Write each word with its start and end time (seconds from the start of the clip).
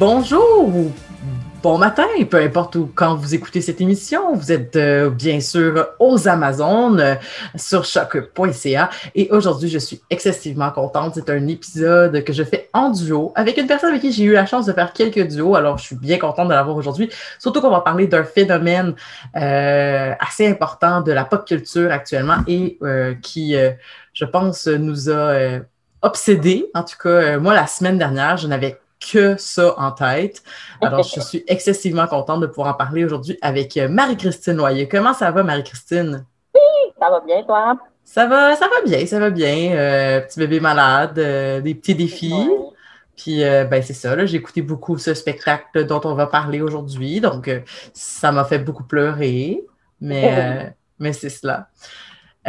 Bonjour 0.00 0.66
ou 0.66 0.90
bon 1.62 1.76
matin, 1.76 2.06
peu 2.30 2.38
importe 2.38 2.74
où 2.76 2.90
quand 2.94 3.16
vous 3.16 3.34
écoutez 3.34 3.60
cette 3.60 3.82
émission. 3.82 4.34
Vous 4.34 4.50
êtes 4.50 4.74
euh, 4.76 5.10
bien 5.10 5.40
sûr 5.40 5.88
aux 5.98 6.26
Amazones 6.26 7.00
euh, 7.00 7.14
sur 7.54 7.84
choc.ca 7.84 8.88
et 9.14 9.28
aujourd'hui 9.30 9.68
je 9.68 9.76
suis 9.76 10.00
excessivement 10.08 10.70
contente. 10.70 11.16
C'est 11.16 11.28
un 11.28 11.46
épisode 11.48 12.24
que 12.24 12.32
je 12.32 12.42
fais 12.44 12.70
en 12.72 12.88
duo 12.88 13.34
avec 13.34 13.58
une 13.58 13.66
personne 13.66 13.90
avec 13.90 14.00
qui 14.00 14.10
j'ai 14.10 14.24
eu 14.24 14.32
la 14.32 14.46
chance 14.46 14.64
de 14.64 14.72
faire 14.72 14.94
quelques 14.94 15.28
duos. 15.28 15.54
Alors 15.54 15.76
je 15.76 15.84
suis 15.84 15.96
bien 15.96 16.16
contente 16.16 16.48
de 16.48 16.54
l'avoir 16.54 16.78
aujourd'hui. 16.78 17.10
Surtout 17.38 17.60
qu'on 17.60 17.68
va 17.68 17.82
parler 17.82 18.06
d'un 18.06 18.24
phénomène 18.24 18.94
euh, 19.36 20.14
assez 20.18 20.48
important 20.48 21.02
de 21.02 21.12
la 21.12 21.26
pop 21.26 21.46
culture 21.46 21.92
actuellement 21.92 22.38
et 22.46 22.78
qui, 23.20 23.54
je 24.14 24.24
pense, 24.24 24.66
nous 24.66 25.10
a 25.10 25.58
obsédés. 26.00 26.70
En 26.72 26.84
tout 26.84 26.96
cas, 26.96 27.38
moi 27.38 27.52
la 27.52 27.66
semaine 27.66 27.98
dernière, 27.98 28.38
je 28.38 28.48
n'avais 28.48 28.78
que 29.00 29.36
ça 29.38 29.74
en 29.78 29.92
tête. 29.92 30.42
Alors, 30.80 31.02
je 31.02 31.20
suis 31.20 31.42
excessivement 31.46 32.06
contente 32.06 32.40
de 32.40 32.46
pouvoir 32.46 32.68
en 32.68 32.74
parler 32.74 33.04
aujourd'hui 33.04 33.38
avec 33.42 33.76
euh, 33.76 33.88
Marie-Christine 33.88 34.54
Noyer. 34.54 34.88
Comment 34.88 35.14
ça 35.14 35.30
va, 35.30 35.42
Marie-Christine? 35.42 36.24
Oui, 36.54 36.92
ça 36.98 37.10
va 37.10 37.20
bien, 37.20 37.42
toi? 37.42 37.78
Ça 38.04 38.26
va, 38.26 38.54
ça 38.56 38.68
va 38.68 38.82
bien, 38.84 39.06
ça 39.06 39.18
va 39.18 39.30
bien. 39.30 39.72
Euh, 39.72 40.20
petit 40.20 40.38
bébé 40.38 40.60
malade, 40.60 41.18
euh, 41.18 41.60
des 41.60 41.74
petits 41.74 41.94
défis. 41.94 42.48
Puis, 43.16 43.40
ben, 43.42 43.82
c'est 43.82 43.92
ça, 43.92 44.24
j'ai 44.24 44.38
écouté 44.38 44.62
beaucoup 44.62 44.96
ce 44.96 45.12
spectacle 45.12 45.84
dont 45.84 46.00
on 46.04 46.14
va 46.14 46.26
parler 46.26 46.62
aujourd'hui. 46.62 47.20
Donc, 47.20 47.50
ça 47.92 48.32
m'a 48.32 48.44
fait 48.44 48.58
beaucoup 48.58 48.84
pleurer. 48.84 49.62
Mais, 50.00 50.74
mais 50.98 51.12
c'est 51.12 51.28
cela. 51.28 51.68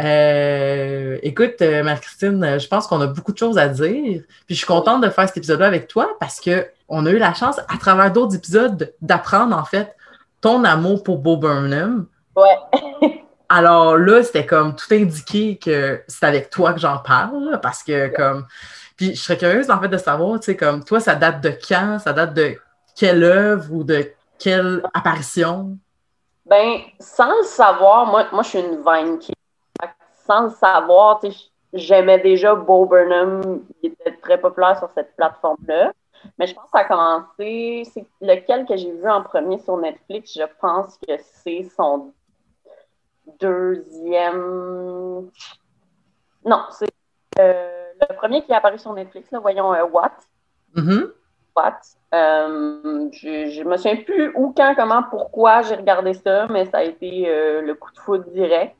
Euh, 0.00 1.18
écoute, 1.22 1.60
euh, 1.60 1.82
Marie-Christine, 1.82 2.42
euh, 2.42 2.58
je 2.58 2.66
pense 2.66 2.86
qu'on 2.86 3.00
a 3.00 3.06
beaucoup 3.06 3.32
de 3.32 3.38
choses 3.38 3.58
à 3.58 3.68
dire. 3.68 4.22
Puis 4.46 4.54
je 4.54 4.54
suis 4.54 4.66
contente 4.66 5.02
de 5.02 5.10
faire 5.10 5.26
cet 5.28 5.36
épisode-là 5.36 5.66
avec 5.66 5.86
toi 5.86 6.16
parce 6.18 6.40
qu'on 6.40 7.06
a 7.06 7.10
eu 7.10 7.18
la 7.18 7.34
chance, 7.34 7.58
à 7.58 7.76
travers 7.78 8.10
d'autres 8.10 8.34
épisodes, 8.34 8.94
d'apprendre 9.02 9.56
en 9.56 9.64
fait 9.64 9.94
ton 10.40 10.64
amour 10.64 11.02
pour 11.02 11.18
Bo 11.18 11.36
Burnham. 11.36 12.06
Ouais. 12.36 13.22
Alors 13.48 13.98
là, 13.98 14.22
c'était 14.22 14.46
comme 14.46 14.74
tout 14.74 14.94
indiqué 14.94 15.58
que 15.58 16.02
c'est 16.08 16.24
avec 16.24 16.48
toi 16.48 16.72
que 16.72 16.80
j'en 16.80 16.98
parle 16.98 17.60
parce 17.62 17.82
que 17.82 18.08
comme. 18.14 18.46
Puis 18.96 19.14
je 19.14 19.20
serais 19.20 19.36
curieuse 19.36 19.70
en 19.70 19.80
fait 19.80 19.88
de 19.88 19.98
savoir, 19.98 20.40
tu 20.40 20.46
sais, 20.46 20.56
comme 20.56 20.84
toi, 20.84 21.00
ça 21.00 21.14
date 21.14 21.42
de 21.42 21.50
quand? 21.50 21.98
Ça 21.98 22.14
date 22.14 22.32
de 22.32 22.56
quelle 22.96 23.22
œuvre 23.24 23.66
ou 23.70 23.84
de 23.84 24.10
quelle 24.38 24.82
apparition? 24.94 25.76
Ben, 26.46 26.78
sans 26.98 27.28
le 27.28 27.44
savoir, 27.44 28.06
moi, 28.06 28.26
moi 28.32 28.42
je 28.42 28.48
suis 28.48 28.58
une 28.58 28.82
Vine 28.82 29.18
qui 29.18 29.32
sans 30.26 30.42
le 30.44 30.50
savoir, 30.50 31.20
j'aimais 31.72 32.18
déjà 32.20 32.54
Bo 32.54 32.86
Burnham, 32.86 33.62
il 33.82 33.92
était 33.92 34.16
très 34.16 34.38
populaire 34.38 34.78
sur 34.78 34.90
cette 34.90 35.14
plateforme-là. 35.16 35.92
Mais 36.38 36.46
je 36.46 36.54
pense 36.54 36.64
que 36.64 36.70
ça 36.78 36.78
a 36.80 36.84
commencé, 36.84 37.82
c'est 37.92 38.06
lequel 38.20 38.64
que 38.66 38.76
j'ai 38.76 38.92
vu 38.92 39.08
en 39.08 39.22
premier 39.22 39.58
sur 39.58 39.76
Netflix, 39.76 40.34
je 40.34 40.44
pense 40.60 40.96
que 40.98 41.14
c'est 41.18 41.64
son 41.76 42.12
deuxième. 43.40 45.28
Non, 46.44 46.62
c'est 46.70 46.88
euh, 47.38 47.92
le 48.00 48.16
premier 48.16 48.42
qui 48.44 48.52
est 48.52 48.54
apparu 48.54 48.78
sur 48.78 48.92
Netflix, 48.92 49.30
là, 49.30 49.40
voyons, 49.40 49.72
euh, 49.74 49.84
What? 49.84 50.12
Mm-hmm. 50.76 51.10
What? 51.56 51.80
Euh, 52.14 53.08
je, 53.12 53.62
ne 53.62 53.68
me 53.68 53.76
souviens 53.76 53.96
plus 53.96 54.32
où, 54.36 54.52
quand, 54.56 54.74
comment, 54.76 55.02
pourquoi 55.02 55.62
j'ai 55.62 55.74
regardé 55.74 56.14
ça, 56.14 56.46
mais 56.48 56.66
ça 56.66 56.78
a 56.78 56.82
été 56.82 57.26
le 57.60 57.74
coup 57.74 57.90
de 57.92 57.98
foudre 57.98 58.30
direct. 58.30 58.76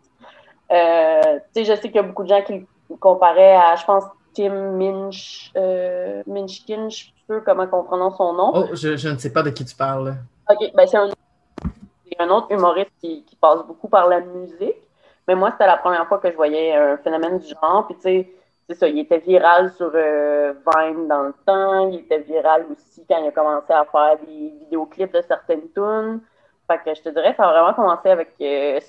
Euh, 0.72 1.38
je 1.54 1.62
sais 1.64 1.80
qu'il 1.80 1.96
y 1.96 1.98
a 1.98 2.02
beaucoup 2.02 2.22
de 2.22 2.28
gens 2.28 2.42
qui 2.42 2.66
le 2.90 2.96
comparaient 2.96 3.56
à, 3.56 3.76
je 3.76 3.84
pense, 3.84 4.04
Tim 4.34 4.72
Minch, 4.72 5.52
euh, 5.56 6.22
Minchkin, 6.26 6.88
je 6.88 7.04
sais 7.04 7.12
plus 7.28 7.42
comment 7.42 7.66
on 7.72 7.84
prononce 7.84 8.16
son 8.16 8.32
nom. 8.32 8.52
Oh, 8.54 8.66
je, 8.72 9.08
ne 9.08 9.18
sais 9.18 9.32
pas 9.32 9.42
de 9.42 9.50
qui 9.50 9.64
tu 9.64 9.76
parles. 9.76 10.14
OK, 10.50 10.72
ben 10.74 10.86
c'est 10.86 10.96
un, 10.96 11.10
un, 12.18 12.30
autre 12.30 12.50
humoriste 12.50 12.90
qui, 13.00 13.24
passe 13.40 13.64
beaucoup 13.66 13.88
par 13.88 14.08
la 14.08 14.20
musique. 14.20 14.76
Mais 15.28 15.34
moi, 15.34 15.50
c'était 15.52 15.66
la 15.66 15.76
première 15.76 16.06
fois 16.08 16.18
que 16.18 16.30
je 16.30 16.36
voyais 16.36 16.74
un 16.74 16.96
phénomène 16.96 17.38
du 17.38 17.48
genre. 17.48 17.86
Puis, 17.86 17.96
tu 17.96 18.02
sais, 18.02 18.32
c'est 18.68 18.74
ça, 18.74 18.88
il 18.88 18.98
était 18.98 19.18
viral 19.18 19.72
sur 19.72 19.90
euh, 19.94 20.52
Vine 20.66 21.06
dans 21.08 21.22
le 21.22 21.34
temps. 21.46 21.88
Il 21.88 22.00
était 22.00 22.20
viral 22.20 22.66
aussi 22.70 23.04
quand 23.08 23.22
il 23.22 23.28
a 23.28 23.32
commencé 23.32 23.72
à 23.72 23.84
faire 23.84 24.16
des 24.26 24.52
vidéoclips 24.60 25.12
de 25.12 25.22
certaines 25.22 25.70
tunes. 25.74 26.20
Fait 26.66 26.78
que 26.84 26.94
je 26.94 27.02
te 27.02 27.08
dirais, 27.08 27.34
ça 27.36 27.48
a 27.48 27.52
vraiment 27.52 27.74
commencé 27.74 28.08
avec 28.08 28.30
euh, 28.40 28.80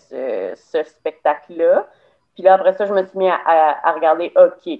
ce, 0.56 0.84
spectacle-là. 0.84 1.88
Puis 2.36 2.44
là, 2.44 2.54
après 2.56 2.74
ça, 2.74 2.86
je 2.86 2.94
me 2.94 3.06
suis 3.06 3.18
mis 3.18 3.30
à, 3.30 3.92
regarder 3.94 4.32
OK. 4.36 4.80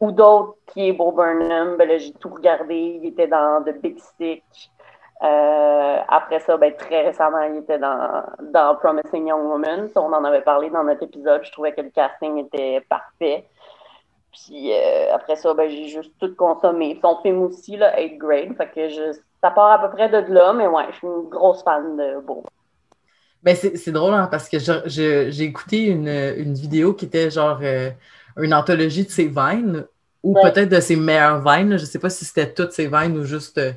Ou 0.00 0.12
d'autres 0.12 0.56
qui 0.66 0.88
est 0.88 0.92
Bo 0.92 1.12
Burnham. 1.12 1.76
Ben 1.76 1.88
là, 1.88 1.98
j'ai 1.98 2.12
tout 2.12 2.28
regardé. 2.28 3.00
Il 3.02 3.06
était 3.06 3.26
dans 3.26 3.62
The 3.64 3.80
Big 3.80 3.98
Stick. 3.98 4.44
Euh, 5.22 5.96
après 6.06 6.38
ça, 6.40 6.56
ben, 6.56 6.72
très 6.76 7.02
récemment, 7.02 7.42
il 7.42 7.56
était 7.56 7.78
dans, 7.78 8.22
dans 8.40 8.76
Promising 8.76 9.26
Young 9.26 9.44
Woman. 9.46 9.90
on 9.96 10.12
en 10.12 10.24
avait 10.24 10.42
parlé 10.42 10.70
dans 10.70 10.84
notre 10.84 11.02
épisode. 11.02 11.42
Je 11.44 11.50
trouvais 11.50 11.72
que 11.72 11.80
le 11.80 11.90
casting 11.90 12.38
était 12.38 12.80
parfait. 12.88 13.44
Puis 14.32 14.72
euh, 14.72 15.14
après 15.14 15.36
ça, 15.36 15.52
ben, 15.54 15.68
j'ai 15.68 15.88
juste 15.88 16.12
tout 16.20 16.34
consommé. 16.36 16.98
Son 17.02 17.20
film 17.22 17.42
aussi, 17.42 17.76
là, 17.76 18.00
8 18.00 18.18
Grade. 18.18 18.56
Fait 18.56 18.70
que 18.70 18.88
je, 18.88 19.12
ça 19.42 19.50
part 19.50 19.70
à 19.70 19.88
peu 19.88 19.94
près 19.94 20.08
de 20.08 20.32
là, 20.32 20.52
mais 20.52 20.66
ouais, 20.66 20.84
je 20.90 20.96
suis 20.96 21.06
une 21.06 21.28
grosse 21.28 21.62
fan 21.62 21.96
de 21.96 22.20
Beau. 22.20 22.44
Ben 23.42 23.54
c'est 23.54 23.92
drôle 23.92 24.14
hein, 24.14 24.28
parce 24.30 24.48
que 24.48 24.58
j'ai 24.58 25.42
écouté 25.42 25.84
une, 25.84 26.54
vidéo 26.54 26.92
qui 26.92 27.04
était 27.04 27.30
genre 27.30 27.60
euh, 27.62 27.90
une 28.36 28.52
anthologie 28.52 29.04
de 29.04 29.10
ses 29.10 29.28
vines 29.28 29.86
ou 30.24 30.34
peut-être 30.34 30.68
de 30.68 30.80
ses 30.80 30.96
meilleures 30.96 31.40
vines. 31.40 31.76
Je 31.76 31.82
ne 31.82 31.86
sais 31.86 32.00
pas 32.00 32.10
si 32.10 32.24
c'était 32.24 32.52
toutes 32.52 32.72
ses 32.72 32.88
vines 32.88 33.16
ou 33.16 33.24
juste 33.24 33.58
euh, 33.58 33.72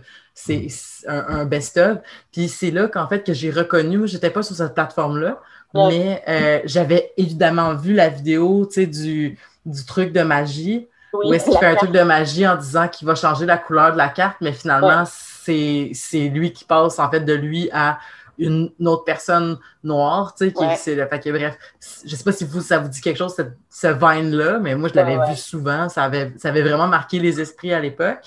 un, 1.07 1.45
best-of. 1.45 1.99
Puis 2.31 2.49
c'est 2.49 2.71
là 2.71 2.87
qu'en 2.87 3.07
fait 3.07 3.23
que 3.23 3.33
j'ai 3.33 3.51
reconnu, 3.51 3.99
moi 3.99 4.07
j'étais 4.07 4.31
pas 4.31 4.41
sur 4.41 4.55
cette 4.55 4.73
plateforme-là, 4.73 5.39
mais 5.75 6.23
euh, 6.27 6.59
j'avais 6.65 7.13
évidemment 7.17 7.75
vu 7.75 7.93
la 7.93 8.09
vidéo 8.09 8.67
du, 8.75 9.37
du 9.65 9.85
truc 9.85 10.11
de 10.11 10.21
magie. 10.21 10.87
Où 11.13 11.33
est-ce 11.33 11.49
qu'il 11.49 11.57
fait 11.57 11.65
un 11.65 11.75
truc 11.75 11.91
de 11.91 12.01
magie 12.01 12.47
en 12.47 12.55
disant 12.55 12.87
qu'il 12.87 13.07
va 13.07 13.15
changer 13.15 13.45
la 13.45 13.57
couleur 13.57 13.93
de 13.93 13.97
la 13.97 14.09
carte, 14.09 14.37
mais 14.41 14.53
finalement, 14.53 15.03
c'est 15.05 16.29
lui 16.29 16.53
qui 16.53 16.63
passe 16.63 16.99
en 16.99 17.09
fait 17.09 17.21
de 17.21 17.33
lui 17.33 17.69
à 17.71 17.99
une, 18.37 18.71
autre 18.85 19.03
personne 19.03 19.59
noire, 19.83 20.33
tu 20.35 20.45
sais, 20.45 20.53
qui 20.53 20.63
c'est 20.77 20.95
le 20.95 21.07
fait 21.07 21.31
bref, 21.31 21.57
je 22.05 22.15
sais 22.15 22.23
pas 22.23 22.31
si 22.31 22.45
vous 22.45 22.61
ça 22.61 22.79
vous 22.79 22.89
dit 22.89 23.01
quelque 23.01 23.17
chose 23.17 23.33
cette, 23.35 23.53
ce 23.69 23.87
Vine 23.87 24.35
là, 24.35 24.59
mais 24.59 24.75
moi 24.75 24.89
je 24.89 24.95
l'avais 24.95 25.17
vu 25.29 25.35
souvent, 25.35 25.89
ça 25.89 26.03
avait 26.03 26.33
ça 26.37 26.49
avait 26.49 26.63
vraiment 26.63 26.87
marqué 26.87 27.19
les 27.19 27.39
esprits 27.39 27.73
à 27.73 27.79
l'époque. 27.79 28.19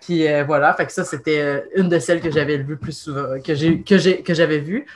Puis 0.00 0.26
euh, 0.26 0.44
voilà, 0.44 0.72
fait 0.74 0.86
que 0.86 0.92
ça 0.92 1.04
c'était 1.04 1.40
euh, 1.40 1.60
une 1.76 1.88
de 1.88 1.98
celles 1.98 2.20
que 2.20 2.30
j'avais 2.30 2.56
vu 2.56 2.76
plus 2.76 2.96
souvent 2.96 3.40
que 3.40 3.54
j'ai 3.54 3.82
que 3.82 4.34
j'avais 4.34 4.58
vu. 4.58 4.86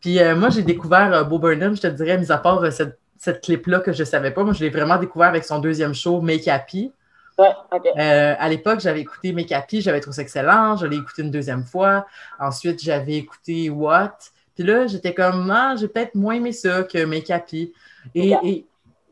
Puis 0.00 0.20
euh, 0.20 0.34
moi 0.34 0.48
j'ai 0.50 0.62
découvert 0.62 1.24
Bo 1.26 1.38
Burnham, 1.38 1.76
je 1.76 1.82
te 1.82 1.86
dirais 1.86 2.18
mis 2.18 2.32
à 2.32 2.38
part 2.38 2.72
cette, 2.72 2.98
cette 3.22 3.40
clip 3.44 3.68
là 3.68 3.78
que 3.78 3.92
je 3.92 4.02
savais 4.02 4.32
pas, 4.32 4.42
moi 4.42 4.52
je 4.52 4.64
l'ai 4.64 4.70
vraiment 4.70 4.96
découvert 4.96 5.28
avec 5.28 5.44
son 5.44 5.60
deuxième 5.60 5.94
show 5.94 6.20
Make 6.20 6.48
Happy. 6.48 6.92
Euh, 7.38 8.34
à 8.36 8.48
l'époque, 8.48 8.80
j'avais 8.80 9.00
écouté 9.00 9.32
Make 9.32 9.52
Happy, 9.52 9.80
j'avais 9.80 10.00
trouvé 10.00 10.16
ça 10.16 10.22
excellent. 10.22 10.76
Je 10.76 10.86
l'ai 10.86 10.96
écouté 10.96 11.22
une 11.22 11.30
deuxième 11.30 11.64
fois. 11.64 12.04
Ensuite, 12.40 12.82
j'avais 12.82 13.14
écouté 13.14 13.70
What. 13.70 14.18
Puis 14.56 14.64
là, 14.64 14.88
j'étais 14.88 15.14
comme, 15.14 15.48
ah, 15.52 15.76
j'ai 15.78 15.86
peut-être 15.86 16.16
moins 16.16 16.34
aimé 16.34 16.50
ça 16.50 16.82
que 16.82 17.04
Make 17.04 17.30
Happy. 17.30 17.72
Et, 18.16 18.34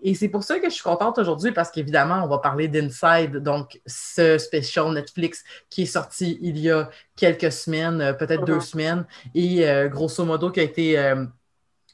et, 0.03 0.15
c'est 0.17 0.29
pour 0.29 0.43
ça 0.43 0.59
que 0.59 0.69
je 0.69 0.75
suis 0.75 0.83
contente 0.83 1.19
aujourd'hui 1.19 1.53
parce 1.53 1.71
qu'évidemment, 1.71 2.25
on 2.25 2.27
va 2.27 2.39
parler 2.39 2.67
d'Inside, 2.67 3.37
donc 3.37 3.81
ce 3.87 4.39
special 4.39 4.93
Netflix 4.93 5.45
qui 5.69 5.83
est 5.83 5.87
sorti 5.87 6.37
il 6.43 6.59
y 6.59 6.69
a 6.69 6.91
quelques 7.15 7.53
semaines, 7.53 8.01
euh, 8.01 8.13
peut-être 8.13 8.45
deux 8.45 8.57
uh-huh. 8.57 8.71
semaines, 8.71 9.05
et 9.37 9.69
euh, 9.69 9.89
grosso 9.89 10.25
modo 10.25 10.51
qui 10.51 10.59
a 10.59 10.65
été 10.65 10.99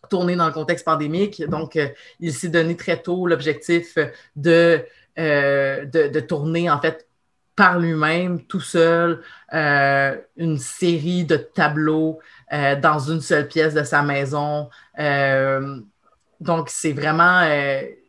tourné 0.08 0.36
dans 0.36 0.46
le 0.46 0.52
contexte 0.52 0.84
pandémique. 0.84 1.42
Donc, 1.48 1.78
il 2.20 2.32
s'est 2.32 2.48
donné 2.48 2.76
très 2.76 3.00
tôt 3.00 3.26
l'objectif 3.26 3.98
de 4.34 4.84
euh, 5.18 5.86
de, 5.86 6.20
tourner 6.20 6.68
en 6.68 6.78
fait 6.78 7.08
par 7.54 7.78
lui-même, 7.78 8.44
tout 8.44 8.60
seul, 8.60 9.22
euh, 9.54 10.14
une 10.36 10.58
série 10.58 11.24
de 11.24 11.38
tableaux 11.38 12.18
euh, 12.52 12.76
dans 12.76 12.98
une 12.98 13.22
seule 13.22 13.48
pièce 13.48 13.72
de 13.72 13.82
sa 13.82 14.02
maison. 14.02 14.68
donc, 16.38 16.68
c'est 16.68 16.92
vraiment, 16.92 17.48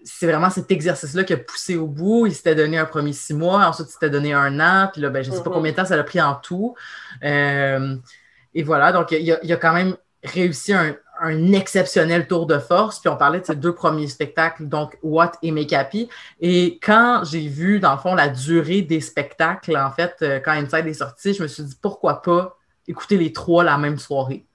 c'est 0.03 0.27
vraiment 0.27 0.49
cet 0.49 0.69
exercice-là 0.69 1.23
qui 1.23 1.31
a 1.31 1.37
poussé 1.37 1.77
au 1.77 1.87
bout. 1.87 2.25
Il 2.25 2.35
s'était 2.35 2.55
donné 2.55 2.77
un 2.77 2.83
premier 2.83 3.13
six 3.13 3.33
mois, 3.33 3.65
ensuite 3.65 3.87
il 3.87 3.93
s'était 3.93 4.09
donné 4.09 4.33
un 4.33 4.59
an, 4.59 4.89
puis 4.91 5.01
là, 5.01 5.09
ben, 5.09 5.23
je 5.23 5.31
ne 5.31 5.35
sais 5.35 5.43
pas 5.43 5.49
mm-hmm. 5.49 5.53
combien 5.53 5.71
de 5.71 5.77
temps 5.77 5.85
ça 5.85 5.95
a 5.95 6.03
pris 6.03 6.19
en 6.19 6.35
tout. 6.35 6.75
et 7.21 8.63
voilà, 8.63 8.91
donc 8.91 9.11
il 9.11 9.31
a, 9.31 9.39
il 9.41 9.53
a 9.53 9.55
quand 9.55 9.73
même 9.73 9.95
réussi 10.25 10.73
un, 10.73 10.93
un 11.21 11.51
exceptionnel 11.51 12.27
tour 12.27 12.45
de 12.45 12.59
force. 12.59 12.99
Puis 12.99 13.09
on 13.09 13.17
parlait 13.17 13.39
de 13.39 13.45
ces 13.45 13.55
deux 13.55 13.73
premiers 13.73 14.07
spectacles, 14.07 14.67
donc 14.67 14.97
What 15.03 15.33
et 15.41 15.51
Make 15.51 15.73
Happy. 15.73 16.09
Et 16.39 16.79
quand 16.81 17.23
j'ai 17.23 17.47
vu, 17.47 17.79
dans 17.79 17.93
le 17.93 17.99
fond, 17.99 18.15
la 18.15 18.29
durée 18.29 18.81
des 18.81 19.01
spectacles, 19.01 19.77
en 19.77 19.91
fait, 19.91 20.15
euh, 20.21 20.39
quand 20.39 20.51
Inside 20.51 20.87
est 20.87 20.93
sorti, 20.93 21.33
je 21.33 21.43
me 21.43 21.47
suis 21.47 21.63
dit 21.63 21.75
pourquoi 21.81 22.21
pas 22.21 22.57
écouter 22.87 23.17
les 23.17 23.33
trois 23.33 23.63
la 23.63 23.77
même 23.77 23.97
soirée? 23.97 24.45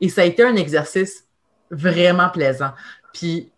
Et 0.00 0.08
ça 0.08 0.22
a 0.22 0.24
été 0.24 0.42
un 0.42 0.56
exercice 0.56 1.24
vraiment 1.70 2.30
plaisant. 2.30 2.70
Puis 3.12 3.50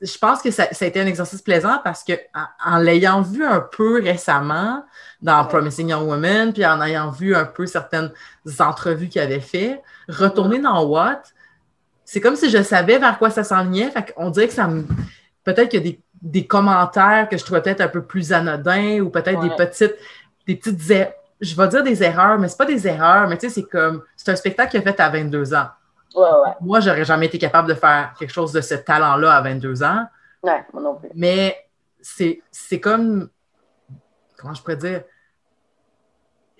je 0.00 0.18
pense 0.18 0.42
que 0.42 0.50
ça, 0.50 0.68
a 0.80 0.84
été 0.84 1.00
un 1.00 1.06
exercice 1.06 1.42
plaisant 1.42 1.80
parce 1.82 2.04
que 2.04 2.12
en, 2.64 2.78
l'ayant 2.78 3.20
vu 3.20 3.44
un 3.44 3.60
peu 3.60 4.00
récemment 4.00 4.84
dans 5.20 5.44
Promising 5.44 5.88
Young 5.88 6.06
Woman, 6.06 6.52
puis 6.52 6.64
en 6.64 6.80
ayant 6.80 7.10
vu 7.10 7.34
un 7.34 7.44
peu 7.44 7.66
certaines 7.66 8.12
entrevues 8.60 9.08
qu'il 9.08 9.20
avait 9.20 9.40
fait, 9.40 9.82
retourner 10.08 10.60
dans 10.60 10.84
What, 10.84 11.22
c'est 12.04 12.20
comme 12.20 12.36
si 12.36 12.48
je 12.48 12.62
savais 12.62 12.98
vers 12.98 13.18
quoi 13.18 13.30
ça 13.30 13.44
s'enlignait. 13.44 13.90
Fait 13.90 14.14
qu'on 14.14 14.30
dirait 14.30 14.48
que 14.48 14.54
ça 14.54 14.68
me. 14.68 14.86
Peut-être 15.44 15.68
qu'il 15.68 15.86
y 15.86 15.90
a 15.90 15.96
des, 16.22 16.46
commentaires 16.46 17.28
que 17.28 17.36
je 17.36 17.44
trouvais 17.44 17.60
peut-être 17.60 17.80
un 17.80 17.88
peu 17.88 18.02
plus 18.02 18.32
anodins 18.32 19.00
ou 19.00 19.10
peut-être 19.10 19.40
des 19.40 19.50
petites. 19.50 19.94
Des 20.46 20.56
petites 20.56 20.80
je 21.40 21.54
vais 21.54 21.68
dire 21.68 21.82
des 21.82 22.02
erreurs, 22.02 22.38
mais 22.38 22.48
c'est 22.48 22.56
pas 22.56 22.64
des 22.64 22.86
erreurs, 22.86 23.28
mais 23.28 23.36
tu 23.36 23.48
sais, 23.48 23.54
c'est 23.54 23.68
comme. 23.68 24.02
C'est 24.16 24.30
un 24.30 24.36
spectacle 24.36 24.70
qu'il 24.70 24.80
a 24.80 24.82
fait 24.82 25.00
à 25.00 25.08
22 25.08 25.54
ans. 25.54 25.68
Ouais, 26.14 26.22
ouais. 26.22 26.52
Moi, 26.60 26.80
j'aurais 26.80 27.04
jamais 27.04 27.26
été 27.26 27.38
capable 27.38 27.68
de 27.68 27.74
faire 27.74 28.14
quelque 28.18 28.32
chose 28.32 28.52
de 28.52 28.60
ce 28.60 28.74
talent-là 28.74 29.34
à 29.34 29.40
22 29.42 29.82
ans. 29.82 30.06
Ouais, 30.42 30.64
moi 30.72 30.82
non 30.82 30.94
plus. 30.94 31.10
Mais 31.14 31.68
c'est 32.00 32.80
comme. 32.80 33.28
Comment 34.36 34.54
je 34.54 34.62
pourrais 34.62 34.76
dire? 34.76 35.02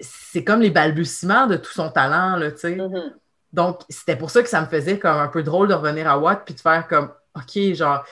C'est 0.00 0.44
comme 0.44 0.60
les 0.60 0.70
balbutiements 0.70 1.46
de 1.46 1.56
tout 1.56 1.72
son 1.72 1.90
talent, 1.90 2.36
là, 2.36 2.52
tu 2.52 2.58
sais. 2.58 2.76
Mm-hmm. 2.76 3.12
Donc, 3.52 3.80
c'était 3.88 4.16
pour 4.16 4.30
ça 4.30 4.42
que 4.42 4.48
ça 4.48 4.60
me 4.60 4.66
faisait 4.66 4.98
comme 4.98 5.16
un 5.16 5.28
peu 5.28 5.42
drôle 5.42 5.68
de 5.68 5.74
revenir 5.74 6.08
à 6.08 6.18
Watt 6.18 6.42
puis 6.44 6.54
de 6.54 6.60
faire 6.60 6.86
comme, 6.86 7.10
OK, 7.34 7.74
genre, 7.74 8.04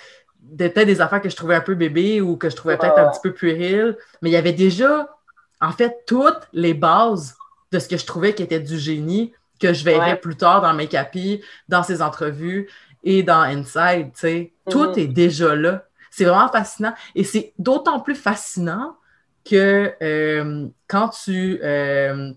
peut-être 0.56 0.87
des 0.87 1.00
affaires 1.00 1.21
que 1.21 1.29
je 1.29 1.37
trouvais 1.37 1.56
un 1.56 1.61
peu 1.61 1.75
bébé 1.75 2.21
ou 2.21 2.37
que 2.37 2.49
je 2.49 2.56
trouvais 2.56 2.77
peut-être 2.77 2.99
un 2.99 3.11
petit 3.11 3.21
peu 3.23 3.32
puéril, 3.32 3.97
mais 4.23 4.31
il 4.31 4.32
y 4.32 4.37
avait 4.37 4.53
déjà, 4.53 5.15
en 5.61 5.73
fait, 5.73 6.05
toutes 6.06 6.49
les 6.53 6.75
bases 6.75 7.37
de 7.73 7.79
ce 7.79 7.89
que 7.89 7.97
je 7.97 8.06
trouvais 8.06 8.35
qui 8.35 8.43
était 8.43 8.61
du 8.61 8.79
génie 8.79 9.35
que 9.61 9.73
je 9.73 9.85
verrais 9.85 10.17
plus 10.17 10.37
tard 10.37 10.62
dans 10.62 10.73
Make 10.75 10.94
Happy, 10.94 11.43
dans 11.69 11.82
ses 11.82 12.03
entrevues 12.03 12.69
et 13.05 13.23
dans 13.23 13.41
Inside, 13.41 14.12
tu 14.12 14.20
sais. 14.20 14.53
Tout 14.69 14.87
mm-hmm. 14.87 15.00
est 15.00 15.06
déjà 15.06 15.55
là. 15.55 15.85
C'est 16.11 16.25
vraiment 16.25 16.49
fascinant. 16.49 16.94
Et 17.14 17.25
c'est 17.25 17.53
d'autant 17.58 18.00
plus 18.00 18.14
fascinant 18.14 18.97
que 19.44 19.93
euh, 20.03 20.67
quand 20.88 21.11
tu... 21.11 21.61
Euh, 21.62 22.32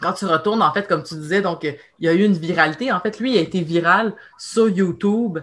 quand 0.00 0.12
tu 0.12 0.26
retournes, 0.26 0.62
en 0.62 0.72
fait, 0.72 0.86
comme 0.86 1.02
tu 1.02 1.16
disais, 1.16 1.42
donc 1.42 1.64
il 1.64 1.76
y 1.98 2.08
a 2.08 2.12
eu 2.12 2.22
une 2.22 2.34
viralité. 2.34 2.92
En 2.92 3.00
fait, 3.00 3.18
lui, 3.18 3.32
il 3.32 3.38
a 3.38 3.40
été 3.40 3.62
viral 3.62 4.14
sur 4.38 4.68
YouTube. 4.68 5.40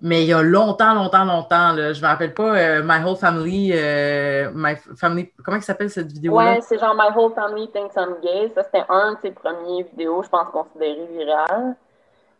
Mais 0.00 0.22
il 0.22 0.28
y 0.28 0.32
a 0.32 0.42
longtemps, 0.42 0.94
longtemps, 0.94 1.24
longtemps. 1.24 1.74
Je 1.76 1.98
ne 1.98 2.00
me 2.00 2.06
rappelle 2.06 2.34
pas 2.34 2.56
euh, 2.56 2.82
My 2.84 3.02
Whole 3.04 3.16
Family, 3.16 3.72
euh, 3.74 4.50
My 4.54 4.74
Family. 4.96 5.32
Comment 5.42 5.56
il 5.56 5.62
s'appelle 5.62 5.90
cette 5.90 6.12
vidéo-là? 6.12 6.54
Ouais, 6.54 6.60
c'est 6.60 6.78
genre 6.78 6.94
My 6.94 7.16
Whole 7.16 7.32
Family 7.34 7.70
Thinks 7.70 7.94
I'm 7.96 8.16
Gay. 8.22 8.52
Ça, 8.54 8.64
c'était 8.64 8.84
un 8.88 9.14
de 9.14 9.18
ses 9.22 9.30
premières 9.30 9.84
vidéos, 9.90 10.22
je 10.22 10.28
pense, 10.28 10.48
considéré 10.48 11.06
viral. 11.10 11.76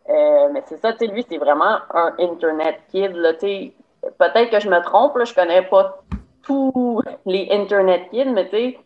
Euh, 0.07 0.49
mais 0.53 0.63
c'est 0.67 0.77
ça, 0.77 0.93
tu 0.93 0.99
sais, 0.99 1.07
lui, 1.07 1.25
c'est 1.27 1.37
vraiment 1.37 1.79
un 1.93 2.13
Internet 2.19 2.81
kid. 2.91 3.13
Peut-être 3.13 4.51
que 4.51 4.59
je 4.59 4.69
me 4.69 4.79
trompe, 4.83 5.17
là, 5.17 5.25
je 5.25 5.33
connais 5.33 5.63
pas 5.63 6.03
tous 6.43 7.01
les 7.25 7.47
Internet 7.51 8.09
kids, 8.11 8.29
mais 8.29 8.47
tu 8.49 8.55
sais, 8.55 8.79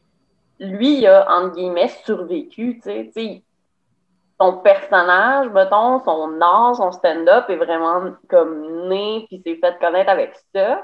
lui, 0.61 0.99
il 0.99 1.07
a, 1.07 1.27
entre 1.29 1.55
guillemets, 1.55 1.91
survécu, 2.05 2.79
tu 2.81 3.11
sais. 3.13 3.43
Son 4.39 4.57
personnage, 4.57 5.49
mettons, 5.49 6.03
son 6.03 6.39
art, 6.41 6.75
son 6.75 6.91
stand-up 6.91 7.49
est 7.49 7.57
vraiment 7.57 8.13
comme 8.29 8.87
né, 8.87 9.25
puis 9.27 9.41
s'est 9.45 9.59
fait 9.61 9.77
connaître 9.79 10.09
avec 10.09 10.33
ça. 10.55 10.81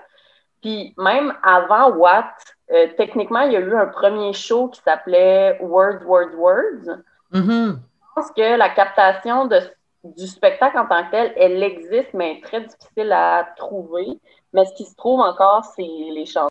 Puis 0.62 0.94
même 0.98 1.34
avant 1.44 1.92
Watt, 1.92 2.26
euh, 2.72 2.88
techniquement, 2.98 3.42
il 3.42 3.54
y 3.54 3.56
a 3.56 3.60
eu 3.60 3.76
un 3.76 3.86
premier 3.86 4.34
show 4.34 4.68
qui 4.70 4.82
s'appelait 4.82 5.58
Words, 5.62 6.04
Words, 6.06 6.36
Words. 6.36 7.02
Mm-hmm. 7.32 7.76
Je 7.78 8.14
pense 8.16 8.32
que 8.32 8.58
la 8.58 8.70
captation 8.70 9.46
de, 9.46 9.60
du 10.04 10.28
spectacle 10.28 10.78
en 10.78 10.88
tant 10.88 11.06
que 11.06 11.12
tel, 11.12 11.34
elle 11.38 11.62
existe, 11.64 12.14
mais 12.14 12.42
très 12.44 12.62
difficile 12.62 13.12
à 13.12 13.48
trouver. 13.56 14.20
Mais 14.54 14.66
ce 14.66 14.74
qui 14.74 14.86
se 14.86 14.96
trouve 14.96 15.20
encore, 15.20 15.64
c'est 15.76 15.84
les 15.84 16.26
chansons. 16.26 16.50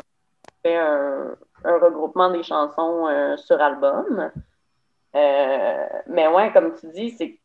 fait 0.63 0.77
un, 0.77 1.35
un 1.65 1.79
regroupement 1.79 2.31
des 2.31 2.43
chansons 2.43 3.09
euh, 3.09 3.37
sur 3.37 3.61
album. 3.61 4.31
Euh, 5.15 5.87
mais 6.09 6.27
ouais, 6.29 6.53
comme 6.53 6.75
tu 6.75 6.89
dis, 6.89 7.11
c'est 7.11 7.39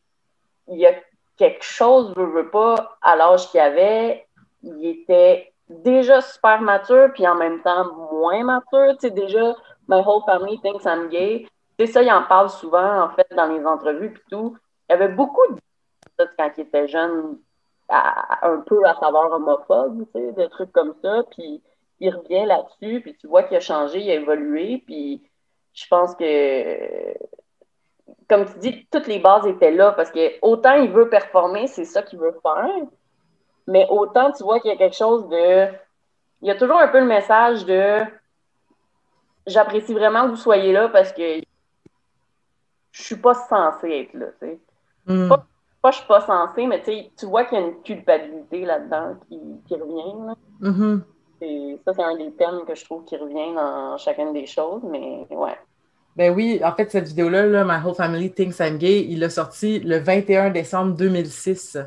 il 0.68 0.77
y 0.77 0.86
a 0.86 0.94
quelque 1.38 1.63
chose, 1.63 2.13
je 2.16 2.21
veux 2.21 2.50
pas, 2.50 2.98
à 3.01 3.16
l'âge 3.16 3.50
qu'il 3.50 3.60
avait, 3.60 4.27
il 4.62 4.86
était 4.86 5.51
déjà 5.69 6.21
super 6.21 6.62
mature, 6.62 7.12
puis 7.13 7.27
en 7.27 7.36
même 7.36 7.62
temps 7.62 7.94
moins 8.12 8.44
mature. 8.44 8.94
Tu 9.00 9.07
sais, 9.07 9.12
déjà, 9.12 9.56
My 9.88 10.01
Whole 10.06 10.24
Family 10.25 10.60
Thinks 10.62 10.86
I'm 10.86 11.10
Gay. 11.10 11.48
C'est 11.80 11.88
ça, 11.88 12.01
il 12.01 12.12
en 12.12 12.24
parle 12.24 12.50
souvent, 12.50 13.04
en 13.04 13.10
fait, 13.10 13.27
dans 13.36 13.45
les 13.48 13.66
entrevues, 13.66 14.12
puis 14.12 14.24
tout. 14.30 14.57
Il 14.89 14.94
y 14.94 14.95
avait 14.95 15.07
beaucoup 15.07 15.48
de 15.48 15.60
quand 16.38 16.51
il 16.57 16.62
était 16.62 16.88
jeune, 16.88 17.39
un 17.89 18.57
peu 18.65 18.86
à 18.86 18.95
savoir 18.95 19.31
homophobe, 19.31 20.06
tu 20.13 20.19
sais, 20.19 20.31
des 20.33 20.50
trucs 20.50 20.72
comme 20.72 20.94
ça. 21.01 21.24
Puis 21.31 21.62
il 22.00 22.15
revient 22.15 22.45
là-dessus, 22.45 23.01
puis 23.01 23.15
tu 23.15 23.27
vois 23.27 23.44
qu'il 23.44 23.57
a 23.57 23.62
changé, 23.62 24.00
il 24.00 24.12
a 24.12 24.15
évolué, 24.15 24.83
puis 24.86 25.24
je 25.74 25.88
pense 25.88 26.15
que, 26.15 27.13
comme 28.29 28.45
tu 28.45 28.59
dis, 28.59 28.88
toutes 28.91 29.07
les 29.07 29.19
bases 29.19 29.45
étaient 29.47 29.71
là, 29.71 29.91
parce 29.91 30.11
que 30.11 30.39
autant 30.41 30.73
il 30.73 30.91
veut 30.91 31.09
performer, 31.09 31.67
c'est 31.67 31.85
ça 31.85 32.01
qu'il 32.01 32.19
veut 32.19 32.38
faire, 32.41 32.85
mais 33.67 33.85
autant 33.89 34.31
tu 34.31 34.44
vois 34.44 34.59
qu'il 34.59 34.71
y 34.71 34.73
a 34.73 34.77
quelque 34.77 34.95
chose 34.95 35.27
de... 35.29 35.67
Il 36.41 36.47
y 36.47 36.51
a 36.51 36.56
toujours 36.56 36.79
un 36.79 36.88
peu 36.88 37.00
le 37.00 37.06
message 37.06 37.65
de 37.65 38.00
j'apprécie 39.45 39.93
vraiment 39.93 40.24
que 40.24 40.29
vous 40.29 40.36
soyez 40.36 40.72
là 40.72 40.89
parce 40.89 41.12
que 41.12 41.41
je 42.91 43.03
suis 43.03 43.17
pas 43.17 43.34
censée 43.34 43.91
être 43.91 44.13
là, 44.13 44.27
tu 44.39 44.48
sais. 44.48 44.60
Hmm. 45.05 45.27
Pas, 45.27 45.45
pas, 45.81 45.91
je 45.91 45.98
suis 45.98 46.07
pas 46.07 46.22
censée, 46.22 46.67
mais 46.67 46.81
tu 46.81 47.25
vois 47.25 47.45
qu'il 47.45 47.60
y 47.60 47.62
a 47.62 47.65
une 47.65 47.81
culpabilité 47.81 48.65
là-dedans 48.65 49.15
qui, 49.27 49.39
qui 49.67 49.75
revient. 49.75 50.27
Là. 50.27 50.36
Mm-hmm 50.62 51.01
ça, 51.86 51.93
c'est 51.93 52.03
un 52.03 52.17
des 52.17 52.31
thèmes 52.34 52.65
que 52.65 52.75
je 52.75 52.84
trouve 52.84 53.05
qui 53.05 53.15
revient 53.17 53.53
dans 53.55 53.98
chacune 53.98 54.34
des 54.34 54.45
choses, 54.45 54.84
mais 54.84 55.27
ouais. 55.29 55.57
Ben 56.16 56.34
oui, 56.34 56.60
en 56.63 56.75
fait, 56.75 56.92
cette 56.92 57.08
vidéo-là, 57.08 57.63
My 57.63 57.86
Whole 57.86 57.96
Family 57.96 58.32
Thinks 58.32 58.60
I'm 58.60 58.78
Gay, 58.78 59.06
il 59.08 59.20
l'a 59.20 59.30
sorti 59.30 59.80
le 59.80 60.00
21 60.00 60.50
décembre 60.50 60.96
2006. 60.96 61.78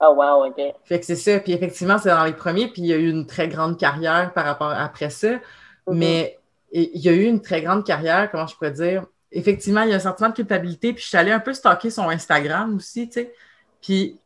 Ah, 0.00 0.10
wow, 0.10 0.46
OK. 0.46 0.60
Fait 0.84 0.98
que 0.98 1.06
c'est 1.06 1.16
ça. 1.16 1.38
Puis 1.40 1.52
effectivement, 1.52 1.98
c'est 1.98 2.08
dans 2.08 2.24
les 2.24 2.32
premiers, 2.32 2.68
puis 2.68 2.82
il 2.82 2.86
y 2.86 2.92
a 2.92 2.96
eu 2.96 3.10
une 3.10 3.26
très 3.26 3.48
grande 3.48 3.78
carrière 3.78 4.32
par 4.32 4.46
rapport 4.46 4.70
après 4.70 5.10
ça. 5.10 5.32
Mm-hmm. 5.32 5.40
Mais 5.88 6.38
il 6.72 7.00
y 7.00 7.08
a 7.08 7.12
eu 7.12 7.24
une 7.24 7.40
très 7.40 7.62
grande 7.62 7.84
carrière, 7.84 8.30
comment 8.30 8.46
je 8.46 8.54
pourrais 8.54 8.70
dire? 8.70 9.04
Effectivement, 9.32 9.82
il 9.82 9.90
y 9.90 9.92
a 9.92 9.96
un 9.96 10.00
sentiment 10.00 10.30
de 10.30 10.34
culpabilité, 10.34 10.92
puis 10.92 11.02
je 11.02 11.08
suis 11.08 11.18
allée 11.18 11.32
un 11.32 11.40
peu 11.40 11.52
stalker 11.52 11.90
son 11.90 12.08
Instagram 12.08 12.76
aussi, 12.76 13.08
tu 13.08 13.14
sais. 13.14 13.34
Puis 13.82 14.18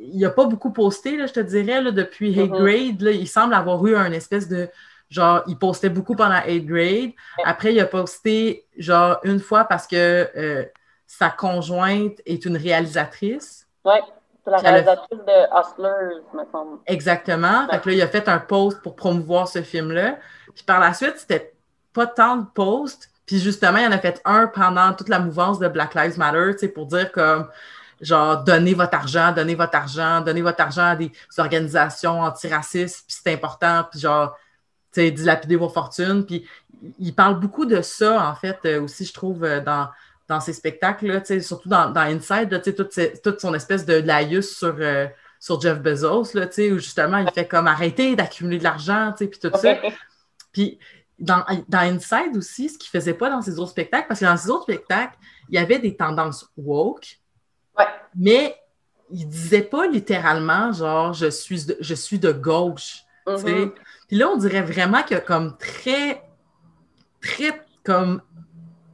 il 0.00 0.18
n'a 0.18 0.30
pas 0.30 0.46
beaucoup 0.46 0.72
posté, 0.72 1.16
là, 1.16 1.26
je 1.26 1.32
te 1.32 1.40
dirais, 1.40 1.80
là, 1.80 1.92
depuis 1.92 2.38
Hate 2.38 2.50
mm-hmm. 2.50 2.96
Grade. 2.98 3.14
il 3.14 3.28
semble 3.28 3.54
avoir 3.54 3.86
eu 3.86 3.94
un 3.94 4.12
espèce 4.12 4.48
de. 4.48 4.68
Genre, 5.10 5.42
il 5.48 5.58
postait 5.58 5.88
beaucoup 5.88 6.14
pendant 6.14 6.36
Hate 6.36 6.64
Grade. 6.64 7.10
Après, 7.44 7.74
il 7.74 7.80
a 7.80 7.86
posté, 7.86 8.66
genre, 8.78 9.18
une 9.24 9.40
fois 9.40 9.64
parce 9.64 9.86
que 9.86 10.28
euh, 10.36 10.64
sa 11.06 11.30
conjointe 11.30 12.20
est 12.24 12.44
une 12.44 12.56
réalisatrice. 12.56 13.66
Oui, 13.84 13.96
c'est 14.44 14.50
la 14.50 14.58
réalisatrice 14.58 15.18
de 15.18 15.60
Hustlers, 15.60 16.22
me 16.32 16.44
semble. 16.52 16.78
Exactement. 16.86 17.68
Fait 17.68 17.80
que 17.80 17.88
là, 17.88 17.94
il 17.96 18.02
a 18.02 18.06
fait 18.06 18.28
un 18.28 18.38
post 18.38 18.80
pour 18.82 18.94
promouvoir 18.94 19.48
ce 19.48 19.62
film-là. 19.62 20.18
Puis 20.54 20.64
par 20.64 20.78
la 20.78 20.94
suite, 20.94 21.14
c'était 21.16 21.54
pas 21.92 22.06
tant 22.06 22.36
de 22.36 22.46
posts. 22.54 23.10
Puis 23.26 23.38
justement, 23.38 23.78
il 23.78 23.88
en 23.88 23.92
a 23.92 23.98
fait 23.98 24.20
un 24.24 24.46
pendant 24.46 24.92
toute 24.92 25.08
la 25.08 25.18
mouvance 25.18 25.58
de 25.58 25.66
Black 25.68 25.94
Lives 25.94 26.18
Matter, 26.18 26.52
tu 26.52 26.58
sais, 26.58 26.68
pour 26.68 26.86
dire 26.86 27.10
comme 27.10 27.48
genre, 28.00 28.42
donnez 28.44 28.74
votre 28.74 28.94
argent, 28.94 29.32
donnez 29.32 29.54
votre 29.54 29.76
argent, 29.76 30.20
donnez 30.20 30.42
votre 30.42 30.60
argent 30.60 30.86
à 30.86 30.96
des 30.96 31.12
organisations 31.38 32.20
antiracistes, 32.20 33.04
puis 33.06 33.18
c'est 33.22 33.32
important, 33.32 33.84
puis 33.90 34.00
genre, 34.00 34.36
dilapider 34.96 35.56
vos 35.56 35.68
fortunes. 35.68 36.24
Puis 36.24 36.46
il 36.98 37.14
parle 37.14 37.40
beaucoup 37.40 37.66
de 37.66 37.82
ça, 37.82 38.28
en 38.28 38.34
fait, 38.34 38.58
euh, 38.64 38.82
aussi, 38.82 39.04
je 39.04 39.12
trouve, 39.12 39.44
euh, 39.44 39.60
dans, 39.60 39.88
dans 40.28 40.40
ses 40.40 40.52
spectacles, 40.52 41.20
sais, 41.24 41.40
surtout 41.40 41.68
dans, 41.68 41.90
dans 41.90 42.00
Inside, 42.00 42.62
toute, 42.62 43.22
toute, 43.22 43.40
son 43.40 43.54
espèce 43.54 43.84
de 43.84 43.94
laïus 43.94 44.56
sur, 44.56 44.76
euh, 44.78 45.06
sur 45.38 45.60
Jeff 45.60 45.80
Bezos, 45.80 46.34
là, 46.34 46.46
où 46.46 46.78
justement, 46.78 47.18
il 47.18 47.30
fait 47.32 47.46
comme 47.46 47.66
arrêter 47.66 48.16
d'accumuler 48.16 48.58
de 48.58 48.64
l'argent, 48.64 49.12
puis 49.16 49.30
tout 49.30 49.50
ça. 49.56 49.76
Puis 50.52 50.80
dans, 51.20 51.44
dans 51.68 51.78
Inside 51.78 52.36
aussi, 52.36 52.70
ce 52.70 52.76
qu'il 52.76 52.88
ne 52.92 53.00
faisait 53.00 53.14
pas 53.14 53.30
dans 53.30 53.40
ses 53.40 53.60
autres 53.60 53.70
spectacles, 53.70 54.08
parce 54.08 54.18
que 54.18 54.24
dans 54.24 54.36
ses 54.36 54.50
autres 54.50 54.64
spectacles, 54.64 55.16
il 55.48 55.54
y 55.54 55.58
avait 55.58 55.78
des 55.78 55.94
tendances 55.94 56.50
woke, 56.56 57.20
mais 58.16 58.56
il 59.12 59.28
disait 59.28 59.62
pas 59.62 59.86
littéralement, 59.86 60.72
genre, 60.72 61.12
je 61.12 61.30
suis 61.30 61.66
de, 61.66 61.76
je 61.80 61.94
suis 61.94 62.18
de 62.18 62.32
gauche. 62.32 63.04
Mm-hmm. 63.26 63.72
Puis 64.08 64.16
là, 64.16 64.28
on 64.28 64.36
dirait 64.36 64.62
vraiment 64.62 65.02
que 65.02 65.16
comme 65.16 65.56
très, 65.58 66.22
très 67.20 67.60
comme, 67.84 68.22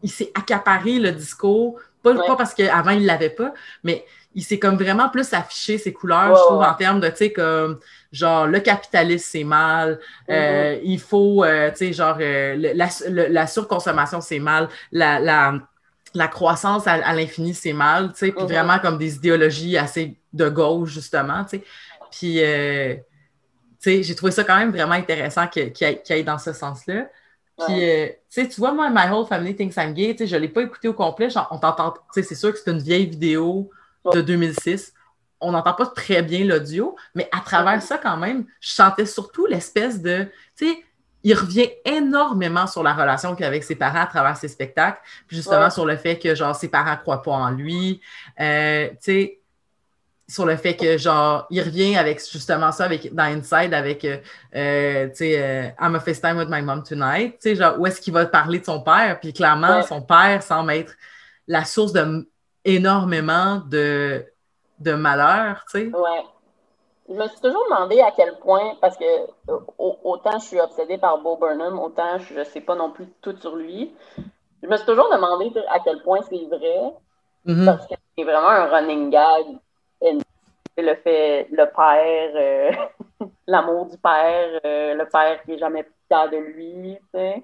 il 0.03 0.11
s'est 0.11 0.31
accaparé 0.35 0.99
le 0.99 1.13
discours, 1.13 1.81
pas, 2.03 2.15
pas 2.15 2.37
parce 2.37 2.55
qu'avant 2.55 2.93
il 2.93 3.07
l'avait 3.07 3.31
pas, 3.31 3.53
mais 3.83 4.05
il 4.35 4.45
s'est 4.45 4.59
comme 4.59 4.77
vraiment 4.77 5.09
plus 5.09 5.33
affiché 5.33 5.79
ses 5.79 5.93
couleurs, 5.93 6.37
je 6.37 6.41
trouve, 6.43 6.63
en 6.63 6.75
termes 6.75 7.01
de, 7.01 7.09
tu 7.09 7.17
sais, 7.17 7.33
comme, 7.33 7.81
genre, 8.13 8.47
le 8.47 8.61
capitalisme, 8.61 9.27
c'est 9.27 9.45
mal, 9.45 9.99
euh, 10.29 10.75
mm-hmm. 10.75 10.81
il 10.85 11.01
faut, 11.01 11.43
euh, 11.43 11.71
tu 11.71 11.77
sais, 11.79 11.93
genre, 11.95 12.19
euh, 12.21 12.55
la, 12.75 12.89
la, 13.29 13.47
surconsommation, 13.47 14.21
c'est 14.21 14.39
mal, 14.39 14.69
la, 14.93 15.19
la 15.19 15.55
la 16.15 16.29
croissance 16.29 16.87
à, 16.87 17.13
l'infini, 17.13 17.53
c'est 17.53 17.75
mal, 17.75 18.09
tu 18.13 18.21
sais, 18.21 18.33
puis 18.33 18.43
mhm. 18.43 18.49
vraiment 18.49 18.79
comme 18.79 18.97
des 18.97 19.17
idéologies 19.17 19.77
assez 19.77 20.17
de 20.33 20.49
gauche, 20.49 20.91
justement, 20.91 21.45
tu 21.45 21.59
sais. 21.59 21.65
Puis, 22.11 22.41
j'ai 23.87 24.15
trouvé 24.15 24.33
ça 24.33 24.45
quand 24.45 24.57
même 24.57 24.71
vraiment 24.71 24.93
intéressant 24.93 25.47
qu'il 25.47 25.73
aille 26.09 26.25
dans 26.25 26.39
ce 26.39 26.53
sens-là. 26.53 27.09
Puis, 27.67 27.89
euh, 27.89 28.09
tu 28.35 28.47
vois, 28.59 28.73
moi, 28.73 28.91
My 28.91 29.11
Whole 29.11 29.27
Family 29.27 29.57
Thinks 29.57 29.77
I'm 29.77 29.95
Gay, 29.95 30.15
je 30.19 30.37
ne 30.37 30.41
l'ai 30.41 30.49
pas 30.49 30.63
écouté 30.63 30.89
au 30.89 30.93
complet. 30.93 31.29
on 31.51 31.59
t'entend, 31.59 31.95
c'est 32.13 32.35
sûr 32.35 32.53
que 32.53 32.59
c'est 32.59 32.71
une 32.71 32.83
vieille 32.83 33.07
vidéo 33.07 33.71
de 34.13 34.21
2006. 34.21 34.93
On 35.41 35.53
n'entend 35.53 35.75
pas 35.75 35.87
très 35.87 36.23
bien 36.23 36.45
l'audio, 36.45 36.97
mais 37.15 37.29
à 37.33 37.41
travers 37.41 37.83
ça, 37.83 37.99
quand 37.99 38.17
même, 38.17 38.47
je 38.61 38.71
sentais 38.71 39.07
surtout 39.07 39.47
l'espèce 39.47 40.01
de, 40.01 40.29
tu 40.57 40.67
sais, 40.67 40.85
il 41.25 41.35
revient 41.35 41.69
énormément 41.85 42.67
sur 42.67 42.83
la 42.83 42.95
relation 42.95 43.35
qu'il 43.35 43.45
a 43.45 43.49
avec 43.49 43.65
ses 43.65 43.75
parents 43.75 44.03
à 44.03 44.07
travers 44.07 44.37
ses 44.37 44.49
spectacles, 44.49 45.01
puis 45.27 45.37
justement 45.37 45.71
sur 45.71 45.85
le 45.85 45.97
fait 45.97 46.19
que, 46.19 46.35
genre, 46.35 46.55
ses 46.55 46.69
parents 46.69 46.93
ne 46.93 46.97
croient 46.97 47.23
pas 47.23 47.33
en 47.33 47.51
lui. 47.51 48.01
Euh, 48.41 48.89
tu 48.91 48.97
sais, 49.01 49.41
sur 50.29 50.45
le 50.45 50.57
fait 50.57 50.77
que, 50.77 50.99
genre, 50.99 51.47
il 51.51 51.63
revient 51.63 51.97
avec 51.97 52.19
justement 52.19 52.73
ça 52.73 52.85
avec, 52.85 53.15
dans 53.15 53.25
Inside 53.25 53.73
avec, 53.73 54.05
euh, 54.05 54.19
euh, 54.57 55.09
tu 55.09 55.17
sais, 55.17 55.41
euh, 55.41 55.69
I'm 55.81 55.95
a 55.95 56.01
FaceTime 56.01 56.37
with 56.37 56.49
my 56.49 56.63
mom 56.63 56.83
tonight. 56.83 57.35
Tu 57.35 57.51
sais, 57.51 57.55
genre, 57.55 57.79
où 57.79 57.87
est-ce 57.87 58.01
qu'il 58.01 58.13
va 58.13 58.27
parler 58.27 58.59
de 58.59 58.65
son 58.65 58.81
père? 58.81 59.19
Puis 59.21 59.33
clairement, 59.33 59.83
son 59.83 60.03
père 60.03 60.43
semble 60.43 60.73
être 60.73 60.95
la 61.47 61.65
source 61.65 61.93
de 61.93 62.29
énormément 62.65 63.63
de, 63.69 64.27
de 64.81 64.93
malheur, 64.95 65.65
tu 65.71 65.79
sais. 65.79 65.97
Ouais. 65.97 66.25
Je 67.09 67.15
me 67.15 67.29
suis 67.29 67.41
toujours 67.41 67.65
demandé 67.71 68.01
à 68.01 68.11
quel 68.11 68.37
point, 68.41 68.75
parce 68.81 68.97
que 68.97 69.05
autant 69.79 70.41
je 70.41 70.45
suis 70.45 70.61
obsédée 70.61 70.99
par 70.99 71.19
Bo 71.19 71.37
Burnham, 71.37 71.79
autant 71.79 72.19
je 72.19 72.35
ne 72.35 72.43
sais 72.43 72.61
pas 72.61 72.75
non 72.75 72.91
plus 72.91 73.07
tout 73.23 73.37
sur 73.41 73.55
lui. 73.55 73.95
Je 74.61 74.67
me 74.67 74.77
suis 74.77 74.87
toujours 74.87 75.09
demandé 75.13 75.53
à 75.71 75.79
quel 75.79 76.03
point 76.03 76.19
c'est 76.29 76.45
vrai, 76.47 76.93
mm-hmm. 77.47 77.65
parce 77.65 77.87
que 77.87 77.95
c'est 78.19 78.25
vraiment 78.25 78.49
un 78.49 78.67
running 78.67 79.11
gag 79.11 79.57
le 80.03 80.95
fait, 81.03 81.49
le 81.51 81.65
père, 81.65 82.33
euh, 82.35 83.27
l'amour 83.47 83.87
du 83.87 83.97
père, 83.99 84.61
euh, 84.65 84.95
le 84.95 85.09
père 85.09 85.43
qui 85.45 85.53
n'est 85.53 85.59
jamais 85.59 85.87
fier 86.09 86.31
de 86.31 86.37
lui, 86.37 86.97
tu 86.97 87.19
sais. 87.19 87.43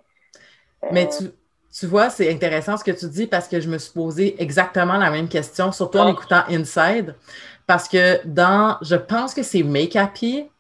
Mais 0.91 1.09
tu, 1.09 1.31
tu 1.73 1.87
vois, 1.87 2.11
c'est 2.11 2.31
intéressant 2.31 2.77
ce 2.77 2.85
que 2.85 2.91
tu 2.91 3.09
dis 3.09 3.27
parce 3.27 3.49
que 3.49 3.61
je 3.61 3.69
me 3.69 3.79
suis 3.79 3.93
posé 3.93 4.41
exactement 4.43 4.99
la 4.99 5.11
même 5.11 5.29
question, 5.29 5.73
surtout 5.73 5.99
en 5.99 6.09
écoutant 6.09 6.43
Inside. 6.49 7.15
Parce 7.67 7.89
que 7.89 8.21
dans, 8.27 8.77
je 8.83 8.97
pense 8.97 9.33
que 9.33 9.43
c'est 9.43 9.63
Make 9.63 9.97
Happy, 9.97 10.51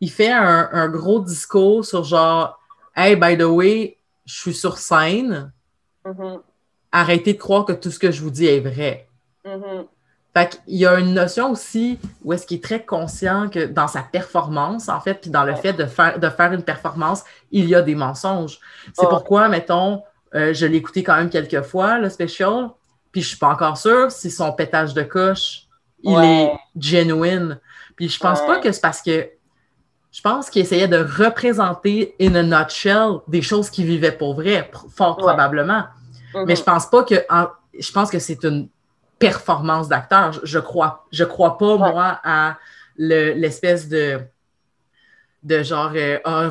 il 0.00 0.10
fait 0.10 0.30
un, 0.30 0.88
gros 0.88 1.20
discours 1.20 1.84
sur 1.84 2.04
genre, 2.04 2.60
Hey, 2.94 3.16
by 3.16 3.36
the 3.36 3.42
way, 3.42 3.96
je 4.26 4.34
suis 4.34 4.54
sur 4.54 4.78
scène. 4.78 5.50
Mm-hmm. 6.04 6.40
Arrêtez 6.92 7.32
de 7.32 7.38
croire 7.38 7.64
que 7.64 7.72
tout 7.72 7.90
ce 7.90 7.98
que 7.98 8.10
je 8.10 8.20
vous 8.20 8.30
dis 8.30 8.46
est 8.46 8.60
vrai. 8.60 9.08
Mm-hmm. 9.44 9.86
Fait 10.36 10.60
qu'il 10.66 10.76
y 10.76 10.86
a 10.86 10.98
une 10.98 11.14
notion 11.14 11.52
aussi 11.52 11.98
où 12.24 12.32
est-ce 12.32 12.44
qu'il 12.44 12.56
est 12.56 12.64
très 12.64 12.84
conscient 12.84 13.48
que 13.48 13.66
dans 13.66 13.86
sa 13.86 14.02
performance, 14.02 14.88
en 14.88 15.00
fait, 15.00 15.14
puis 15.14 15.30
dans 15.30 15.44
le 15.44 15.54
fait 15.54 15.72
de 15.72 15.86
faire, 15.86 16.18
de 16.18 16.28
faire 16.28 16.52
une 16.52 16.62
performance, 16.62 17.22
il 17.52 17.68
y 17.68 17.74
a 17.76 17.82
des 17.82 17.94
mensonges. 17.94 18.58
C'est 18.94 19.08
pourquoi, 19.08 19.48
mettons, 19.48 20.02
euh, 20.34 20.52
je 20.52 20.66
l'ai 20.66 20.78
écouté 20.78 21.04
quand 21.04 21.16
même 21.16 21.30
quelques 21.30 21.62
fois, 21.62 21.98
le 21.98 22.10
special, 22.10 22.70
puis 23.12 23.22
je 23.22 23.28
suis 23.28 23.36
pas 23.36 23.48
encore 23.48 23.78
sûre 23.78 24.10
si 24.10 24.28
son 24.28 24.52
pétage 24.52 24.92
de 24.92 25.02
coche, 25.04 25.68
il 26.02 26.18
est 26.18 26.52
genuine. 26.76 27.60
Puis 27.94 28.08
je 28.08 28.18
pense 28.18 28.40
pas 28.40 28.58
que 28.58 28.72
c'est 28.72 28.80
parce 28.80 29.02
que 29.02 29.28
je 30.10 30.20
pense 30.20 30.50
qu'il 30.50 30.62
essayait 30.62 30.88
de 30.88 30.98
représenter 30.98 32.14
in 32.20 32.34
a 32.34 32.42
nutshell 32.42 33.20
des 33.28 33.42
choses 33.42 33.70
qu'il 33.70 33.86
vivait 33.86 34.12
pour 34.12 34.34
vrai, 34.34 34.68
fort 34.94 35.16
probablement. 35.16 35.84
Mais 36.34 36.40
mm-hmm. 36.40 36.56
je 36.56 36.62
pense 36.62 36.86
pas 36.90 37.04
que 37.04 37.14
je 37.78 37.92
pense 37.92 38.10
que 38.10 38.18
c'est 38.18 38.42
une 38.44 38.68
performance 39.24 39.88
d'acteur. 39.88 40.32
Je, 40.42 40.58
crois, 40.58 41.06
je 41.10 41.24
crois 41.24 41.56
pas, 41.56 41.76
moi, 41.76 42.20
à 42.22 42.58
l'espèce 42.96 43.88
de, 43.88 44.20
de 45.42 45.62
genre, 45.62 45.92
euh, 45.94 46.18
ah, 46.24 46.48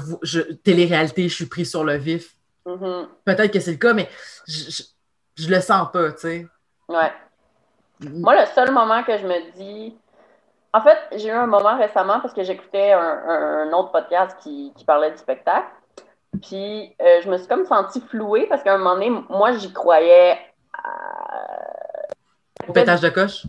télé-réalité, 0.64 1.30
je 1.30 1.36
suis 1.36 1.46
pris 1.46 1.66
sur 1.66 1.84
le 1.84 1.98
vif. 1.98 2.36
Mm-hmm. 2.66 3.08
Peut-être 3.26 3.52
que 3.52 3.60
c'est 3.60 3.74
le 3.74 3.78
cas, 3.78 3.94
mais 3.94 4.10
je, 4.48 4.84
je, 5.36 5.50
le 5.50 5.62
sens 5.62 5.92
pas, 5.92 6.14
tu 6.14 6.20
sais. 6.20 6.48
Ouais. 6.88 7.12
Moi, 8.00 8.42
le 8.42 8.48
seul 8.48 8.72
moment 8.72 9.04
que 9.04 9.18
je 9.18 9.28
me 9.28 9.52
dis. 9.56 9.96
En 10.76 10.82
fait, 10.82 10.98
j'ai 11.16 11.28
eu 11.28 11.32
un 11.32 11.46
moment 11.46 11.78
récemment 11.78 12.20
parce 12.20 12.34
que 12.34 12.44
j'écoutais 12.44 12.94
un, 12.94 13.72
autre 13.74 13.92
podcast 13.92 14.36
qui, 14.42 14.74
parlait 14.88 15.12
du 15.12 15.18
spectacle. 15.18 15.68
Puis, 16.42 16.96
euh, 17.00 17.22
je 17.24 17.30
me 17.30 17.38
suis 17.38 17.48
comme 17.48 17.68
sentie 17.68 18.02
flouée 18.02 18.48
parce 18.48 18.64
qu'à 18.64 18.74
un 18.74 18.80
moment 18.80 18.96
donné, 18.96 19.12
moi, 19.30 19.52
j'y 19.52 19.72
croyais 19.72 20.40
le 22.68 22.74
pétage 22.74 23.02
de 23.02 23.10
coche? 23.10 23.46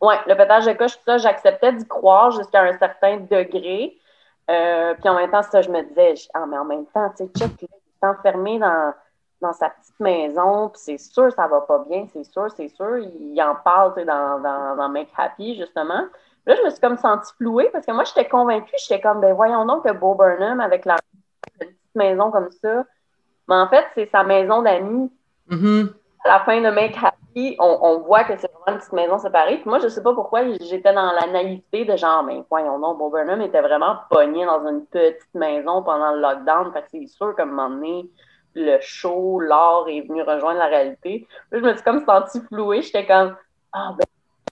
Oui, 0.00 0.14
le 0.26 0.34
pétage 0.34 0.66
de 0.66 0.72
coche, 0.72 0.98
ça, 1.04 1.18
j'acceptais 1.18 1.72
d'y 1.72 1.86
croire 1.86 2.30
jusqu'à 2.30 2.62
un 2.62 2.76
certain 2.78 3.18
degré. 3.18 3.96
Euh, 4.50 4.94
puis 4.94 5.08
en 5.08 5.16
même 5.16 5.30
temps, 5.30 5.42
ça, 5.42 5.62
je 5.62 5.70
me 5.70 5.82
disais, 5.82 6.14
ah, 6.34 6.44
mais 6.46 6.58
en 6.58 6.64
même 6.64 6.86
temps, 6.86 7.10
tu 7.16 7.24
sais, 7.24 7.30
check, 7.36 7.50
il 7.62 7.64
est 7.64 8.06
enfermé 8.06 8.58
dans, 8.58 8.92
dans 9.40 9.52
sa 9.52 9.70
petite 9.70 9.98
maison, 9.98 10.68
puis 10.68 10.80
c'est 10.82 10.98
sûr, 10.98 11.32
ça 11.32 11.46
va 11.46 11.62
pas 11.62 11.84
bien, 11.88 12.06
c'est 12.12 12.24
sûr, 12.24 12.48
c'est 12.56 12.68
sûr. 12.68 12.98
Il, 12.98 13.40
en 13.42 13.56
parle, 13.56 13.94
tu 13.94 14.00
sais, 14.00 14.06
dans, 14.06 14.38
dans, 14.40 14.76
dans, 14.76 14.88
Make 14.88 15.08
Happy, 15.16 15.56
justement. 15.56 16.06
Là, 16.46 16.54
je 16.54 16.62
me 16.62 16.70
suis 16.70 16.80
comme 16.80 16.96
sentie 16.96 17.32
flouée 17.36 17.68
parce 17.72 17.84
que 17.84 17.92
moi, 17.92 18.04
j'étais 18.04 18.28
convaincue, 18.28 18.72
j'étais 18.78 19.00
comme, 19.00 19.20
ben 19.20 19.34
voyons 19.34 19.64
donc 19.64 19.84
que 19.84 19.92
Bo 19.92 20.14
Burnham, 20.14 20.60
avec 20.60 20.84
la 20.84 20.96
petite 21.58 21.76
maison 21.94 22.30
comme 22.30 22.50
ça, 22.62 22.84
mais 23.48 23.56
en 23.56 23.68
fait, 23.68 23.84
c'est 23.94 24.08
sa 24.10 24.22
maison 24.22 24.62
d'amis. 24.62 25.10
Mm-hmm. 25.50 25.88
À 26.24 26.28
la 26.28 26.40
fin 26.40 26.60
de 26.60 26.70
Make 26.70 26.96
Happy, 27.02 27.25
on, 27.58 27.98
voit 28.00 28.24
que 28.24 28.36
c'est 28.38 28.50
vraiment 28.50 28.68
une 28.68 28.78
petite 28.78 28.92
maison 28.92 29.18
séparée. 29.18 29.58
Puis 29.58 29.68
moi, 29.68 29.78
je 29.78 29.88
sais 29.88 30.02
pas 30.02 30.14
pourquoi 30.14 30.42
j'étais 30.58 30.92
dans 30.92 31.12
la 31.12 31.26
naïveté 31.26 31.84
de 31.84 31.96
genre, 31.96 32.22
mais 32.22 32.42
voyons 32.48 32.78
non, 32.78 32.94
Bob 32.94 33.12
Burnham 33.12 33.42
était 33.42 33.60
vraiment 33.60 33.96
pogné 34.08 34.46
dans 34.46 34.66
une 34.66 34.86
petite 34.86 35.34
maison 35.34 35.82
pendant 35.82 36.12
le 36.12 36.20
lockdown. 36.20 36.72
Fait 36.72 36.82
que 36.82 36.88
c'est 36.92 37.06
sûr 37.06 37.36
qu'à 37.36 37.42
un 37.42 37.46
moment 37.46 37.68
donné, 37.68 38.08
le 38.54 38.78
show, 38.80 39.38
l'art 39.40 39.84
est 39.88 40.00
venu 40.00 40.22
rejoindre 40.22 40.58
la 40.58 40.66
réalité. 40.66 41.26
Puis 41.50 41.60
je 41.60 41.64
me 41.64 41.74
suis 41.74 41.82
comme 41.82 42.04
senti 42.06 42.40
flouée. 42.40 42.80
J'étais 42.80 43.06
comme, 43.06 43.36
ah 43.72 43.94
ben, 43.98 44.06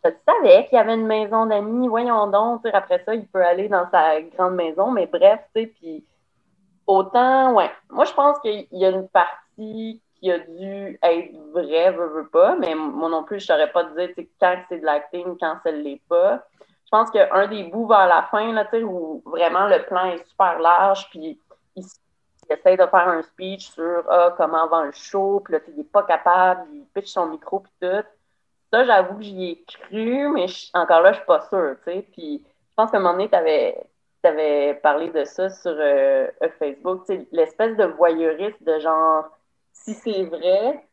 je 0.05 0.11
savais 0.26 0.67
qu'il 0.67 0.76
y 0.76 0.81
avait 0.81 0.95
une 0.95 1.07
maison 1.07 1.47
d'amis. 1.47 1.88
Voyons 1.88 2.26
donc. 2.26 2.67
Après 2.71 3.03
ça, 3.07 3.14
il 3.14 3.26
peut 3.29 3.43
aller 3.43 3.69
dans 3.69 3.88
sa 3.91 4.21
grande 4.21 4.57
maison. 4.57 4.91
Mais 4.91 5.07
bref, 5.07 5.41
tu 5.55 5.62
sais, 5.62 5.67
puis 5.69 6.05
autant, 6.87 7.55
ouais. 7.55 7.71
Moi, 7.88 8.05
je 8.05 8.12
pense 8.12 8.38
qu'il 8.41 8.67
y 8.73 8.85
a 8.85 8.91
une 8.91 9.09
partie 9.09 10.03
qui 10.25 10.31
a 10.31 10.38
dû 10.38 10.99
être 11.02 11.37
vrai, 11.52 11.90
veut, 11.90 12.07
veut 12.07 12.28
pas, 12.28 12.57
mais 12.57 12.75
moi 12.75 13.11
non 13.11 13.25
plus, 13.25 13.40
je 13.40 13.47
saurais 13.47 13.71
pas 13.71 13.85
te 13.85 13.95
dire 13.95 14.26
quand 14.40 14.57
c'est 14.71 14.78
de 14.78 14.85
l'acting, 14.85 15.37
quand 15.38 15.59
ça 15.62 15.71
ne 15.71 15.83
l'est 15.83 16.00
pas. 16.09 16.43
Je 16.62 16.90
pense 16.90 17.11
qu'un 17.11 17.47
des 17.47 17.64
bouts 17.64 17.87
vers 17.87 18.07
la 18.07 18.23
fin, 18.31 18.50
là, 18.54 18.66
où 18.85 19.23
vraiment 19.26 19.66
le 19.66 19.85
plan 19.85 20.07
est 20.07 20.25
super 20.26 20.59
large, 20.61 21.11
puis 21.11 21.38
il, 21.76 21.85
essaie 22.49 22.76
de 22.76 22.87
faire 22.87 23.09
un 23.09 23.21
speech 23.21 23.71
sur 23.71 24.02
ah, 24.09 24.33
comment 24.38 24.66
va 24.69 24.87
le 24.87 24.93
show, 24.93 25.40
puis 25.45 25.52
là, 25.52 25.61
il 25.69 25.76
n'est 25.76 25.85
pas 25.85 26.04
capable, 26.04 26.69
il 26.73 26.87
pitch 26.95 27.09
son 27.09 27.26
micro, 27.26 27.61
puis 27.61 27.73
tout. 27.83 28.07
Ça, 28.73 28.85
j'avoue 28.85 29.16
que 29.16 29.25
j'y 29.25 29.50
ai 29.50 29.64
cru, 29.64 30.28
mais 30.31 30.47
encore 30.73 31.02
là, 31.02 31.12
je 31.12 31.19
suis 31.19 31.26
pas 31.26 31.43
sûre, 31.50 31.76
tu 31.85 31.93
sais. 31.93 32.09
Puis 32.12 32.43
je 32.47 32.75
pense 32.75 32.90
qu'à 32.90 32.97
un 32.97 33.00
moment 33.00 33.12
donné, 33.12 33.28
tu 33.28 33.37
avais, 34.26 34.81
parlé 34.83 35.11
de 35.11 35.25
ça 35.25 35.50
sur 35.50 35.76
euh, 35.76 36.28
Facebook, 36.59 37.02
l'espèce 37.31 37.76
de 37.76 37.85
voyeurisme 37.85 38.64
de 38.64 38.78
genre 38.78 39.28
si 39.75 39.93
c'est 39.93 40.25
vrai, 40.25 40.88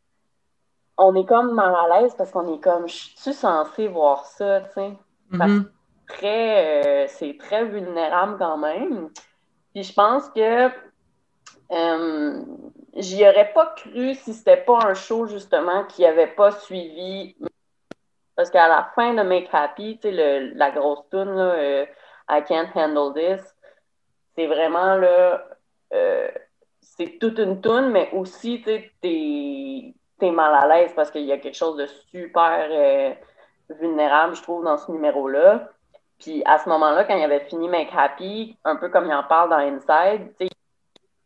on 0.97 1.15
est 1.15 1.25
comme 1.25 1.53
mal 1.53 1.73
à 1.73 2.01
l'aise 2.01 2.13
parce 2.17 2.31
qu'on 2.31 2.53
est 2.53 2.59
comme, 2.59 2.87
je 2.87 3.09
suis 3.15 3.33
censé 3.33 3.87
voir 3.87 4.25
ça, 4.25 4.61
tu 4.61 4.73
sais? 4.73 4.93
Mm-hmm. 5.31 5.65
Euh, 6.23 7.05
c'est 7.07 7.37
très 7.39 7.65
vulnérable 7.65 8.37
quand 8.37 8.57
même. 8.57 9.09
Puis 9.73 9.83
je 9.83 9.93
pense 9.93 10.29
que 10.29 10.69
euh, 11.71 12.43
j'y 12.95 13.23
aurais 13.23 13.53
pas 13.53 13.67
cru 13.77 14.13
si 14.15 14.33
c'était 14.33 14.57
pas 14.57 14.79
un 14.85 14.93
show 14.93 15.25
justement 15.27 15.85
qui 15.85 16.05
avait 16.05 16.27
pas 16.27 16.51
suivi. 16.51 17.35
Parce 18.35 18.49
qu'à 18.49 18.67
la 18.67 18.91
fin 18.95 19.13
de 19.13 19.21
Make 19.21 19.49
Happy, 19.53 19.99
tu 20.01 20.09
sais, 20.09 20.51
la 20.53 20.71
grosse 20.71 21.07
tune, 21.09 21.29
euh, 21.37 21.85
I 22.29 22.43
Can't 22.43 22.69
Handle 22.75 23.13
This, 23.13 23.55
c'est 24.35 24.47
vraiment 24.47 24.95
là 24.95 25.45
c'est 27.01 27.17
toute 27.19 27.39
une 27.39 27.61
toune, 27.61 27.91
mais 27.91 28.09
aussi, 28.13 28.61
tu 28.61 28.69
es, 28.69 29.93
es, 30.21 30.31
mal 30.31 30.53
à 30.53 30.67
l'aise 30.67 30.93
parce 30.95 31.09
qu'il 31.09 31.23
y 31.23 31.31
a 31.31 31.37
quelque 31.37 31.55
chose 31.55 31.77
de 31.77 31.87
super 31.87 32.67
euh, 32.69 33.13
vulnérable, 33.69 34.35
je 34.35 34.43
trouve, 34.43 34.63
dans 34.63 34.77
ce 34.77 34.91
numéro-là. 34.91 35.69
Puis 36.19 36.43
à 36.45 36.59
ce 36.59 36.69
moment-là, 36.69 37.03
quand 37.05 37.15
il 37.15 37.23
avait 37.23 37.45
fini 37.45 37.67
Make 37.67 37.89
Happy, 37.95 38.55
un 38.63 38.75
peu 38.75 38.89
comme 38.89 39.05
il 39.05 39.13
en 39.13 39.23
parle 39.23 39.49
dans 39.49 39.57
Inside, 39.57 40.33
tu 40.39 40.45
sais, 40.45 40.51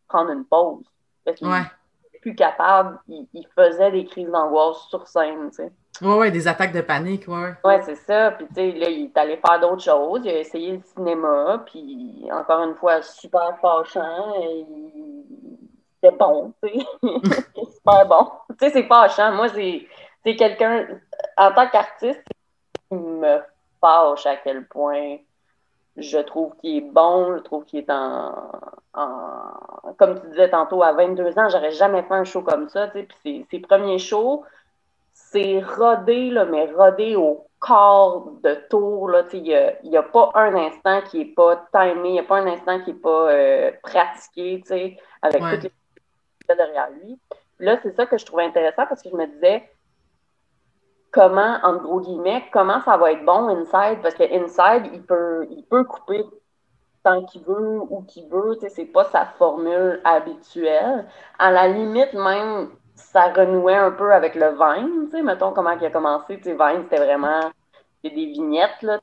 prendre 0.07 0.31
une 0.31 0.45
pause. 0.45 0.85
Parce 1.25 1.37
qu'il 1.37 1.49
n'était 1.49 2.19
plus 2.21 2.35
capable, 2.35 2.99
il, 3.07 3.47
faisait 3.53 3.91
des 3.91 4.05
crises 4.05 4.29
d'angoisse 4.29 4.87
sur 4.89 5.05
scène, 5.07 5.49
tu 5.49 5.57
sais. 5.57 5.71
Ouais, 6.01 6.15
ouais, 6.15 6.31
des 6.31 6.47
attaques 6.47 6.73
de 6.73 6.81
panique, 6.81 7.27
ouais. 7.27 7.53
Ouais, 7.63 7.81
c'est 7.83 7.95
ça. 7.95 8.31
Puis, 8.31 8.47
tu 8.47 8.53
sais, 8.55 8.71
là, 8.71 8.89
il 8.89 9.05
est 9.05 9.17
allé 9.17 9.37
faire 9.37 9.59
d'autres 9.59 9.83
choses. 9.83 10.21
Il 10.23 10.29
a 10.29 10.39
essayé 10.39 10.73
le 10.73 10.81
cinéma, 10.81 11.63
puis 11.65 12.27
encore 12.31 12.63
une 12.63 12.75
fois, 12.75 13.01
super 13.01 13.57
fâchant. 13.61 14.33
C'était 15.95 16.15
bon, 16.15 16.53
tu 16.63 16.69
sais. 16.69 16.85
super 17.75 18.05
bon. 18.07 18.29
Tu 18.49 18.55
sais, 18.59 18.69
c'est 18.71 18.87
fâchant. 18.87 19.31
Moi, 19.33 19.47
c'est 19.49 20.35
quelqu'un, 20.35 20.87
en 21.37 21.51
tant 21.53 21.67
qu'artiste, 21.69 22.23
qui 22.89 22.95
me 22.95 23.39
fâche 23.81 24.25
à 24.25 24.35
quel 24.37 24.65
point 24.67 25.17
je 25.97 26.17
trouve 26.17 26.55
qu'il 26.57 26.77
est 26.77 26.81
bon, 26.81 27.37
je 27.37 27.41
trouve 27.41 27.65
qu'il 27.65 27.79
est 27.79 27.89
en, 27.89 28.33
Comme 29.97 30.19
tu 30.19 30.27
disais 30.27 30.49
tantôt, 30.49 30.83
à 30.83 30.91
22 30.93 31.39
ans, 31.39 31.49
j'aurais 31.49 31.71
jamais 31.71 32.03
fait 32.03 32.13
un 32.13 32.23
show 32.23 32.41
comme 32.41 32.69
ça. 32.69 32.87
Puis 32.87 33.45
ses, 33.49 33.59
premiers 33.59 33.99
shows, 33.99 34.43
c'est 35.15 35.61
rodé, 35.61 36.29
là, 36.29 36.43
mais 36.43 36.69
rodé 36.73 37.15
au 37.15 37.47
corps 37.59 38.33
de 38.43 38.53
tour. 38.69 39.09
Il 39.31 39.43
n'y 39.43 39.97
a, 39.97 40.03
pas 40.03 40.29
un 40.35 40.53
instant 40.55 41.01
qui 41.09 41.19
n'est 41.19 41.33
pas 41.33 41.65
timé, 41.71 42.09
il 42.09 42.11
n'y 42.11 42.19
a 42.19 42.23
pas 42.23 42.39
un 42.39 42.47
instant 42.47 42.81
qui 42.81 42.91
n'est 42.91 42.99
pas 42.99 43.31
euh, 43.31 43.71
pratiqué 43.81 44.61
avec 45.21 45.41
toutes 45.41 45.63
les 45.63 45.69
choses 45.69 46.57
derrière 46.57 46.89
lui. 46.91 47.17
Là, 47.59 47.79
c'est 47.81 47.95
ça 47.95 48.05
que 48.05 48.17
je 48.17 48.25
trouvais 48.25 48.43
intéressant 48.43 48.85
parce 48.87 49.01
que 49.01 49.09
je 49.09 49.15
me 49.15 49.25
disais, 49.25 49.63
comment, 51.11 51.59
en 51.63 51.77
gros 51.77 52.01
guillemets, 52.01 52.43
comment 52.51 52.81
ça 52.81 52.97
va 52.97 53.13
être 53.13 53.23
bon 53.23 53.47
inside, 53.47 54.01
parce 54.01 54.15
que 54.15 54.23
inside, 54.23 54.91
il 54.93 55.01
peut, 55.01 55.47
il 55.49 55.63
peut 55.63 55.85
couper 55.85 56.25
tant 57.05 57.23
qu'il 57.23 57.43
veut 57.43 57.79
ou 57.89 58.01
qu'il 58.01 58.27
veut, 58.27 58.57
c'est 58.67 58.85
pas 58.85 59.05
sa 59.05 59.25
formule 59.25 60.01
habituelle. 60.03 61.05
À 61.39 61.51
la 61.51 61.69
limite, 61.69 62.13
même, 62.13 62.71
ça 62.95 63.31
renouait 63.33 63.75
un 63.75 63.91
peu 63.91 64.13
avec 64.13 64.35
le 64.35 64.51
Vine, 64.51 65.05
tu 65.05 65.17
sais, 65.17 65.23
mettons 65.23 65.51
comment 65.51 65.71
il 65.71 65.85
a 65.85 65.89
commencé, 65.89 66.37
tu 66.37 66.43
sais, 66.43 66.53
Vine, 66.53 66.83
c'était 66.83 67.03
vraiment 67.03 67.51
des 68.03 68.09
vignettes, 68.09 68.81
là. 68.81 68.99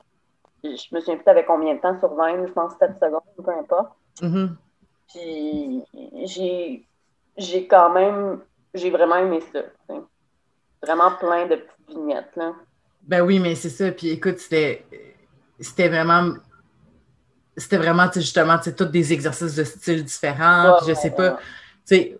Je 0.63 0.95
me 0.95 0.99
souviens 0.99 1.17
plus 1.17 1.29
avec 1.29 1.45
combien 1.45 1.75
de 1.75 1.79
temps 1.79 1.97
sur 1.99 2.09
Vine, 2.09 2.47
je 2.47 2.53
pense 2.53 2.73
7 2.79 2.91
secondes, 3.01 3.21
peu 3.43 3.51
importe. 3.51 3.91
Mm-hmm. 4.21 4.49
Puis 5.09 5.83
j'ai, 6.25 6.85
j'ai 7.37 7.67
quand 7.67 7.91
même, 7.93 8.39
j'ai 8.73 8.89
vraiment 8.89 9.17
aimé 9.17 9.41
ça, 9.51 9.59
Vraiment 10.81 11.11
plein 11.11 11.45
de 11.45 11.55
petites 11.55 11.89
vignettes, 11.89 12.35
là. 12.35 12.53
Ben 13.03 13.21
oui, 13.21 13.39
mais 13.39 13.55
c'est 13.55 13.69
ça. 13.69 13.91
Puis 13.91 14.09
écoute, 14.09 14.39
c'était, 14.39 14.85
c'était 15.59 15.89
vraiment. 15.89 16.33
C'était 17.55 17.77
vraiment, 17.77 18.09
justement, 18.13 18.57
tu 18.57 18.73
tous 18.73 18.85
des 18.85 19.13
exercices 19.13 19.55
de 19.55 19.63
style 19.63 20.03
différents. 20.03 20.77
je 20.87 20.93
sais 20.93 21.11
pas. 21.11 21.23
Euh, 21.23 21.35
tu 21.85 21.95
sais, 21.95 22.19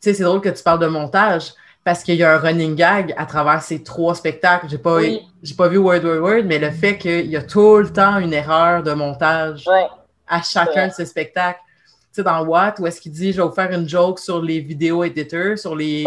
c'est 0.00 0.20
drôle 0.20 0.40
que 0.40 0.48
tu 0.48 0.62
parles 0.62 0.78
de 0.78 0.86
montage 0.86 1.52
parce 1.84 2.02
qu'il 2.02 2.16
y 2.16 2.24
a 2.24 2.34
un 2.34 2.38
running 2.38 2.74
gag 2.74 3.14
à 3.16 3.26
travers 3.26 3.62
ces 3.62 3.84
trois 3.84 4.14
spectacles. 4.16 4.66
J'ai 4.68 4.78
pas, 4.78 4.98
j'ai 5.42 5.54
pas 5.54 5.68
vu 5.68 5.78
Word 5.78 6.02
Word 6.02 6.20
Word, 6.20 6.42
mais 6.44 6.58
le 6.58 6.72
fait 6.72 6.98
qu'il 6.98 7.26
y 7.26 7.36
a 7.36 7.42
tout 7.42 7.76
le 7.76 7.92
temps 7.92 8.18
une 8.18 8.32
erreur 8.32 8.82
de 8.82 8.92
montage 8.92 9.64
à 10.26 10.42
chacun 10.42 10.88
de 10.88 10.92
ces 10.92 11.06
spectacles. 11.06 11.60
Dans 12.18 12.46
What, 12.46 12.76
où 12.78 12.86
est-ce 12.86 12.98
qu'il 12.98 13.12
dit, 13.12 13.30
je 13.30 13.42
vais 13.42 13.46
vous 13.46 13.54
faire 13.54 13.70
une 13.70 13.86
joke 13.86 14.18
sur 14.18 14.40
les 14.40 14.60
vidéo 14.60 15.04
editors, 15.04 15.58
sur 15.58 15.76
les, 15.76 16.02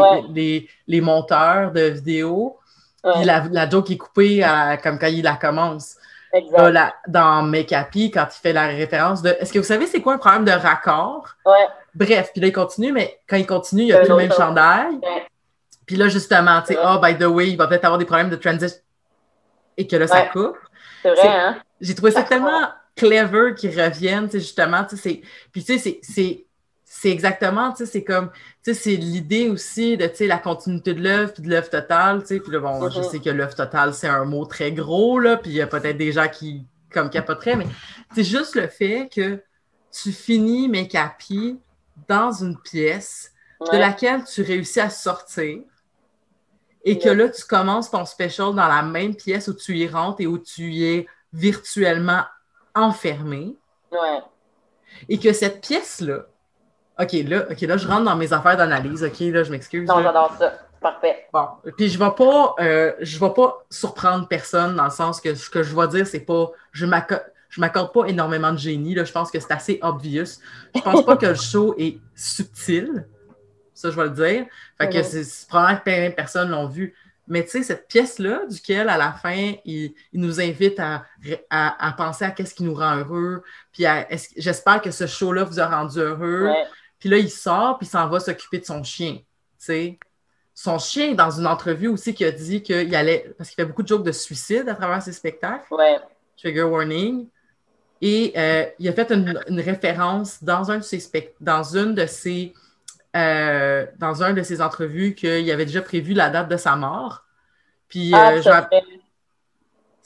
les, 0.88 1.02
monteurs 1.02 1.72
de 1.72 1.82
vidéos. 1.82 2.58
Puis 3.14 3.26
la, 3.26 3.46
la, 3.52 3.70
joke 3.70 3.92
est 3.92 3.98
coupée 3.98 4.44
comme 4.82 4.98
quand 4.98 5.06
il 5.06 5.22
la 5.22 5.36
commence. 5.36 5.98
Dans 7.08 7.42
Make 7.44 7.72
Happy, 7.74 8.12
quand 8.12 8.28
il 8.30 8.40
fait 8.40 8.54
la 8.54 8.68
référence 8.68 9.22
de 9.22 9.30
Est-ce 9.40 9.52
que 9.52 9.60
vous 9.60 9.66
savez 9.66 9.88
c'est 9.88 10.02
quoi 10.02 10.14
un 10.14 10.18
problème 10.18 10.46
de 10.46 10.52
raccord? 10.52 11.28
Bref, 11.96 12.32
puis 12.32 12.42
là, 12.42 12.48
il 12.48 12.54
continue, 12.54 12.92
mais 12.92 13.20
quand 13.28 13.38
il 13.38 13.48
continue, 13.48 13.84
il 13.84 13.86
n'y 13.88 13.94
a 13.94 14.00
plus 14.00 14.10
le 14.10 14.16
même 14.16 14.32
chandail. 14.32 15.00
Puis 15.86 15.96
là, 15.96 16.08
justement, 16.08 16.62
tu 16.62 16.74
sais, 16.74 16.80
oh, 16.84 17.00
by 17.02 17.18
the 17.18 17.26
way, 17.26 17.50
il 17.50 17.58
va 17.58 17.68
peut-être 17.68 17.86
avoir 17.86 17.98
des 17.98 18.06
problèmes 18.06 18.30
de 18.30 18.36
transition 18.36 18.80
et 19.76 19.88
que 19.88 19.96
là, 19.96 20.08
ça 20.08 20.22
coupe. 20.28 20.58
C'est 21.02 21.10
vrai, 21.10 21.28
hein? 21.28 21.58
J'ai 21.82 21.96
trouvé 21.96 22.12
ça 22.12 22.24
tellement 22.24 22.70
clever 22.96 23.56
qui 23.56 23.70
reviennent, 23.70 24.30
justement, 24.30 24.84
tu 24.84 24.98
sais, 24.98 25.22
puis 25.52 25.64
tu 25.64 25.80
sais, 25.80 26.00
c'est 26.04 26.46
exactement, 27.06 27.72
tu 27.72 27.78
sais, 27.78 27.86
c'est 27.86 28.04
comme, 28.04 28.32
tu 28.64 28.74
sais, 28.74 28.74
c'est 28.74 28.96
l'idée 28.96 29.50
aussi 29.50 29.96
de, 29.98 30.08
tu 30.08 30.16
sais, 30.16 30.28
la 30.28 30.38
continuité 30.38 30.94
de 30.94 31.02
l'œuvre, 31.02 31.34
puis 31.34 31.44
de 31.44 31.50
l'œuvre 31.50 31.70
totale, 31.70 32.22
tu 32.22 32.28
sais, 32.28 32.40
puis 32.40 32.52
là, 32.52 32.60
bon, 32.60 32.90
je 32.90 33.00
mm-hmm. 33.00 33.12
sais 33.12 33.20
que 33.20 33.30
l'œuvre 33.30 33.56
totale, 33.56 33.94
c'est 33.94 34.08
un 34.08 34.26
mot 34.26 34.46
très 34.46 34.72
gros, 34.72 35.20
là, 35.20 35.38
puis 35.38 35.52
il 35.52 35.58
y 35.58 35.62
a 35.62 35.68
peut-être 35.68 35.98
des 35.98 36.12
gens 36.12 36.28
qui, 36.28 36.66
comme, 36.92 37.10
capoteraient, 37.10 37.56
mais 37.56 37.68
c'est 38.16 38.24
juste 38.24 38.56
le 38.56 38.68
fait 38.68 39.10
que 39.14 39.42
tu 39.92 40.12
finis 40.12 40.68
mes 40.68 40.88
capis 40.88 41.60
dans 42.08 42.32
une 42.32 42.60
pièce 42.60 43.34
de 43.72 43.78
laquelle 43.78 44.24
tu 44.24 44.42
réussis 44.42 44.80
à 44.80 44.90
sortir, 44.90 45.62
et 46.86 46.98
que 46.98 47.10
là, 47.10 47.30
tu 47.30 47.44
commences 47.44 47.92
ton 47.92 48.06
special 48.06 48.56
dans 48.56 48.68
la 48.68 48.82
même 48.82 49.16
pièce 49.16 49.48
où 49.48 49.54
tu 49.54 49.78
y 49.78 49.88
rentres 49.88 50.22
et 50.22 50.28
où 50.28 50.38
tu 50.38 50.72
y 50.72 50.86
es 50.86 51.08
virtuellement 51.34 52.24
enfermé. 52.74 53.56
Ouais. 53.92 54.20
Et 55.10 55.20
que 55.20 55.34
cette 55.34 55.62
pièce-là, 55.62 56.26
OK, 57.00 57.14
là, 57.28 57.46
OK, 57.50 57.62
là, 57.62 57.78
je 57.78 57.88
rentre 57.88 58.04
dans 58.04 58.16
mes 58.16 58.34
affaires 58.34 58.58
d'analyse. 58.58 59.04
OK, 59.04 59.20
là, 59.20 59.44
je 59.44 59.52
m'excuse. 59.52 59.88
Non, 59.88 60.04
j'adore 60.04 60.36
ça. 60.38 60.54
Parfait. 60.82 61.28
Bon. 61.34 61.48
Puis 61.78 61.90
je 61.90 62.00
ne 62.00 62.06
vais 62.06 62.12
pas 62.12 62.56
euh, 62.60 62.94
je 63.02 63.20
vais 63.20 63.34
pas 63.34 63.66
surprendre 63.70 64.28
personne 64.28 64.76
dans 64.76 64.86
le 64.86 64.90
sens 64.90 65.20
que 65.20 65.36
ce 65.36 65.50
que 65.50 65.62
je 65.64 65.76
vais 65.76 65.88
dire, 65.90 66.08
c'est 66.08 66.22
pas. 66.22 66.52
Je 66.72 66.86
je 67.50 67.60
m'accorde 67.60 67.92
pas 67.92 68.06
énormément 68.06 68.52
de 68.52 68.60
génie. 68.60 68.94
Là. 68.94 69.04
Je 69.04 69.12
pense 69.12 69.32
que 69.32 69.40
c'est 69.40 69.52
assez 69.52 69.80
obvious. 69.82 70.40
Je 70.76 70.82
pense 70.82 71.04
pas 71.04 71.18
que 71.18 71.26
le 71.26 71.36
show 71.36 71.74
est 71.78 72.00
subtil. 72.16 73.08
Ça, 73.74 73.90
je 73.90 73.96
vais 73.96 74.04
le 74.04 74.10
dire. 74.12 74.46
Fait 74.78 74.90
que 74.90 75.02
c'est 75.02 75.48
probablement 75.48 75.80
que 75.80 75.84
plein 75.84 76.10
de 76.10 76.14
personnes 76.14 76.50
l'ont 76.50 76.68
vu. 76.68 76.94
Mais 77.28 77.44
tu 77.44 77.52
sais, 77.52 77.64
cette 77.64 77.88
pièce-là, 77.88 78.42
duquel 78.50 78.90
à 78.90 78.98
la 78.98 79.12
fin, 79.14 79.54
il, 79.64 79.94
nous 80.14 80.42
invite 80.42 80.80
à, 80.80 81.06
à, 81.50 81.94
penser 81.96 82.26
à 82.26 82.32
qu'est-ce 82.32 82.56
qui 82.56 82.64
nous 82.64 82.74
rend 82.74 82.98
heureux. 82.98 83.44
Puis 83.72 83.86
j'espère 84.38 84.82
que 84.82 84.92
ce 84.92 85.08
show-là 85.08 85.44
vous 85.44 85.60
a 85.60 85.68
rendu 85.68 86.00
heureux. 86.00 86.50
Puis 87.00 87.10
là, 87.10 87.18
il 87.18 87.30
sort, 87.30 87.78
puis 87.78 87.88
il 87.88 87.90
s'en 87.90 88.08
va 88.08 88.20
s'occuper 88.20 88.60
de 88.60 88.66
son 88.66 88.84
chien. 88.84 89.14
Tu 89.16 89.24
sais. 89.58 90.00
Son 90.54 90.78
chien, 90.78 91.14
dans 91.14 91.32
une 91.32 91.48
entrevue 91.48 91.88
aussi, 91.88 92.14
qui 92.14 92.26
a 92.26 92.32
dit 92.32 92.62
qu'il 92.62 92.94
allait. 92.96 93.34
Parce 93.38 93.50
qu'il 93.50 93.56
fait 93.56 93.66
beaucoup 93.66 93.84
de 93.84 93.88
jokes 93.88 94.04
de 94.04 94.12
suicide 94.12 94.68
à 94.68 94.76
travers 94.76 95.02
ses 95.02 95.14
spectacles. 95.14 95.74
Ouais. 95.74 95.98
Trigger 96.38 96.64
warning. 96.64 97.28
Et 98.02 98.34
euh, 98.38 98.66
il 98.80 98.88
a 98.88 98.94
fait 98.94 99.12
une, 99.12 99.60
référence 99.60 100.44
dans 100.44 100.72
un 100.72 100.78
de 100.78 100.84
ses 100.84 101.02
dans 101.42 101.76
une 101.76 101.96
de 101.96 102.06
ses 102.06 102.54
euh, 103.16 103.86
dans 103.98 104.24
un 104.24 104.34
de 104.34 104.44
ses 104.44 104.62
entrevues 104.62 105.16
qu'il 105.16 105.50
avait 105.52 105.66
déjà 105.66 105.82
prévu 105.82 106.14
la 106.14 106.30
date 106.30 106.50
de 106.50 106.58
sa 106.58 106.76
mort. 106.76 107.26
Puis, 107.88 108.12
ah, 108.14 108.34
euh, 108.34 108.42
c'est 108.42 108.50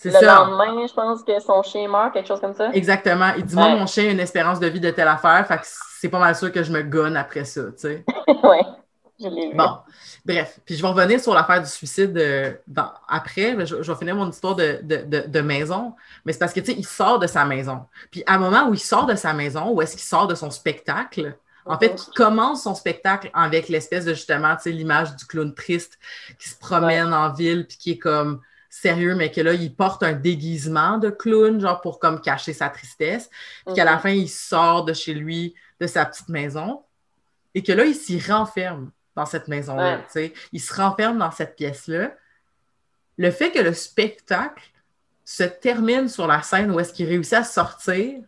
le 0.06 0.26
lendemain, 0.26 0.88
je 0.88 0.94
pense 0.94 1.24
que 1.24 1.40
son 1.40 1.62
chien 1.64 1.88
meurt, 1.88 2.14
quelque 2.14 2.28
chose 2.28 2.40
comme 2.40 2.54
ça. 2.54 2.72
Exactement. 2.74 3.32
Il 3.38 3.46
dit, 3.46 3.56
moi, 3.56 3.70
mon 3.70 3.86
chien 3.86 4.06
a 4.06 4.12
une 4.12 4.20
espérance 4.20 4.60
de 4.60 4.68
vie 4.68 4.80
de 4.80 4.92
telle 4.92 5.08
affaire, 5.08 5.46
fait 5.48 5.58
que 5.58 5.66
c'est 6.00 6.10
pas 6.10 6.20
mal 6.20 6.36
sûr 6.36 6.52
que 6.52 6.64
je 6.64 6.72
me 6.72 6.82
gonne 6.82 7.16
après 7.16 7.46
ça, 7.46 7.64
tu 7.64 7.72
sais. 7.78 8.04
oui, 8.28 8.58
je 9.20 9.28
l'ai 9.28 9.50
vu. 9.50 9.56
Bon, 9.56 9.78
bref. 10.26 10.60
Puis 10.66 10.76
je 10.76 10.82
vais 10.82 10.88
revenir 10.88 11.20
sur 11.20 11.34
l'affaire 11.34 11.62
du 11.62 11.70
suicide 11.70 12.18
euh, 12.18 12.54
après. 13.08 13.56
Je, 13.66 13.82
je, 13.82 13.92
vais 13.92 13.98
finir 13.98 14.16
mon 14.16 14.30
histoire 14.30 14.56
de, 14.56 14.80
de, 14.84 15.28
de, 15.28 15.42
maison. 15.42 15.94
Mais 16.26 16.34
c'est 16.34 16.40
parce 16.40 16.54
que, 16.54 16.60
tu 16.60 16.72
sais, 16.72 16.78
il 16.78 16.86
sort 16.86 17.20
de 17.20 17.28
sa 17.28 17.46
maison. 17.46 17.86
Puis 18.12 18.24
à 18.26 18.36
un 18.36 18.38
moment 18.38 18.68
où 18.68 18.74
il 18.74 18.80
sort 18.80 19.06
de 19.06 19.16
sa 19.16 19.34
maison, 19.34 19.70
où 19.70 19.82
est-ce 19.82 19.94
qu'il 19.94 20.04
sort 20.04 20.28
de 20.28 20.36
son 20.36 20.52
spectacle, 20.52 21.38
en 21.66 21.80
fait, 21.80 22.08
il 22.08 22.14
commence 22.14 22.64
son 22.64 22.76
spectacle 22.76 23.30
avec 23.34 23.70
l'espèce 23.70 24.06
de 24.06 24.14
justement, 24.14 24.56
tu 24.56 24.64
sais, 24.64 24.72
l'image 24.72 25.16
du 25.16 25.26
clown 25.26 25.54
triste 25.54 25.98
qui 26.38 26.50
se 26.50 26.58
promène 26.58 27.14
en 27.14 27.32
ville 27.32 27.66
puis 27.68 27.78
qui 27.78 27.92
est 27.92 27.98
comme 27.98 28.42
sérieux, 28.74 29.14
mais 29.14 29.30
que 29.30 29.40
là, 29.40 29.54
il 29.54 29.76
porte 29.76 30.02
un 30.02 30.14
déguisement 30.14 30.98
de 30.98 31.12
clown, 31.12 31.62
genre 31.62 31.80
pour 31.80 32.00
comme 32.00 32.20
cacher 32.20 32.54
sa 32.54 32.70
tristesse. 32.70 33.30
Puis 33.66 33.76
qu'à 33.76 33.84
la 33.84 33.96
mhm. 33.96 34.02
fin, 34.02 34.10
il 34.10 34.30
sort 34.30 34.84
de 34.84 34.94
chez 34.94 35.14
lui, 35.14 35.54
de 35.80 35.86
sa 35.86 36.06
petite 36.06 36.30
maison, 36.30 36.82
et 37.54 37.62
que 37.62 37.72
là, 37.72 37.86
il 37.86 37.94
s'y 37.94 38.20
renferme 38.20 38.92
dans 39.16 39.28
cette 39.28 39.48
maison-là. 39.48 40.00
tu 40.00 40.14
sais. 40.14 40.34
Il 40.52 40.60
se 40.60 40.74
renferme 40.74 41.20
dans 41.20 41.30
cette 41.30 41.56
pièce-là. 41.56 42.16
Le 43.18 43.30
fait 43.30 43.52
que 43.52 43.60
le 43.60 43.74
spectacle 43.74 44.64
se 45.24 45.44
termine 45.44 46.10
sur 46.10 46.26
la 46.26 46.42
scène 46.42 46.72
où 46.72 46.80
est-ce 46.80 46.94
qu'il 46.94 47.08
réussit 47.08 47.34
à 47.34 47.44
sortir, 47.44 48.24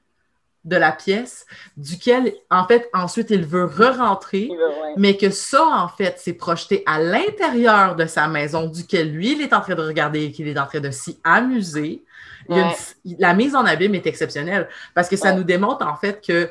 de 0.66 0.76
la 0.76 0.92
pièce, 0.92 1.46
duquel, 1.78 2.34
en 2.50 2.66
fait, 2.68 2.90
ensuite, 2.94 3.30
il 3.30 3.46
veut 3.46 3.66
re-rentrer, 3.66 4.50
mais 4.98 5.16
que 5.16 5.30
ça, 5.30 5.64
en 5.64 5.88
fait, 5.88 6.16
c'est 6.18 6.34
projeté 6.34 6.84
à 6.88 7.00
l'intérieur 7.00 7.96
de 7.96 8.08
sa 8.08 8.28
maison, 8.28 8.68
duquel 8.68 9.12
lui, 9.12 9.34
il 9.34 9.42
est 9.42 9.54
en 9.54 9.62
train 9.62 9.76
de 9.76 9.82
regarder 9.82 10.24
et 10.24 10.32
qu'il 10.32 10.48
est 10.48 10.60
en 10.60 10.66
train 10.66 10.80
de 10.80 10.92
s'y 10.92 11.20
amuser. 11.24 12.04
la 12.50 13.34
mise 13.34 13.56
en 13.56 13.66
abîme 13.66 13.96
est 13.96 14.08
exceptionnelle 14.08 14.68
parce 14.94 15.08
que 15.08 15.16
ça 15.16 15.34
nous 15.34 15.44
démontre, 15.44 15.86
en 15.86 15.96
fait, 15.96 16.26
que 16.26 16.50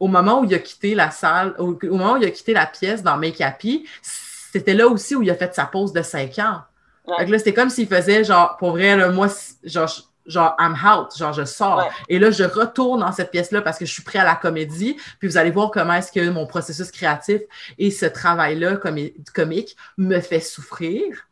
au 0.00 0.08
moment 0.08 0.40
où 0.40 0.44
il 0.44 0.54
a 0.54 0.58
quitté 0.58 0.94
la 0.94 1.10
salle, 1.10 1.54
au, 1.58 1.78
moment 1.82 2.14
où 2.14 2.16
il 2.16 2.24
a 2.24 2.30
quitté 2.30 2.52
la 2.52 2.66
pièce 2.66 3.02
dans 3.02 3.16
Make 3.16 3.40
Happy, 3.40 3.86
c'était 4.02 4.74
là 4.74 4.88
aussi 4.88 5.14
où 5.14 5.22
il 5.22 5.30
a 5.30 5.34
fait 5.34 5.54
sa 5.54 5.66
pause 5.66 5.92
de 5.92 6.02
cinq 6.02 6.38
ans. 6.38 6.60
là, 7.06 7.38
c'était 7.38 7.54
comme 7.54 7.70
s'il 7.70 7.88
faisait, 7.88 8.24
genre, 8.24 8.56
pour 8.56 8.72
vrai, 8.72 8.96
là, 8.96 9.10
moi, 9.10 9.28
genre, 9.62 9.90
genre 10.26 10.56
I'm 10.58 10.74
out, 10.74 11.16
genre 11.16 11.32
je 11.32 11.44
sors. 11.44 11.88
Et 12.08 12.18
là, 12.18 12.30
je 12.30 12.44
retourne 12.44 13.00
dans 13.00 13.12
cette 13.12 13.30
pièce-là 13.30 13.62
parce 13.62 13.78
que 13.78 13.86
je 13.86 13.92
suis 13.92 14.02
prêt 14.02 14.18
à 14.18 14.24
la 14.24 14.36
comédie. 14.36 14.96
Puis 15.18 15.28
vous 15.28 15.36
allez 15.36 15.50
voir 15.50 15.70
comment 15.70 15.94
est-ce 15.94 16.12
que 16.12 16.28
mon 16.30 16.46
processus 16.46 16.90
créatif 16.90 17.42
et 17.78 17.90
ce 17.90 18.06
travail-là 18.06 18.76
comique 19.34 19.76
me 19.98 20.20
fait 20.20 20.40
souffrir. 20.40 21.28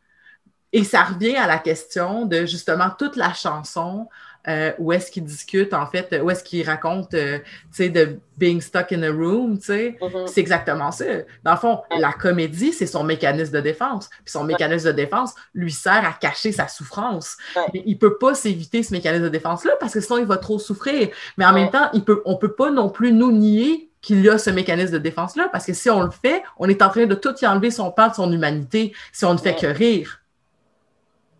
Et 0.71 0.83
ça 0.83 1.03
revient 1.03 1.35
à 1.35 1.45
la 1.47 1.59
question 1.59 2.25
de 2.25 2.45
justement 2.45 2.89
toute 2.97 3.15
la 3.15 3.33
chanson 3.33 4.09
euh, 4.47 4.71
où 4.77 4.91
est-ce 4.91 5.09
qu'il 5.11 5.23
discute, 5.23 5.73
en 5.73 5.85
fait, 5.85 6.19
où 6.21 6.29
est-ce 6.29 6.43
qu'il 6.43 6.67
raconte, 6.67 7.13
euh, 7.13 7.39
tu 7.39 7.45
sais, 7.71 7.89
de 7.89 8.19
being 8.37 8.59
stuck 8.59 8.91
in 8.91 9.03
a 9.03 9.11
room, 9.11 9.57
tu 9.57 9.65
sais. 9.65 9.97
Mhm. 10.01 10.27
C'est 10.27 10.41
exactement 10.41 10.91
ça. 10.91 11.05
Dans 11.43 11.51
le 11.51 11.57
fond, 11.57 11.81
la 11.97 12.11
comédie, 12.11 12.73
c'est 12.73 12.85
son 12.85 13.03
mécanisme 13.03 13.53
de 13.53 13.61
défense. 13.61 14.09
Puis 14.09 14.31
son 14.31 14.43
mécanisme 14.43 14.87
de 14.87 14.91
défense 14.91 15.33
lui 15.53 15.71
sert 15.71 16.05
à 16.05 16.13
cacher 16.13 16.51
sa 16.51 16.67
souffrance. 16.67 17.37
Ouais. 17.55 17.63
Mais 17.73 17.83
il 17.85 17.97
peut 17.97 18.17
pas 18.17 18.33
s'éviter 18.33 18.83
ce 18.83 18.91
mécanisme 18.91 19.23
de 19.23 19.29
défense-là 19.29 19.73
parce 19.79 19.93
que 19.93 20.01
sinon, 20.01 20.19
il 20.19 20.25
va 20.25 20.37
trop 20.37 20.59
souffrir. 20.59 21.09
Mais 21.37 21.45
en 21.45 21.53
même 21.53 21.69
temps, 21.69 21.89
il 21.93 22.03
peut, 22.03 22.21
on 22.25 22.35
peut 22.35 22.53
pas 22.53 22.71
non 22.71 22.89
plus 22.89 23.13
nous 23.13 23.31
nier 23.31 23.89
qu'il 24.03 24.21
y 24.23 24.29
a 24.29 24.37
ce 24.37 24.49
mécanisme 24.49 24.93
de 24.93 24.97
défense-là, 24.99 25.47
parce 25.49 25.65
que 25.65 25.73
si 25.73 25.89
on 25.89 26.01
le 26.01 26.11
fait, 26.11 26.43
on 26.57 26.67
est 26.67 26.81
en 26.81 26.89
train 26.89 27.05
de 27.05 27.15
tout 27.15 27.33
y 27.41 27.47
enlever 27.47 27.71
son 27.71 27.89
part 27.89 28.11
de 28.11 28.15
son 28.15 28.31
humanité 28.31 28.93
si 29.13 29.23
on 29.23 29.33
ne 29.33 29.39
fait 29.39 29.55
que 29.55 29.65
rire. 29.65 30.19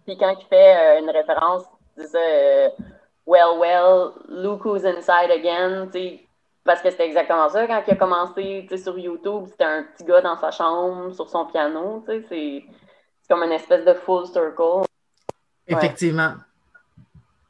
Puis 0.05 0.17
quand 0.17 0.33
il 0.39 0.45
fait 0.47 0.75
euh, 0.75 0.99
une 0.99 1.09
référence, 1.09 1.63
ça, 1.97 2.17
euh, 2.17 2.69
Well, 3.25 3.57
well, 3.57 4.11
look 4.27 4.65
who's 4.65 4.83
inside 4.83 5.31
again, 5.31 5.89
parce 6.65 6.81
que 6.81 6.89
c'était 6.91 7.05
exactement 7.07 7.47
ça 7.47 7.65
quand 7.67 7.81
il 7.87 7.93
a 7.93 7.95
commencé, 7.95 8.65
tu 8.69 8.75
sais, 8.77 8.83
sur 8.83 8.97
YouTube, 8.99 9.45
c'était 9.49 9.63
un 9.63 9.83
petit 9.83 10.03
gars 10.03 10.19
dans 10.19 10.35
sa 10.35 10.51
chambre, 10.51 11.13
sur 11.13 11.29
son 11.29 11.45
piano, 11.45 12.03
tu 12.05 12.21
sais, 12.21 12.25
c'est 12.27 12.65
comme 13.29 13.43
une 13.43 13.53
espèce 13.53 13.85
de 13.85 13.93
full 13.93 14.27
circle. 14.27 14.85
Effectivement. 15.67 16.33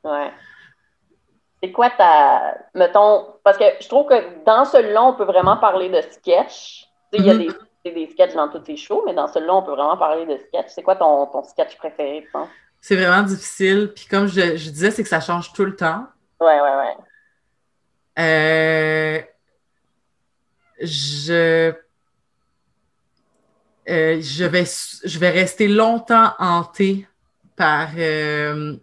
Ouais. 0.04 0.32
C'est 1.62 1.72
quoi 1.72 1.90
ta. 1.90 2.56
Mettons. 2.76 3.38
Parce 3.44 3.58
que 3.58 3.64
je 3.80 3.88
trouve 3.88 4.08
que 4.08 4.44
dans 4.46 4.66
celui-là, 4.66 5.04
on 5.04 5.14
peut 5.14 5.24
vraiment 5.24 5.58
parler 5.58 5.90
de 5.90 6.02
sketch. 6.02 6.88
Tu 7.12 7.18
sais, 7.20 7.24
Il 7.24 7.26
y 7.26 7.30
a 7.32 7.34
Mhm. 7.34 7.54
des, 7.86 7.92
des 7.92 8.08
sketchs 8.12 8.34
dans 8.36 8.50
tous 8.50 8.60
tes 8.60 8.78
shows, 8.78 9.02
mais 9.06 9.14
dans 9.14 9.28
celui-là, 9.28 9.56
on 9.56 9.64
peut 9.64 9.72
vraiment 9.72 9.98
parler 9.98 10.26
de 10.28 10.38
sketch. 10.38 10.68
C'est 10.68 10.84
quoi 10.84 10.96
ton, 10.98 11.26
ton 11.28 11.42
sketch 11.44 11.76
préféré, 11.78 12.22
tu 12.26 12.32
penses? 12.32 12.50
C'est 12.86 12.98
vraiment 12.98 13.24
difficile. 13.24 13.94
Puis 13.96 14.08
comme 14.12 14.28
je, 14.28 14.58
je 14.58 14.70
disais, 14.70 14.92
c'est 14.92 15.04
que 15.04 15.10
ça 15.10 15.22
change 15.22 15.54
tout 15.54 15.64
le 15.64 15.74
temps. 15.74 16.06
Ouais, 16.42 16.60
ouais, 16.60 16.76
ouais. 16.76 16.98
Euh, 18.20 19.22
je, 20.82 21.74
euh, 23.90 24.22
je, 24.22 24.44
vais, 24.44 24.66
je 25.06 25.18
vais 25.18 25.30
rester 25.30 25.70
longtemps 25.70 26.34
hantée 26.40 27.08
par. 27.56 27.88
euh, 27.96 28.76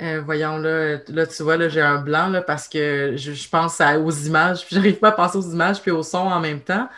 euh, 0.00 0.20
voyons, 0.24 0.58
là, 0.58 0.98
là, 1.08 1.26
tu 1.26 1.42
vois, 1.42 1.56
là, 1.56 1.68
j'ai 1.68 1.80
un 1.80 2.00
blanc 2.00 2.28
là, 2.28 2.40
parce 2.42 2.68
que 2.68 3.14
je, 3.16 3.48
pense 3.48 3.80
à- 3.80 3.98
aux 3.98 4.10
images, 4.10 4.64
puis 4.64 4.76
j'arrive 4.76 4.98
pas 4.98 5.08
à 5.08 5.12
penser 5.12 5.38
aux 5.38 5.50
images 5.52 5.80
puis 5.82 5.90
au 5.90 6.02
son 6.02 6.18
en 6.18 6.40
même 6.40 6.60
temps. 6.60 6.88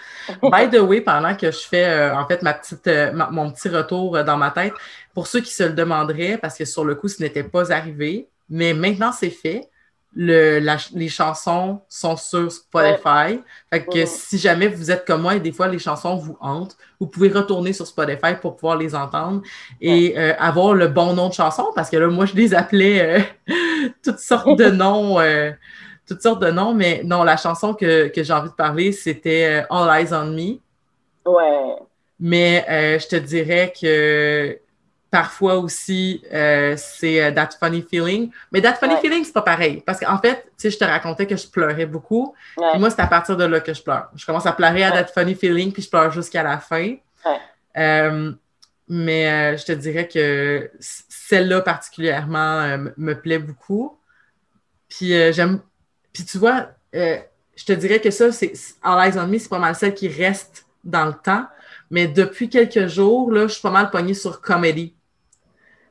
By 0.43 0.69
the 0.71 0.81
way, 0.81 1.01
pendant 1.01 1.35
que 1.37 1.51
je 1.51 1.59
fais 1.59 1.85
euh, 1.87 2.17
en 2.17 2.27
fait 2.27 2.43
ma 2.43 2.53
petite, 2.55 2.87
euh, 2.87 3.13
mon 3.31 3.51
petit 3.51 3.69
retour 3.69 4.23
dans 4.25 4.37
ma 4.37 4.51
tête, 4.51 4.75
pour 5.15 5.27
ceux 5.27 5.41
qui 5.41 5.53
se 5.53 5.63
le 5.65 5.73
demanderaient, 5.73 6.39
parce 6.39 6.57
que 6.59 6.65
sur 6.65 6.85
le 6.85 6.95
coup, 6.95 7.09
ce 7.09 7.23
n'était 7.23 7.45
pas 7.45 7.73
arrivé, 7.73 8.29
mais 8.49 8.75
maintenant 8.75 9.13
c'est 9.13 9.31
fait. 9.31 9.69
Le, 10.17 10.59
la- 10.59 10.77
les 10.95 11.09
chansons 11.09 11.81
sont 11.89 12.17
sur 12.17 12.51
Spotify. 12.51 13.41
Fait 13.73 13.85
que 13.87 14.05
si 14.07 14.39
jamais 14.39 14.67
vous 14.67 14.91
êtes 14.91 15.07
comme 15.07 15.23
moi 15.23 15.37
et 15.37 15.41
des 15.41 15.53
fois 15.53 15.69
les 15.69 15.79
chansons 15.79 16.17
vous 16.17 16.37
hantent, 16.41 16.77
vous 16.99 17.07
pouvez 17.07 17.29
retourner 17.29 17.73
sur 17.73 17.87
Spotify 17.87 18.35
pour 18.41 18.57
pouvoir 18.57 18.77
les 18.77 18.95
entendre 18.97 19.43
et 19.81 20.19
euh, 20.19 20.35
avoir 20.39 20.75
le 20.75 20.89
bon 20.89 21.13
nom 21.15 21.29
de 21.29 21.35
chanson 21.35 21.67
parce 21.77 21.91
que 21.91 21.97
là, 21.97 22.09
moi, 22.09 22.27
je 22.27 22.35
les 22.35 22.55
appelais 22.55 23.21
euh, 23.49 23.89
toutes 24.03 24.19
sortes 24.19 24.57
de 24.59 24.65
noms. 24.71 25.21
euh, 25.21 25.53
toutes 26.09 26.23
sortes 26.23 26.43
de 26.43 26.51
noms, 26.51 26.75
mais 26.75 27.03
non, 27.05 27.23
la 27.23 27.37
chanson 27.37 27.73
que, 27.73 28.09
que 28.09 28.25
j'ai 28.25 28.33
envie 28.33 28.49
de 28.51 28.55
parler, 28.55 28.91
c'était 28.91 29.63
euh, 29.63 29.67
All 29.71 30.01
Eyes 30.03 30.13
on 30.13 30.25
Me. 30.27 30.59
Ouais. 31.25 31.77
Mais 32.19 32.65
euh, 32.69 32.99
je 32.99 33.07
te 33.09 33.17
dirais 33.17 33.73
que 33.81 34.59
parfois 35.11 35.57
aussi, 35.57 36.23
euh, 36.33 36.75
c'est 36.77 37.23
euh, 37.23 37.33
That 37.33 37.51
Funny 37.59 37.83
Feeling. 37.83 38.31
Mais 38.53 38.61
That 38.61 38.75
Funny 38.75 38.95
Ouais. 38.95 39.01
Feeling, 39.01 39.25
c'est 39.25 39.33
pas 39.33 39.43
pareil. 39.43 39.83
Parce 39.85 40.01
qu'en 40.01 40.19
fait, 40.19 40.45
tu 40.45 40.51
sais, 40.57 40.71
je 40.71 40.79
te 40.79 40.85
racontais 40.85 41.27
que 41.27 41.37
je 41.37 41.49
pleurais 41.49 41.87
beaucoup. 41.87 42.35
Ouais. 42.57 42.71
Puis 42.73 42.81
moi, 42.81 42.91
c'est 42.91 43.01
à 43.01 43.07
partir 43.07 43.37
de 43.37 43.45
là 43.45 43.61
que 43.61 43.75
je 43.75 43.83
pleure. 43.83 44.11
Je 44.15 44.25
commence 44.25 44.47
à 44.47 44.53
pleurer 44.53 44.85
à. 44.85 44.93
That 44.93 45.13
Funny 45.13 45.35
Feeling, 45.35 45.73
puis 45.73 45.83
je 45.83 45.91
pleure 45.91 46.11
jusqu'à 46.11 46.43
la 46.43 46.59
fin. 46.59 46.95
Euh, 47.77 48.33
mais 48.89 49.31
euh, 49.31 49.57
je 49.57 49.65
te 49.65 49.73
dirais 49.73 50.09
que 50.09 50.71
celle-là 50.81 51.61
particulièrement 51.61 52.77
me 52.97 53.15
plaît 53.15 53.39
beaucoup. 53.39 53.99
Puis 54.89 55.09
j'aime. 55.33 55.61
Puis 56.13 56.25
tu 56.25 56.39
vois, 56.39 56.71
je 56.93 57.65
te 57.65 57.73
dirais 57.73 58.01
que 58.01 58.11
ça, 58.11 58.33
c'est 58.33 58.53
All 58.83 59.07
Eyes 59.07 59.19
on 59.19 59.29
Me, 59.29 59.39
c'est 59.39 59.49
pas 59.49 59.61
mal 59.61 59.77
celle 59.77 59.95
qui 59.95 60.09
reste 60.09 60.67
dans 60.83 61.07
le 61.07 61.15
temps. 61.15 61.47
Mais 61.91 62.07
depuis 62.07 62.49
quelques 62.49 62.87
jours, 62.87 63.31
là, 63.31 63.47
je 63.47 63.53
suis 63.53 63.63
pas 63.63 63.71
mal 63.71 63.91
pognée 63.91 64.15
sur 64.15 64.41
Comedy. 64.41 64.95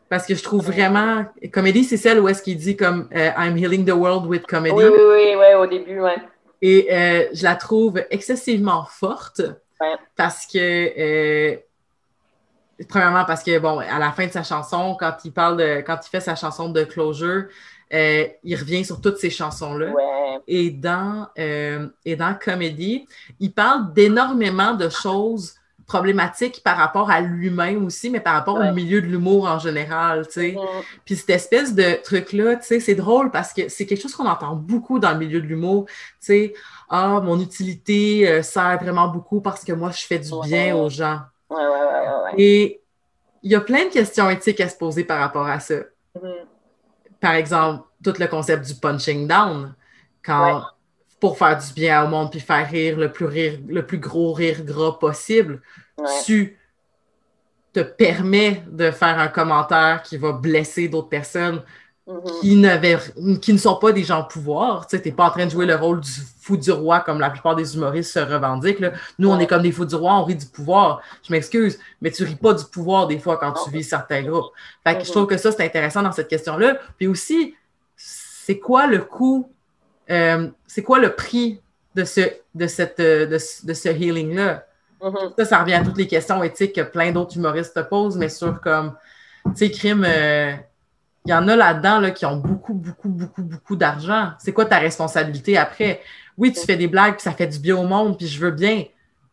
Parce 0.10 0.26
que 0.26 0.34
je 0.34 0.42
trouve 0.42 0.66
vraiment. 0.66 1.26
Comedy, 1.54 1.84
c'est 1.84 1.98
celle 1.98 2.20
où 2.20 2.28
est-ce 2.28 2.42
qu'il 2.42 2.58
dit 2.58 2.76
comme 2.76 3.08
euh, 3.16 3.30
I'm 3.38 3.56
healing 3.56 3.86
the 3.86 3.92
world 3.94 4.26
with 4.26 4.46
comedy. 4.48 4.74
Oui, 4.74 4.84
oui, 4.86 5.00
oui, 5.00 5.36
ouais, 5.36 5.54
au 5.54 5.68
début, 5.68 6.00
ouais. 6.02 6.18
Et 6.62 6.88
euh, 6.92 7.28
je 7.32 7.44
la 7.44 7.56
trouve 7.56 8.02
excessivement 8.10 8.86
forte 8.86 9.42
Ouais. 9.82 9.96
parce 10.18 10.46
que, 10.46 10.58
euh, 10.60 11.56
premièrement, 12.90 13.24
parce 13.24 13.44
que, 13.44 13.60
bon, 13.60 13.80
à 13.80 13.98
la 13.98 14.12
fin 14.12 14.28
de 14.28 14.32
sa 14.32 14.44
chanson, 14.44 14.98
quand 15.00 15.16
il 15.24 15.32
parle 15.32 15.56
de, 15.56 15.82
quand 15.82 15.98
il 16.06 16.10
fait 16.10 16.20
sa 16.20 16.36
chanson 16.36 16.68
de 16.68 16.84
closure, 16.84 17.46
il 17.90 18.56
revient 18.58 18.84
sur 18.84 19.00
toutes 19.00 19.20
ces 19.20 19.30
chansons-là. 19.30 19.92
Ouais. 19.92 20.40
Et 20.50 20.70
dans, 20.72 21.28
et 21.38 22.16
dans 22.18 22.34
Comédie, 22.34 23.08
il 23.40 23.54
parle 23.54 23.94
d'énormément 23.94 24.74
de 24.74 24.90
choses 24.90 25.56
problématiques 25.90 26.62
par 26.64 26.78
rapport 26.78 27.10
à 27.12 27.20
lui-même 27.20 27.86
aussi, 27.86 28.10
mais 28.10 28.22
par 28.22 28.34
rapport 28.36 28.58
Ouais. 28.58 28.70
au 28.70 28.74
milieu 28.74 29.02
de 29.02 29.08
l'humour 29.08 29.46
en 29.48 29.60
général, 29.60 30.26
tu 30.28 30.34
sais. 30.34 30.52
Mhm. 30.54 30.84
Puis 31.04 31.18
cette 31.18 31.30
espèce 31.32 31.76
de 31.76 32.02
truc-là, 32.02 32.56
tu 32.56 32.64
sais, 32.66 32.80
c'est 32.80 32.96
drôle 32.96 33.30
parce 33.32 33.52
que 33.52 33.68
c'est 33.68 33.86
quelque 33.86 34.02
chose 34.02 34.16
qu'on 34.16 34.28
entend 34.28 34.56
beaucoup 34.56 35.00
dans 35.00 35.12
le 35.12 35.18
milieu 35.18 35.42
de 35.42 35.48
l'humour. 35.48 35.86
Tu 35.88 35.94
sais, 36.22 36.54
ah, 36.90 37.20
mon 37.22 37.38
utilité 37.42 38.30
euh, 38.30 38.42
sert 38.42 38.80
vraiment 38.82 39.10
beaucoup 39.10 39.42
parce 39.42 39.66
que 39.66 39.74
moi, 39.74 39.92
je 39.92 40.06
fais 40.06 40.20
du 40.20 40.30
bien 40.48 40.68
Ouais. 40.68 40.72
aux 40.72 40.90
gens. 40.90 41.20
Et 42.38 42.80
il 43.44 43.52
y 43.52 43.56
a 43.56 43.62
plein 43.62 43.86
de 43.86 43.90
questions 43.92 44.30
éthiques 44.30 44.62
à 44.62 44.70
se 44.70 44.78
poser 44.78 45.04
par 45.04 45.20
rapport 45.20 45.48
à 45.48 45.60
ça. 45.60 45.76
Mhm. 46.16 46.32
Par 47.20 47.34
exemple, 47.34 47.84
tout 48.04 48.14
le 48.18 48.28
concept 48.28 48.66
du 48.66 48.76
punching 48.76 49.28
down. 49.28 49.76
Quand, 50.24 50.64
pour 51.20 51.38
faire 51.38 51.58
du 51.58 51.74
bien 51.74 52.04
au 52.04 52.08
monde 52.08 52.32
puis 52.32 52.40
faire 52.40 52.68
rire 52.70 52.98
le 52.98 53.12
plus, 53.12 53.26
rire, 53.26 53.60
le 53.68 53.86
plus 53.86 53.98
gros 54.00 54.34
rire 54.34 54.64
gras 54.64 54.94
possible, 54.94 55.62
Ouais. 55.98 56.06
tu 56.26 56.58
te 57.74 57.82
permets 57.82 58.64
de 58.72 58.90
faire 58.92 59.20
un 59.20 59.28
commentaire 59.28 60.02
qui 60.02 60.18
va 60.18 60.32
blesser 60.32 60.88
d'autres 60.88 61.10
personnes 61.10 61.62
Mhm. 62.08 63.40
qui, 63.40 63.54
ne 63.54 63.58
sont 63.60 63.76
pas 63.76 63.92
des 63.92 64.04
gens 64.04 64.22
au 64.22 64.28
pouvoir. 64.28 64.88
Tu 64.88 64.96
n'es 64.96 65.12
pas 65.12 65.26
en 65.26 65.30
train 65.30 65.46
de 65.46 65.52
jouer 65.52 65.68
le 65.68 65.76
rôle 65.76 66.00
du 66.02 66.10
fou 66.42 66.58
du 66.58 66.72
roi 66.72 67.02
comme 67.02 67.20
la 67.20 67.30
plupart 67.30 67.56
des 67.56 67.76
humoristes 67.76 68.14
se 68.14 68.20
revendiquent. 68.20 68.80
là. 68.80 68.94
Nous, 69.20 69.30
on 69.30 69.38
est 69.38 69.46
comme 69.46 69.62
des 69.62 69.72
fous 69.72 69.86
du 69.86 69.94
roi, 69.94 70.16
on 70.16 70.24
rit 70.24 70.36
du 70.36 70.48
pouvoir. 70.48 71.02
Je 71.22 71.32
m'excuse, 71.32 71.78
mais 72.02 72.10
tu 72.10 72.24
ris 72.24 72.36
pas 72.36 72.54
du 72.56 72.66
pouvoir 72.66 73.06
des 73.06 73.20
fois 73.20 73.38
quand 73.38 73.54
tu 73.64 73.70
vis 73.70 73.84
certains 73.84 74.24
groupes. 74.24 74.52
Fait 74.84 74.96
que 74.98 75.02
je 75.04 75.10
Mhm. 75.10 75.12
trouve 75.14 75.28
que 75.28 75.38
ça, 75.38 75.52
c'est 75.52 75.64
intéressant 75.64 76.02
dans 76.02 76.12
cette 76.12 76.30
question-là. 76.30 76.80
Puis 76.98 77.06
aussi, 77.06 77.54
c'est 77.96 78.58
quoi 78.58 78.88
le 78.88 79.00
coût, 79.04 79.52
euh, 80.12 80.48
c'est 80.68 80.84
quoi 80.84 81.00
le 81.00 81.14
prix 81.16 81.62
de 81.96 82.04
ce, 82.04 82.22
de 82.56 82.68
cette, 82.68 83.00
euh, 83.00 83.26
de, 83.26 83.38
ce- 83.38 83.66
de 83.66 83.74
ce 83.74 83.90
healing-là? 83.90 84.66
Mhm. 85.04 85.34
Ça, 85.38 85.46
ça 85.46 85.58
revient 85.60 85.76
à 85.76 85.84
toutes 85.84 85.98
les 85.98 86.08
questions 86.08 86.44
éthiques 86.44 86.74
que 86.76 86.82
plein 86.82 87.12
d'autres 87.12 87.38
humoristes 87.38 87.74
te 87.76 87.80
posent, 87.82 88.18
mais 88.18 88.30
sur 88.30 88.60
comme, 88.62 88.96
tu 89.46 89.52
sais, 89.56 89.72
crime, 89.72 90.06
euh, 90.08 90.54
il 91.26 91.32
y 91.32 91.34
en 91.34 91.48
a 91.48 91.56
là-dedans 91.56 92.00
là, 92.00 92.12
qui 92.12 92.26
ont 92.26 92.38
beaucoup, 92.38 92.74
beaucoup, 92.74 93.10
beaucoup, 93.10 93.44
beaucoup 93.44 93.76
d'argent. 93.76 94.32
C'est 94.40 94.54
quoi 94.54 94.66
ta 94.66 94.78
responsabilité 94.80 95.58
après? 95.58 96.02
Oui, 96.38 96.54
tu 96.54 96.62
fais 96.66 96.78
des 96.78 96.88
blagues, 96.88 97.14
puis 97.14 97.24
ça 97.24 97.32
fait 97.32 97.48
du 97.48 97.60
bien 97.60 97.76
au 97.78 97.84
monde, 97.84 98.18
puis 98.18 98.28
je 98.28 98.40
veux 98.40 98.52
bien. 98.52 98.86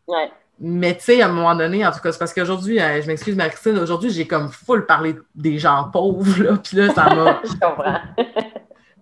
Ouais. 0.07 0.31
Mais 0.59 0.95
tu 0.97 1.03
sais, 1.03 1.21
à 1.21 1.27
un 1.27 1.31
moment 1.31 1.55
donné, 1.55 1.85
en 1.85 1.91
tout 1.91 1.99
cas, 1.99 2.11
c'est 2.11 2.17
parce 2.17 2.33
qu'aujourd'hui, 2.33 2.79
euh, 2.79 3.01
je 3.01 3.07
m'excuse, 3.07 3.35
Marie-Christine, 3.35 3.77
aujourd'hui, 3.77 4.09
j'ai 4.09 4.25
comme 4.27 4.49
full 4.49 4.85
parlé 4.85 5.15
des 5.35 5.59
gens 5.59 5.85
pauvres, 5.91 6.41
là, 6.43 6.57
puis 6.57 6.77
là, 6.77 6.93
ça 6.93 7.13
m'a... 7.15 7.41
Je 7.43 7.51
comprends. 7.59 7.99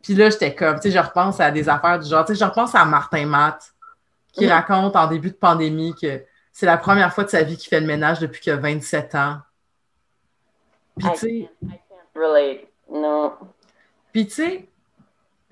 Puis 0.06 0.13
là, 0.13 0.30
j'étais 0.30 0.54
comme, 0.54 0.76
tu 0.76 0.84
sais, 0.84 0.91
je 0.91 1.00
repense 1.04 1.39
à 1.39 1.50
des 1.50 1.68
affaires 1.68 1.98
du 1.98 2.08
genre, 2.08 2.24
tu 2.24 2.36
sais, 2.36 2.39
je 2.39 2.46
repense 2.48 2.76
à 2.76 2.86
Martin 2.86 3.26
Matt, 3.26 3.74
qui 4.34 4.46
Mhm. 4.46 4.52
raconte 4.52 4.96
en 4.96 5.08
début 5.08 5.32
de 5.32 5.36
pandémie 5.36 5.96
que 6.00 6.22
c'est 6.54 6.68
la 6.68 6.78
première 6.78 7.12
fois 7.12 7.24
de 7.24 7.30
sa 7.30 7.41
vie 7.41 7.58
qu'il 7.58 7.70
fait 7.70 7.80
le 7.80 7.88
ménage 7.88 8.20
depuis 8.20 8.39
qu'il 8.39 8.54
a 8.54 8.58
27 8.58 9.15
ans. 9.15 9.38
Puis 11.00 11.08
tu 11.13 11.18
sais, 11.18 11.28
can't- 11.62 11.72
I 11.74 11.80
can't 11.89 12.24
relate. 12.24 12.68
Non. 12.91 13.34
puis, 14.13 14.28
tu 14.28 14.34
sais, 14.34 14.70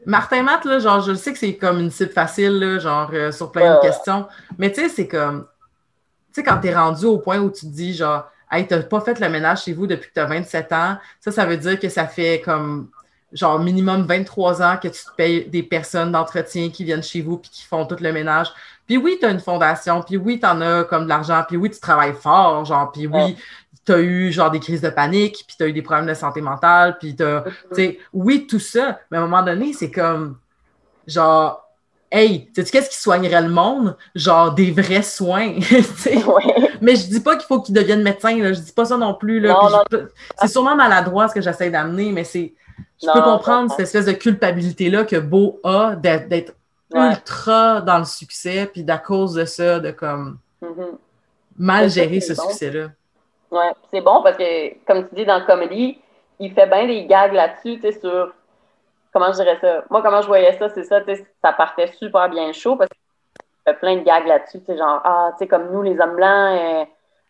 Martin 0.06 0.44
Matt, 0.44 0.66
là, 0.66 0.78
genre, 0.78 1.02
je 1.02 1.16
sais 1.16 1.34
que 1.34 1.40
c'est 1.40 1.56
comme 1.58 1.80
une 1.80 1.90
cible 1.90 2.12
facile, 2.12 2.60
là, 2.60 2.78
genre, 2.78 3.10
euh, 3.12 3.32
sur 3.32 3.52
plein 3.52 3.72
de 3.72 3.76
Ouais. 3.78 3.82
questions, 3.88 4.28
mais 4.60 4.72
tu 4.72 4.82
sais, 4.82 4.90
c'est 4.90 5.08
comme, 5.08 5.48
tu 6.28 6.34
sais, 6.36 6.44
quand 6.44 6.60
t'es 6.60 6.76
rendu 6.76 7.06
au 7.06 7.18
point 7.18 7.40
où 7.40 7.50
tu 7.50 7.62
te 7.62 7.72
dis, 7.72 7.94
genre, 7.96 8.26
hey, 8.52 8.68
t'as 8.68 8.84
pas 8.84 9.02
fait 9.02 9.20
le 9.20 9.30
ménage 9.30 9.64
chez 9.64 9.74
vous 9.74 9.88
depuis 9.88 10.10
que 10.10 10.14
t'as 10.14 10.26
27 10.26 10.72
ans, 10.74 10.98
ça, 11.20 11.32
ça 11.32 11.46
veut 11.46 11.58
dire 11.58 11.80
que 11.80 11.90
ça 11.90 12.06
fait 12.06 12.40
comme, 12.46 12.92
genre, 13.34 13.60
minimum 13.60 14.04
23 14.04 14.62
ans 14.62 14.78
que 14.82 14.88
tu 14.88 15.04
te 15.04 15.12
payes 15.18 15.46
des 15.50 15.64
personnes 15.64 16.12
d'entretien 16.12 16.70
qui 16.70 16.84
viennent 16.84 17.04
chez 17.04 17.22
vous 17.22 17.38
puis 17.38 17.50
qui 17.52 17.64
font 17.64 17.86
tout 17.86 17.98
le 18.00 18.12
ménage. 18.14 18.48
Puis 18.88 18.98
oui, 18.98 19.18
t'as 19.20 19.32
une 19.32 19.40
fondation, 19.40 20.02
puis 20.02 20.18
oui, 20.18 20.40
t'en 20.40 20.60
as 20.62 20.84
comme 20.84 21.04
de 21.06 21.10
l'argent, 21.10 21.44
puis 21.48 21.58
oui, 21.58 21.70
tu 21.70 21.80
travailles 21.80 22.14
fort, 22.14 22.66
genre, 22.66 22.92
puis 22.92 23.08
oui, 23.08 23.14
Ouais. 23.14 23.36
t'as 23.86 24.00
eu 24.00 24.32
genre 24.32 24.52
des 24.52 24.60
crises 24.60 24.82
de 24.82 24.90
panique, 24.90 25.44
puis 25.48 25.56
t'as 25.58 25.68
eu 25.68 25.74
des 25.74 25.82
problèmes 25.82 26.06
de 26.08 26.14
santé 26.14 26.42
mentale, 26.42 26.98
puis 27.00 27.16
t'as, 27.16 27.42
tu 27.42 27.52
sais, 27.74 28.00
oui, 28.12 28.46
tout 28.46 28.60
ça, 28.60 29.00
mais 29.10 29.18
à 29.18 29.22
un 29.22 29.24
moment 29.24 29.42
donné, 29.42 29.72
c'est 29.74 29.90
comme, 29.90 30.38
genre, 31.08 31.64
hey, 32.12 32.50
sais-tu 32.56 32.72
qu'est-ce 32.72 32.90
qui 32.90 32.98
soignerait 32.98 33.42
le 33.42 33.50
monde? 33.50 33.96
Genre 34.16 34.54
des 34.54 34.72
vrais 34.72 35.02
soins. 35.02 35.54
ouais. 36.06 36.70
Mais 36.82 36.96
je 36.96 37.08
dis 37.08 37.20
pas 37.22 37.36
qu'il 37.38 37.48
faut 37.48 37.62
qu'ils 37.62 37.74
deviennent 37.74 38.04
médecins, 38.04 38.38
là. 38.38 38.54
je 38.54 38.60
dis 38.60 38.72
pas 38.72 38.86
ça 38.86 38.98
non 38.98 39.14
plus. 39.16 39.40
Là, 39.40 39.84
c'est 40.40 40.48
sûrement 40.48 40.76
maladroit 40.76 41.28
ce 41.30 41.34
que 41.34 41.42
j'essaie 41.42 41.70
d'amener, 41.70 42.12
mais 42.12 42.24
c'est. 42.24 42.54
Je 43.02 43.12
peux 43.12 43.22
comprendre 43.22 43.70
cette 43.72 43.82
espèce 43.82 44.06
de 44.06 44.14
culpabilité-là 44.14 45.04
que 45.04 45.18
Beau 45.18 45.60
a 45.64 45.96
d'être 45.96 46.56
ultra 46.94 47.82
dans 47.82 48.00
le 48.00 48.06
succès, 48.06 48.70
puis 48.72 48.84
d'à 48.84 48.98
cause 48.98 49.34
de 49.34 49.46
ça, 49.46 49.80
de 49.80 49.92
comme 49.92 50.38
mm-hmm. 50.62 50.98
mal 51.58 51.90
gérer 51.90 52.22
ce 52.22 52.36
succès-là. 52.36 52.90
Ouais, 53.52 53.72
c'est 53.92 54.02
bon 54.02 54.22
parce 54.24 54.38
que, 54.38 54.86
comme 54.86 55.08
tu 55.10 55.16
dis 55.16 55.26
dans 55.26 55.40
le 55.40 55.46
comédie, 55.46 56.00
il 56.40 56.54
fait 56.54 56.68
bien 56.68 56.88
des 56.88 57.06
gags 57.06 57.34
là-dessus, 57.34 57.80
tu 57.80 57.82
sais, 57.82 58.00
sur 58.00 58.34
comment 59.12 59.32
je 59.32 59.38
dirais 59.38 59.58
ça? 59.62 59.84
Moi, 59.90 60.02
comment 60.02 60.22
je 60.22 60.28
voyais 60.28 60.58
ça, 60.58 60.70
c'est 60.70 60.84
ça, 60.84 61.02
tu 61.02 61.16
sais, 61.16 61.26
ça 61.44 61.54
partait 61.54 61.88
super 61.88 62.30
bien 62.30 62.52
chaud 62.52 62.76
parce 62.76 62.90
qu'il 62.90 63.72
a 63.72 63.74
plein 63.74 63.98
de 63.98 64.04
gags 64.04 64.26
là-dessus, 64.26 64.60
tu 64.60 64.66
sais, 64.66 64.78
genre, 64.78 65.02
ah, 65.04 65.30
tu 65.34 65.40
sais, 65.40 65.48
comme 65.48 65.72
nous, 65.72 65.84
les 65.84 66.00
hommes 66.00 66.16
blancs, 66.16 66.60
euh, 66.60 66.86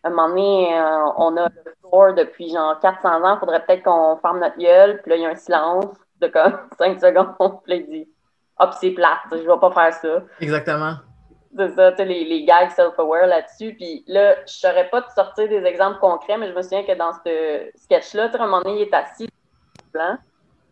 un 0.08 0.10
moment 0.10 0.28
donné, 0.28 0.78
euh, 0.78 1.04
on 1.16 1.36
a 1.36 1.48
le 1.48 1.74
tour 1.82 2.14
depuis 2.14 2.50
genre 2.50 2.78
400 2.80 3.22
ans, 3.22 3.36
il 3.36 3.40
faudrait 3.40 3.64
peut-être 3.64 3.82
qu'on 3.82 4.16
ferme 4.16 4.40
notre 4.40 4.58
gueule, 4.58 5.00
puis 5.02 5.10
là, 5.10 5.16
il 5.16 5.22
y 5.22 5.26
a 5.26 5.30
un 5.30 5.34
silence 5.34 5.86
de 6.20 6.28
comme 6.28 6.58
5 6.78 7.00
secondes, 7.00 7.60
puis 7.64 7.72
là, 7.72 7.76
il 7.76 7.86
dit, 7.86 8.08
hop, 8.58 8.70
c'est 8.80 8.90
plate, 8.90 9.18
je 9.32 9.36
vais 9.38 9.60
pas 9.60 9.70
faire 9.70 9.94
ça. 9.94 10.22
Exactement. 10.40 10.94
C'est 11.56 11.70
ça, 11.76 11.92
tu 11.92 11.98
sais, 11.98 12.04
les, 12.04 12.24
les 12.24 12.44
gags 12.44 12.70
self-aware 12.70 13.28
là-dessus. 13.28 13.74
Puis 13.74 14.02
là, 14.08 14.34
je 14.44 14.54
saurais 14.54 14.88
pas 14.90 15.02
te 15.02 15.12
sortir 15.12 15.48
des 15.48 15.64
exemples 15.64 16.00
concrets, 16.00 16.36
mais 16.36 16.48
je 16.48 16.52
me 16.52 16.62
souviens 16.62 16.82
que 16.82 16.96
dans 16.96 17.12
ce 17.12 17.70
sketch-là, 17.76 18.26
tu 18.26 18.32
sais, 18.32 18.40
à 18.40 18.42
un 18.42 18.46
moment 18.46 18.62
donné, 18.62 18.80
il 18.80 18.82
est 18.82 18.94
assis 18.94 19.28
blanc. 19.92 20.16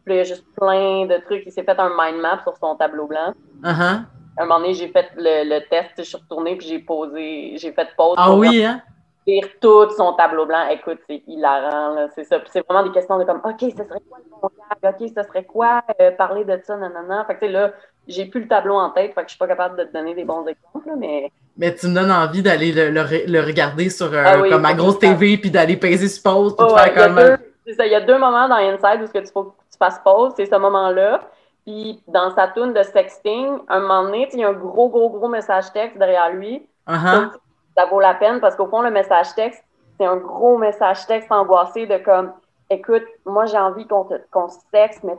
Puis 0.04 0.14
il 0.14 0.16
y 0.16 0.20
a 0.20 0.24
juste 0.24 0.44
plein 0.56 1.06
de 1.06 1.18
trucs. 1.24 1.44
Il 1.46 1.52
s'est 1.52 1.62
fait 1.62 1.78
un 1.78 1.90
mind 1.96 2.20
map 2.20 2.40
sur 2.42 2.56
son 2.56 2.74
tableau 2.74 3.06
blanc. 3.06 3.32
Uh-huh. 3.62 4.02
À 4.36 4.42
un 4.42 4.44
moment 4.44 4.58
donné, 4.58 4.74
j'ai 4.74 4.88
fait 4.88 5.10
le, 5.16 5.48
le, 5.48 5.60
test, 5.68 5.92
je 5.98 6.02
suis 6.02 6.16
retournée 6.16 6.56
puis 6.56 6.66
j'ai 6.66 6.80
posé, 6.80 7.56
j'ai 7.58 7.72
fait 7.72 7.88
pause. 7.96 8.16
Ah 8.18 8.34
oui, 8.34 8.64
hein? 8.64 8.82
Lire 9.26 9.46
tout 9.60 9.90
son 9.90 10.14
tableau 10.14 10.46
blanc. 10.46 10.68
Écoute, 10.70 10.98
c'est 11.08 11.22
hilarant, 11.26 11.94
là, 11.94 12.08
c'est 12.14 12.24
ça. 12.24 12.38
Puis 12.40 12.48
c'est 12.52 12.66
vraiment 12.68 12.84
des 12.84 12.92
questions 12.92 13.18
de 13.18 13.24
comme, 13.24 13.40
OK, 13.44 13.60
ce 13.60 13.84
serait 13.84 14.00
quoi 14.08 14.18
le 14.18 14.30
bon 14.30 14.48
gag? 14.82 14.94
OK, 14.94 15.08
ce 15.16 15.22
serait 15.22 15.44
quoi 15.44 15.82
euh, 16.00 16.10
parler 16.10 16.44
de 16.44 16.58
ça, 16.64 16.76
nanana? 16.76 17.24
Fait 17.26 17.34
que, 17.34 17.40
tu 17.40 17.46
sais, 17.46 17.52
là, 17.52 17.72
j'ai 18.08 18.26
plus 18.26 18.40
le 18.40 18.48
tableau 18.48 18.74
en 18.74 18.90
tête, 18.90 19.14
fait 19.14 19.22
que 19.22 19.28
je 19.28 19.30
suis 19.30 19.38
pas 19.38 19.46
capable 19.46 19.78
de 19.78 19.84
te 19.84 19.92
donner 19.92 20.14
des 20.14 20.24
bons 20.24 20.44
exemples, 20.46 20.96
mais... 20.98 21.30
Mais 21.56 21.74
tu 21.74 21.86
me 21.86 21.94
donnes 21.94 22.10
envie 22.10 22.42
d'aller 22.42 22.72
le, 22.72 22.90
le, 22.90 23.40
regarder 23.40 23.90
sur 23.90 24.12
euh, 24.12 24.24
ah 24.24 24.38
comme 24.48 24.62
ma 24.62 24.74
grosse 24.74 24.98
TV, 24.98 25.36
puis 25.36 25.50
d'aller 25.50 25.76
peser 25.76 26.08
sur 26.08 26.22
pause, 26.22 26.56
puis 26.56 26.66
de 26.66 26.72
faire 26.72 26.94
comme... 26.94 27.38
Il 27.64 27.86
y, 27.86 27.94
a 27.94 28.00
deux 28.00 28.18
moments 28.18 28.48
dans 28.48 28.56
Inside 28.56 29.02
où 29.02 29.06
ce 29.06 29.12
que 29.12 29.20
tu 29.20 29.32
faut 29.32 29.54
passe 29.82 30.00
pause, 30.04 30.32
c'est 30.36 30.46
ce 30.46 30.56
moment-là. 30.56 31.20
Puis 31.66 32.00
dans 32.06 32.30
sa 32.34 32.48
tune 32.48 32.72
de 32.72 32.82
sexting, 32.82 33.58
un 33.68 33.80
moment 33.80 34.04
donné, 34.04 34.28
il 34.32 34.38
y 34.38 34.44
a 34.44 34.48
un 34.48 34.52
gros, 34.52 34.88
gros, 34.88 35.10
gros 35.10 35.28
message 35.28 35.72
texte 35.72 35.98
derrière 35.98 36.32
lui. 36.32 36.66
Uh-huh. 36.88 37.30
Ça 37.76 37.86
vaut 37.86 38.00
la 38.00 38.14
peine 38.14 38.40
parce 38.40 38.56
qu'au 38.56 38.66
fond, 38.66 38.82
le 38.82 38.90
message 38.90 39.34
texte, 39.34 39.64
c'est 39.98 40.06
un 40.06 40.16
gros 40.16 40.58
message 40.58 41.06
texte 41.06 41.30
angoissé 41.30 41.86
de 41.86 41.98
comme 41.98 42.32
écoute, 42.70 43.04
moi 43.24 43.46
j'ai 43.46 43.58
envie 43.58 43.86
qu'on 43.86 44.48
se 44.48 44.58
sexe, 44.72 45.02
mais 45.02 45.16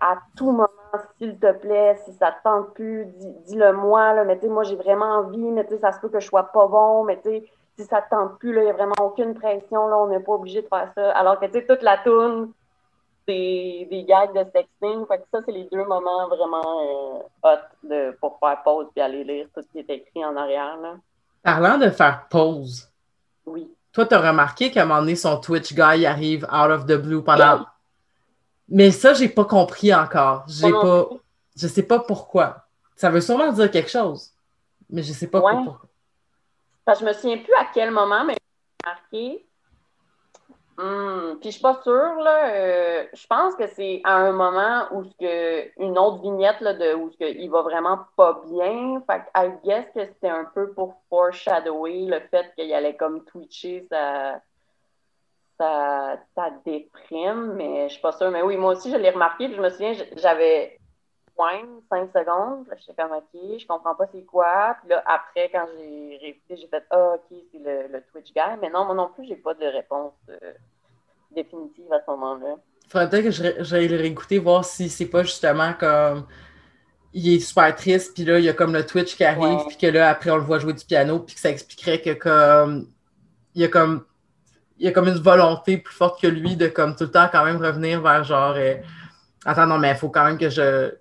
à 0.00 0.18
tout 0.36 0.50
moment, 0.50 0.68
s'il 1.18 1.38
te 1.38 1.52
plaît, 1.52 1.96
si 2.04 2.12
ça 2.14 2.32
te 2.32 2.42
tente 2.42 2.74
plus, 2.74 3.06
dis-le 3.46 3.72
moi, 3.72 4.12
là, 4.12 4.24
mais 4.24 4.36
tu 4.36 4.46
sais, 4.46 4.48
moi 4.48 4.64
j'ai 4.64 4.76
vraiment 4.76 5.06
envie, 5.06 5.38
mais 5.38 5.64
tu 5.64 5.74
sais, 5.74 5.80
ça 5.80 5.92
se 5.92 6.00
peut 6.00 6.08
que 6.08 6.20
je 6.20 6.26
sois 6.26 6.44
pas 6.44 6.66
bon, 6.66 7.04
mais 7.04 7.16
tu 7.16 7.30
sais, 7.30 7.44
si 7.78 7.84
ça 7.84 8.02
te 8.02 8.10
tente 8.10 8.38
plus, 8.38 8.54
il 8.54 8.62
n'y 8.62 8.70
a 8.70 8.72
vraiment 8.72 8.94
aucune 9.00 9.34
pression, 9.34 9.88
là, 9.88 9.98
on 9.98 10.08
n'est 10.08 10.20
pas 10.20 10.32
obligé 10.32 10.62
de 10.62 10.66
faire 10.66 10.90
ça. 10.94 11.12
Alors 11.12 11.38
que 11.38 11.46
tu 11.46 11.52
sais, 11.52 11.66
toute 11.66 11.82
la 11.82 11.98
toune, 11.98 12.52
des, 13.26 13.86
des 13.90 14.04
gags 14.04 14.32
de 14.32 14.44
sexting. 14.50 15.06
Fait 15.06 15.18
que 15.18 15.24
ça, 15.32 15.40
c'est 15.44 15.52
les 15.52 15.64
deux 15.64 15.84
moments 15.84 16.28
vraiment 16.28 17.20
euh, 17.20 17.22
hot 17.42 17.60
de, 17.82 18.16
pour 18.20 18.38
faire 18.38 18.62
pause 18.62 18.86
et 18.96 19.00
aller 19.00 19.24
lire 19.24 19.46
tout 19.54 19.62
ce 19.62 19.68
qui 19.68 19.78
est 19.78 19.90
écrit 19.90 20.24
en 20.24 20.36
arrière. 20.36 20.76
Là. 20.80 20.96
Parlant 21.42 21.78
de 21.78 21.90
faire 21.90 22.28
pause. 22.28 22.88
Oui. 23.46 23.70
Toi, 23.92 24.06
tu 24.06 24.14
as 24.14 24.20
remarqué 24.20 24.70
qu'à 24.70 24.82
un 24.82 24.86
moment 24.86 25.00
donné, 25.00 25.16
son 25.16 25.38
Twitch 25.38 25.72
guy 25.72 26.06
arrive 26.06 26.44
out 26.44 26.70
of 26.70 26.86
the 26.86 26.94
blue 26.94 27.22
pendant. 27.22 27.66
Mais 28.68 28.90
ça, 28.90 29.14
j'ai 29.14 29.28
pas 29.28 29.44
compris 29.44 29.92
encore. 29.92 30.44
J'ai 30.48 30.70
pas. 30.70 31.08
Je 31.56 31.66
sais 31.66 31.82
pas 31.82 31.98
pourquoi. 31.98 32.66
Ça 32.94 33.10
veut 33.10 33.20
sûrement 33.20 33.52
dire 33.52 33.70
quelque 33.70 33.90
chose. 33.90 34.30
Mais 34.88 35.02
je 35.02 35.12
sais 35.12 35.26
pas 35.26 35.40
pourquoi. 35.40 35.80
Parce 36.84 37.00
que 37.00 37.04
je 37.04 37.08
me 37.08 37.14
souviens 37.14 37.38
plus 37.38 37.54
à 37.54 37.66
quel 37.72 37.90
moment, 37.90 38.24
mais 38.24 38.34
j'ai 38.34 38.90
remarqué 38.90 39.46
Hmm, 40.78 41.36
puis 41.40 41.50
je 41.50 41.56
suis 41.56 41.62
pas 41.62 41.80
sûre, 41.82 42.14
là. 42.22 42.54
Euh, 42.54 43.06
je 43.12 43.26
pense 43.26 43.54
que 43.54 43.66
c'est 43.66 44.00
à 44.04 44.16
un 44.16 44.32
moment 44.32 44.86
où 44.92 45.04
que, 45.20 45.80
une 45.82 45.98
autre 45.98 46.22
vignette 46.22 46.60
là, 46.60 46.72
de 46.72 46.94
où 46.94 47.10
que, 47.10 47.24
il 47.24 47.50
va 47.50 47.62
vraiment 47.62 48.00
pas 48.16 48.42
bien. 48.50 49.02
Fait 49.06 49.20
que 49.20 49.30
I 49.36 49.52
guess 49.62 49.84
que 49.94 50.06
c'était 50.06 50.30
un 50.30 50.46
peu 50.46 50.72
pour 50.72 50.96
foreshadower 51.10 52.06
le 52.06 52.20
fait 52.30 52.52
qu'il 52.56 52.72
allait 52.72 52.96
comme 52.96 53.24
twitcher 53.26 53.86
sa, 53.90 54.40
sa, 55.58 56.50
déprime, 56.64 57.52
mais 57.54 57.88
je 57.88 57.94
suis 57.94 58.02
pas 58.02 58.12
sûre. 58.12 58.30
Mais 58.30 58.42
oui, 58.42 58.56
moi 58.56 58.72
aussi, 58.72 58.90
je 58.90 58.96
l'ai 58.96 59.10
remarqué, 59.10 59.52
je 59.52 59.60
me 59.60 59.68
souviens, 59.68 59.92
j'avais 60.16 60.79
point 61.40 61.62
5 61.88 62.10
secondes. 62.12 62.66
J'étais 62.78 63.02
comme 63.02 63.12
OK, 63.12 63.58
je 63.58 63.66
comprends 63.66 63.94
pas 63.94 64.06
c'est 64.12 64.24
quoi. 64.24 64.76
Puis 64.80 64.90
là, 64.90 65.02
après, 65.06 65.48
quand 65.50 65.66
j'ai 65.78 66.18
réécouté, 66.20 66.56
j'ai 66.56 66.66
fait 66.66 66.84
Ah, 66.90 67.14
OK, 67.14 67.38
c'est 67.52 67.58
le, 67.58 67.88
le, 67.92 68.02
Twitch 68.12 68.32
guy. 68.34 68.58
Mais 68.60 68.68
non, 68.68 68.84
moi 68.84 68.94
non 68.94 69.10
plus, 69.14 69.26
j'ai 69.26 69.36
pas 69.36 69.54
de 69.54 69.64
réponse. 69.64 70.12
Euh, 70.28 70.52
définitive 71.34 71.92
à 71.92 72.00
ce 72.04 72.10
moment-là. 72.10 72.56
Il 72.84 72.90
faudrait 72.90 73.08
peut-être 73.08 73.24
que 73.24 73.64
j'aille 73.64 73.88
le 73.88 73.96
réécouter, 73.96 74.38
voir 74.38 74.64
si 74.64 74.88
c'est 74.88 75.06
pas 75.06 75.22
justement 75.22 75.72
comme 75.78 76.26
il 77.12 77.34
est 77.34 77.40
super 77.40 77.74
triste, 77.74 78.14
puis 78.14 78.24
là, 78.24 78.38
il 78.38 78.44
y 78.44 78.48
a 78.48 78.52
comme 78.52 78.72
le 78.72 78.84
Twitch 78.84 79.16
qui 79.16 79.24
arrive, 79.24 79.60
puis 79.66 79.76
que 79.76 79.86
là, 79.86 80.10
après, 80.10 80.30
on 80.30 80.36
le 80.36 80.42
voit 80.42 80.58
jouer 80.58 80.72
du 80.72 80.84
piano, 80.84 81.20
puis 81.20 81.34
que 81.34 81.40
ça 81.40 81.50
expliquerait 81.50 82.00
que 82.00 82.14
comme 82.14 82.88
il 83.54 83.62
y 83.62 83.64
a 83.64 83.68
comme 83.68 84.04
il 84.78 84.86
y 84.86 84.88
a 84.88 84.92
comme 84.92 85.08
une 85.08 85.18
volonté 85.18 85.76
plus 85.76 85.94
forte 85.94 86.20
que 86.20 86.26
lui 86.26 86.56
de 86.56 86.66
comme 86.66 86.96
tout 86.96 87.04
le 87.04 87.10
temps 87.10 87.28
quand 87.30 87.44
même 87.44 87.58
revenir 87.58 88.00
vers 88.00 88.24
genre 88.24 88.54
euh, 88.56 88.76
attends 89.44 89.66
non 89.66 89.78
mais 89.78 89.90
il 89.90 89.96
faut 89.96 90.08
quand 90.08 90.24
même 90.24 90.38
que 90.38 90.48
je 90.48 90.94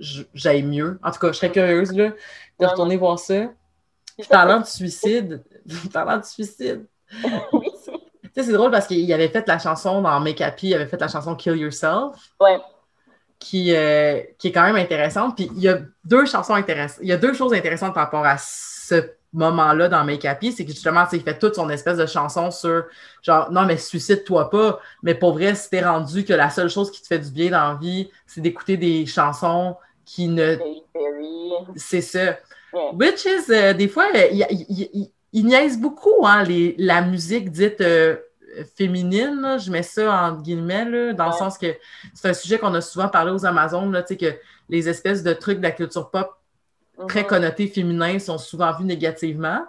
j'aille 0.00 0.62
mieux. 0.62 0.98
En 1.02 1.10
tout 1.10 1.18
cas, 1.18 1.28
je 1.28 1.32
serais 1.36 1.52
curieuse 1.52 1.92
là, 1.92 2.12
de 2.58 2.66
retourner 2.66 2.96
voir 2.96 3.18
ça. 3.18 3.48
Parlant 4.28 4.60
de 4.60 4.66
suicide, 4.66 5.42
parlant 5.92 6.18
de 6.18 6.24
suicide. 6.24 6.86
Tu 8.32 8.42
sais, 8.42 8.46
c'est 8.46 8.52
drôle 8.52 8.70
parce 8.70 8.86
qu'il 8.86 9.12
avait 9.12 9.28
fait 9.28 9.48
la 9.48 9.58
chanson 9.58 10.02
dans 10.02 10.20
Make 10.20 10.40
Happy, 10.40 10.68
il 10.68 10.74
avait 10.74 10.86
fait 10.86 11.00
la 11.00 11.08
chanson 11.08 11.34
Kill 11.34 11.56
Yourself. 11.56 12.16
Ouais. 12.38 12.60
Qui, 13.40 13.74
euh, 13.74 14.20
qui 14.38 14.48
est 14.48 14.52
quand 14.52 14.62
même 14.62 14.76
intéressante. 14.76 15.34
Puis 15.34 15.50
il 15.56 15.62
y 15.62 15.68
a 15.68 15.80
deux 16.04 16.26
chansons 16.26 16.54
intéressantes. 16.54 17.00
Il 17.02 17.08
y 17.08 17.12
a 17.12 17.16
deux 17.16 17.34
choses 17.34 17.52
intéressantes 17.52 17.92
par 17.92 18.04
rapport 18.04 18.24
à 18.24 18.36
ce 18.38 19.10
moment-là 19.32 19.88
dans 19.88 20.04
Make 20.04 20.24
Happy. 20.24 20.52
C'est 20.52 20.64
que 20.64 20.70
justement, 20.70 21.06
il 21.12 21.22
fait 21.22 21.40
toute 21.40 21.56
son 21.56 21.68
espèce 21.70 21.96
de 21.98 22.06
chanson 22.06 22.52
sur 22.52 22.84
genre, 23.22 23.50
non, 23.50 23.64
mais 23.64 23.78
suicide-toi 23.78 24.48
pas. 24.50 24.78
Mais 25.02 25.16
pour 25.16 25.32
vrai, 25.32 25.56
si 25.56 25.68
t'es 25.68 25.84
rendu 25.84 26.24
que 26.24 26.32
la 26.32 26.50
seule 26.50 26.70
chose 26.70 26.92
qui 26.92 27.02
te 27.02 27.08
fait 27.08 27.18
du 27.18 27.30
bien 27.30 27.50
dans 27.50 27.72
la 27.72 27.78
vie, 27.80 28.10
c'est 28.26 28.40
d'écouter 28.40 28.76
des 28.76 29.06
chansons 29.06 29.76
qui 30.04 30.28
ne. 30.28 30.56
C'est 31.76 32.00
ça. 32.00 32.38
Which 32.92 33.24
is, 33.24 33.50
euh, 33.50 33.72
des 33.72 33.88
fois, 33.88 34.06
il, 34.30 35.10
ils 35.32 35.46
niaisent 35.46 35.78
beaucoup 35.78 36.26
hein, 36.26 36.42
les, 36.42 36.74
la 36.78 37.02
musique 37.02 37.50
dite 37.50 37.80
euh, 37.80 38.16
féminine. 38.76 39.56
je 39.58 39.70
mets 39.70 39.82
ça 39.82 40.12
en 40.12 40.36
guillemets, 40.36 41.14
dans 41.14 41.26
le 41.26 41.32
sens 41.32 41.56
que 41.58 41.74
c'est 42.14 42.28
un 42.28 42.34
sujet 42.34 42.58
qu'on 42.58 42.74
a 42.74 42.80
souvent 42.80 43.08
parlé 43.08 43.32
aux 43.32 43.46
Amazones, 43.46 43.92
là, 43.92 44.02
que 44.02 44.34
les 44.68 44.88
espèces 44.88 45.22
de 45.22 45.32
trucs 45.32 45.58
de 45.58 45.62
la 45.62 45.70
culture 45.70 46.10
pop 46.10 46.30
très 47.08 47.22
mhm. 47.22 47.26
connotés 47.26 47.66
féminins 47.66 48.18
sont 48.18 48.38
souvent 48.38 48.72
vus 48.72 48.84
négativement. 48.84 49.60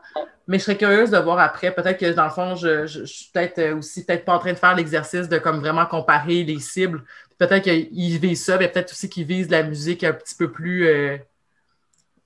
Mais 0.47 0.59
je 0.59 0.63
serais 0.63 0.77
curieuse 0.77 1.11
de 1.11 1.17
voir 1.17 1.39
après. 1.39 1.71
Peut-être 1.71 1.99
que 1.99 2.11
dans 2.11 2.25
le 2.25 2.29
fond, 2.31 2.55
je, 2.55 2.85
suis 3.05 3.29
peut-être 3.31 3.59
euh, 3.59 3.77
aussi 3.77 4.05
peut-être 4.05 4.25
pas 4.25 4.35
en 4.35 4.39
train 4.39 4.53
de 4.53 4.57
faire 4.57 4.75
l'exercice 4.75 5.29
de 5.29 5.37
comme 5.37 5.59
vraiment 5.59 5.85
comparer 5.85 6.43
les 6.43 6.59
cibles. 6.59 7.03
Peut-être 7.37 7.63
qu'ils 7.63 8.17
visent 8.17 8.45
ça, 8.45 8.57
mais 8.57 8.67
peut-être 8.67 8.91
aussi 8.91 9.09
qu'ils 9.09 9.25
visent 9.25 9.49
la 9.49 9.63
musique 9.63 10.03
un 10.03 10.13
petit 10.13 10.35
peu 10.35 10.51
plus 10.51 10.87
euh, 10.87 11.17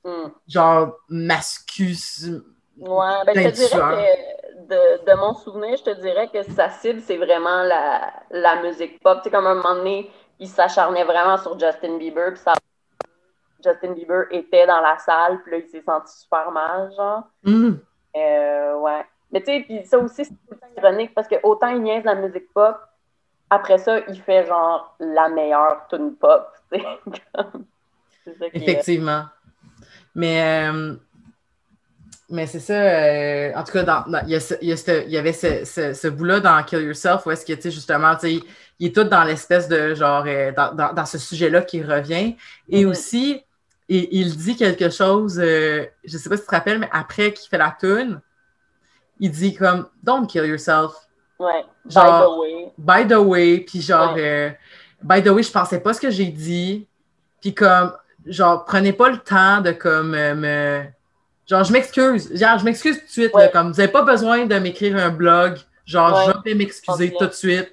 mm. 0.04 0.32
genre 0.48 0.98
mascus 1.10 2.28
Ouais, 2.78 3.24
ben, 3.26 3.36
je 3.38 3.50
te 3.50 3.56
dirais 3.56 4.18
que 4.68 4.68
de, 4.68 5.06
de, 5.06 5.18
mon 5.18 5.34
souvenir, 5.34 5.78
je 5.78 5.84
te 5.84 6.02
dirais 6.02 6.28
que 6.28 6.44
sa 6.52 6.70
cible, 6.70 7.02
c'est 7.06 7.15
vraiment 7.15 7.63
la, 7.63 8.12
la 8.32 8.62
musique 8.62 9.02
pop. 9.02 9.20
Tu 9.20 9.26
sais, 9.26 9.32
comme 9.32 9.48
un 9.48 9.56
moment 9.56 9.76
donné, 9.76 10.12
il 10.39 10.50
s'acharnait 10.50 11.06
vraiment 11.06 11.38
sur 11.38 11.58
Justin 11.58 11.98
Bieber, 11.98 12.34
puis 12.34 12.41
ça 12.41 12.54
Justin 13.65 13.93
Bieber 13.93 14.25
était 14.32 14.65
dans 14.67 14.80
la 14.82 14.97
salle, 14.97 15.41
puis 15.43 15.51
là, 15.51 15.58
il 15.58 15.67
s'est 15.69 15.84
senti 15.84 16.19
super 16.21 16.51
mal, 16.51 16.91
genre. 16.95 17.23
Mm. 17.43 17.73
Euh, 18.17 18.75
ouais. 18.78 19.06
Mais 19.32 19.39
tu 19.41 19.45
sais, 19.47 19.62
puis 19.67 19.86
ça 19.86 19.97
aussi, 19.99 20.25
c'est 20.25 20.34
tout 20.49 20.58
ironique, 20.78 21.13
parce 21.13 21.28
que 21.28 21.36
autant 21.43 21.67
il 21.69 21.82
niaise 21.82 22.04
la 22.06 22.15
musique 22.15 22.51
pop, 22.54 22.78
après 23.49 23.78
ça, 23.78 23.99
il 24.08 24.21
fait 24.21 24.45
genre 24.45 24.95
la 24.99 25.30
meilleure 25.30 25.86
tune 25.89 26.15
pop, 26.15 26.47
tu 26.71 26.80
sais. 26.80 26.86
Effectivement. 28.54 29.25
Mais... 30.13 30.69
Euh 30.71 30.95
mais 32.30 32.47
c'est 32.47 32.60
ça. 32.60 32.73
euh, 32.73 33.51
en 33.56 33.63
tout 33.63 33.71
cas, 33.71 33.84
dans, 33.84 34.01
dans- 34.08 34.23
il 34.25 34.32
y, 34.32 34.36
a 34.36 34.39
ce- 34.39 34.56
il 34.62 34.69
y 34.69 34.71
a 34.71 34.78
ce- 34.78 35.06
il 35.06 35.12
y 35.12 35.17
avait 35.17 35.34
ce, 35.34 35.63
ce, 35.93 36.08
bout-là 36.08 36.39
dans 36.39 36.62
Kill 36.63 36.82
Yourself 36.82 37.25
où 37.25 37.32
est-ce 37.32 37.45
que, 37.45 37.54
tu 37.54 37.62
sais, 37.62 37.71
justement, 37.71 38.15
tu 38.15 38.39
sais, 38.39 38.45
il 38.80 38.88
est 38.88 38.95
tout 38.95 39.04
dans 39.04 39.23
l'espèce 39.23 39.67
de 39.67 39.93
genre, 39.93 40.23
euh, 40.25 40.51
dans, 40.51 40.73
dans, 40.93 41.06
ce 41.06 41.17
sujet-là 41.17 41.62
qui 41.62 41.84
revient. 41.84 42.36
Et 42.69 42.84
Mhm. 42.84 42.89
aussi, 42.91 43.43
il, 43.89 44.08
il 44.12 44.36
dit 44.38 44.56
quelque 44.56 44.89
chose, 44.89 45.39
euh, 45.39 45.86
je 46.04 46.17
sais 46.17 46.30
pas 46.30 46.36
si 46.38 46.43
tu 46.43 46.48
te 46.50 46.56
rappelles, 46.56 46.80
mais 46.80 46.89
après 46.91 47.34
qu'il 47.34 47.50
fait 47.50 47.58
la 47.58 47.76
tune, 47.80 48.19
il 49.19 49.32
dit 49.32 49.56
comme 49.56 49.88
Don't 50.04 50.28
kill 50.28 50.45
yourself. 50.45 50.93
Ouais. 51.39 51.63
Genre- 51.88 52.38
By 52.78 53.04
the 53.06 53.06
way. 53.06 53.06
By 53.06 53.08
the 53.08 53.17
way, 53.17 53.60
puis 53.60 53.82
genre, 53.82 54.15
euh, 54.17 54.50
by 55.04 55.21
the 55.21 55.28
way, 55.30 55.43
je 55.43 55.52
pensais 55.52 55.80
pas 55.80 55.93
ce 55.93 56.02
que 56.02 56.10
j'ai 56.10 56.26
dit. 56.26 56.88
Puis 57.41 57.54
comme, 57.54 57.93
genre, 58.26 58.65
prenez 58.65 58.93
pas 58.93 59.10
le 59.10 59.17
temps 59.19 59.62
de 59.62 59.71
comme 59.71 60.13
euh, 60.15 60.34
me. 60.36 60.84
Genre, 61.48 61.63
je 61.63 61.71
m'excuse. 61.71 62.36
Genre, 62.36 62.58
je 62.58 62.65
m'excuse 62.65 62.98
tout 63.00 63.06
de 63.06 63.10
suite. 63.12 63.34
Ouais. 63.36 63.43
là, 63.43 63.48
comme, 63.50 63.71
vous 63.71 63.80
avez 63.80 63.91
pas 63.91 64.02
besoin 64.02 64.45
de 64.45 64.56
m'écrire 64.58 64.98
un 64.98 65.10
blog. 65.10 65.60
Genre, 65.86 66.12
Ouais. 66.28 66.34
je 66.43 66.50
vais 66.50 66.56
m'excuser 66.56 67.13
tout 67.17 67.28
de 67.28 67.32
suite. 67.34 67.71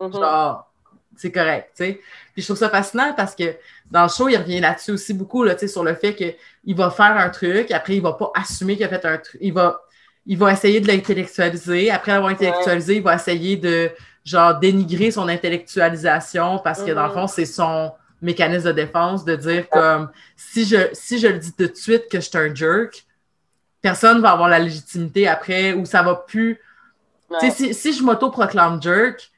Mhm. 0.00 0.12
Genre, 0.12 0.72
c'est 1.16 1.32
correct, 1.32 1.70
tu 1.76 1.84
sais. 1.84 2.00
Puis 2.32 2.42
je 2.42 2.46
trouve 2.46 2.56
ça 2.56 2.70
fascinant 2.70 3.12
parce 3.14 3.34
que 3.34 3.54
dans 3.90 4.04
le 4.04 4.08
show, 4.08 4.28
il 4.28 4.36
revient 4.36 4.60
là-dessus 4.60 4.92
aussi 4.92 5.12
beaucoup, 5.12 5.44
là, 5.44 5.54
tu 5.54 5.60
sais, 5.60 5.68
sur 5.68 5.84
le 5.84 5.94
fait 5.94 6.14
qu'il 6.14 6.74
va 6.74 6.90
faire 6.90 7.16
un 7.16 7.28
truc, 7.28 7.70
après, 7.70 7.96
il 7.96 8.02
va 8.02 8.14
pas 8.14 8.30
assumer 8.34 8.76
qu'il 8.76 8.84
a 8.84 8.88
fait 8.88 9.04
un 9.04 9.18
truc. 9.18 9.38
Il 9.40 9.52
va, 9.52 9.82
il 10.24 10.38
va 10.38 10.52
essayer 10.52 10.80
de 10.80 10.88
l'intellectualiser. 10.88 11.90
Après 11.90 12.12
avoir 12.12 12.30
intellectualisé, 12.30 12.96
il 12.96 13.02
va 13.02 13.16
essayer 13.16 13.56
de, 13.56 13.90
genre, 14.24 14.58
dénigrer 14.58 15.10
son 15.10 15.28
intellectualisation 15.28 16.58
parce 16.58 16.82
que, 16.82 16.92
dans 16.92 17.06
le 17.06 17.12
fond, 17.12 17.26
c'est 17.26 17.44
son 17.44 17.92
mécanisme 18.20 18.68
de 18.68 18.72
défense 18.72 19.24
de 19.24 19.36
dire 19.36 19.68
comme, 19.68 20.10
si 20.36 20.64
je, 20.64 20.88
si 20.92 21.18
je 21.18 21.26
le 21.26 21.38
dis 21.38 21.52
tout 21.52 21.66
de 21.66 21.74
suite 21.74 22.08
que 22.08 22.20
je 22.20 22.28
suis 22.28 22.38
un 22.38 22.54
jerk, 22.54 23.04
personne 23.80 24.22
va 24.22 24.30
avoir 24.30 24.48
la 24.48 24.60
légitimité 24.60 25.26
après 25.28 25.72
ou 25.72 25.84
ça 25.84 26.02
va 26.02 26.14
plus... 26.14 26.60
Ouais. 27.28 27.38
Tu 27.40 27.50
sais, 27.50 27.56
si, 27.56 27.74
si 27.74 27.92
je 27.92 28.02
m'auto-proclame 28.02 28.80
jerk, 28.80 29.30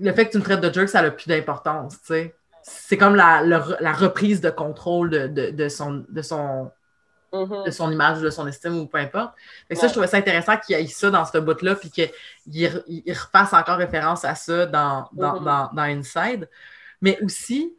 le 0.00 0.12
fait 0.12 0.26
que 0.26 0.32
tu 0.32 0.38
me 0.38 0.42
traites 0.42 0.60
de 0.60 0.72
jerk, 0.72 0.88
ça 0.88 1.02
n'a 1.02 1.10
plus 1.10 1.28
d'importance, 1.28 2.00
tu 2.00 2.14
sais. 2.14 2.34
C'est 2.62 2.96
comme 2.96 3.14
la, 3.16 3.42
la 3.42 3.92
reprise 3.92 4.40
de 4.40 4.50
contrôle 4.50 5.10
de, 5.10 5.26
de, 5.26 5.50
de 5.50 5.68
son, 5.68 6.04
de, 6.08 6.22
son, 6.22 6.70
Mhm. 7.32 7.64
de 7.64 7.70
son 7.70 7.90
image, 7.92 8.20
de 8.20 8.30
son 8.30 8.46
estime 8.48 8.76
ou 8.78 8.86
peu 8.86 8.98
importe. 8.98 9.34
Que 9.68 9.76
ça, 9.76 9.82
Ouais. 9.82 9.88
je 9.88 9.92
trouvais 9.92 10.06
ça 10.08 10.16
intéressant 10.16 10.56
qu'il 10.58 10.76
y 10.76 10.82
ait 10.82 10.86
ça 10.88 11.10
dans 11.10 11.24
ce 11.24 11.38
bout-là, 11.38 11.76
puis 11.76 11.90
qu'il 11.90 12.10
il, 12.46 13.12
refasse 13.12 13.52
encore 13.52 13.76
référence 13.78 14.24
à 14.24 14.34
ça 14.34 14.66
dans, 14.66 15.08
dans, 15.12 15.38
Mhm. 15.38 15.44
dans, 15.44 15.70
dans 15.72 15.82
Inside. 15.82 16.48
Mais 17.00 17.18
aussi, 17.22 17.72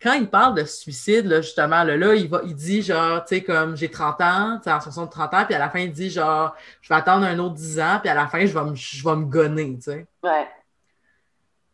quand 0.00 0.12
il 0.12 0.28
parle 0.28 0.54
de 0.54 0.64
suicide, 0.64 1.26
là, 1.26 1.40
justement, 1.40 1.82
là, 1.84 1.96
là, 1.96 2.14
il, 2.14 2.28
va, 2.28 2.42
il 2.44 2.54
dit 2.54 2.82
genre, 2.82 3.24
tu 3.24 3.36
sais, 3.36 3.42
comme 3.42 3.76
j'ai 3.76 3.90
30 3.90 4.20
ans, 4.20 4.58
tu 4.58 4.64
sais, 4.64 4.72
en 4.72 4.80
fonction 4.80 5.06
de 5.06 5.10
30 5.10 5.34
ans, 5.34 5.44
puis 5.46 5.54
à 5.54 5.58
la 5.58 5.70
fin, 5.70 5.80
il 5.80 5.90
dit 5.90 6.10
genre, 6.10 6.54
je 6.82 6.88
vais 6.90 6.94
attendre 6.94 7.24
un 7.26 7.38
autre 7.38 7.54
10 7.54 7.80
ans, 7.80 7.98
puis 8.00 8.08
à 8.10 8.14
la 8.14 8.28
fin, 8.28 8.44
je 8.46 8.52
vais 8.56 8.64
me, 8.64 8.74
je 8.76 9.02
vais 9.02 9.16
me 9.16 9.24
gonner, 9.24 9.74
tu 9.76 9.90
sais. 9.90 10.06
Ouais. 10.22 10.46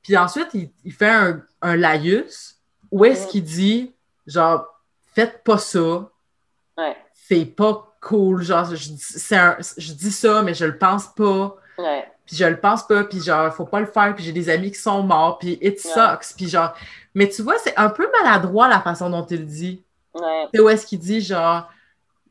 Puis 0.03 0.17
ensuite, 0.17 0.49
il, 0.55 0.71
il 0.85 0.93
fait 0.93 1.11
un, 1.11 1.43
un 1.63 1.77
laïus 1.77 2.54
où 2.95 3.05
est-ce 3.05 3.27
qu'il 3.27 3.43
dit, 3.43 3.93
genre, 4.27 4.67
faites 5.15 5.43
pas 5.43 5.59
ça, 5.59 6.09
Ouais. 6.79 6.97
c'est 7.13 7.45
pas 7.45 7.93
cool, 8.01 8.43
genre, 8.43 8.65
je, 8.67 8.75
dis- 8.91 8.97
c'est 8.99 9.37
un- 9.37 9.57
je 9.77 9.93
dis 9.93 10.11
ça, 10.13 10.43
mais 10.43 10.55
je 10.55 10.65
le 10.65 10.79
pense 10.79 11.09
pas, 11.09 11.57
Ouais. 11.79 12.07
puis 12.27 12.37
je 12.37 12.45
le 12.45 12.59
pense 12.61 12.87
pas, 12.87 13.05
puis 13.05 13.21
genre, 13.21 13.53
faut 13.53 13.65
pas 13.65 13.81
le 13.81 13.87
faire, 13.87 14.15
puis 14.15 14.25
j'ai 14.25 14.33
des 14.33 14.49
amis 14.49 14.71
qui 14.71 14.79
sont 14.79 15.03
morts, 15.03 15.39
puis 15.39 15.59
it 15.61 15.81
sucks, 15.81 16.35
puis 16.37 16.49
genre, 16.49 16.73
mais 17.15 17.29
tu 17.29 17.43
vois, 17.43 17.59
c'est 17.59 17.77
un 17.77 17.89
peu 17.91 18.09
maladroit 18.23 18.69
la 18.69 18.81
façon 18.81 19.11
dont 19.11 19.27
il 19.27 19.41
le 19.41 19.45
dit. 19.47 19.83
Ouais. 20.15 20.45
Tu 20.53 20.59
sais, 20.59 20.63
où 20.65 20.69
est-ce 20.69 20.87
qu'il 20.87 20.99
dit, 21.01 21.21
genre, 21.21 21.69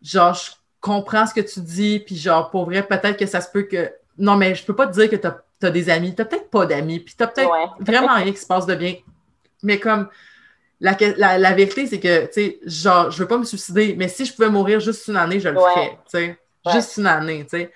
genre, 0.01 0.33
je 0.33 0.51
comprends 0.79 1.25
ce 1.25 1.33
que 1.33 1.41
tu 1.41 1.59
dis, 1.59 1.99
puis 1.99 2.15
genre, 2.15 2.49
pour 2.51 2.65
vrai, 2.65 2.83
peut-être 2.83 3.17
que 3.17 3.25
ça 3.25 3.41
se 3.41 3.49
peut 3.49 3.63
que. 3.63 3.91
Non, 4.17 4.35
mais 4.37 4.53
je 4.55 4.63
peux 4.65 4.75
pas 4.75 4.87
te 4.87 4.93
dire 4.93 5.09
que 5.09 5.15
t'as 5.17 5.37
as 5.63 5.69
des 5.71 5.89
amis. 5.89 6.13
T'as 6.13 6.25
peut-être 6.25 6.49
pas 6.49 6.65
d'amis, 6.65 6.99
puis 6.99 7.15
t'as 7.17 7.27
peut-être 7.27 7.49
Ouais. 7.49 7.65
vraiment 7.79 8.15
rien 8.15 8.31
qui 8.33 8.37
se 8.39 8.45
passe 8.45 8.65
de 8.65 8.75
bien. 8.75 8.95
Mais 9.63 9.79
comme, 9.79 10.09
la, 10.83 10.97
la, 11.17 11.37
la 11.37 11.53
vérité, 11.53 11.87
c'est 11.87 11.99
que, 12.01 12.25
tu 12.25 12.33
sais, 12.33 12.59
genre, 12.65 13.09
je 13.09 13.17
veux 13.19 13.27
pas 13.27 13.37
me 13.37 13.45
suicider, 13.45 13.95
mais 13.95 14.09
si 14.09 14.25
je 14.25 14.33
pouvais 14.35 14.49
mourir 14.49 14.81
juste 14.81 15.07
une 15.07 15.15
année, 15.15 15.39
je 15.39 15.47
le 15.47 15.57
Ouais. 15.57 15.71
ferais, 15.73 15.89
tu 15.91 16.09
sais. 16.09 16.39
Ouais. 16.65 16.73
Juste 16.73 16.97
une 16.97 17.07
année, 17.07 17.43
tu 17.45 17.57
sais. 17.57 17.71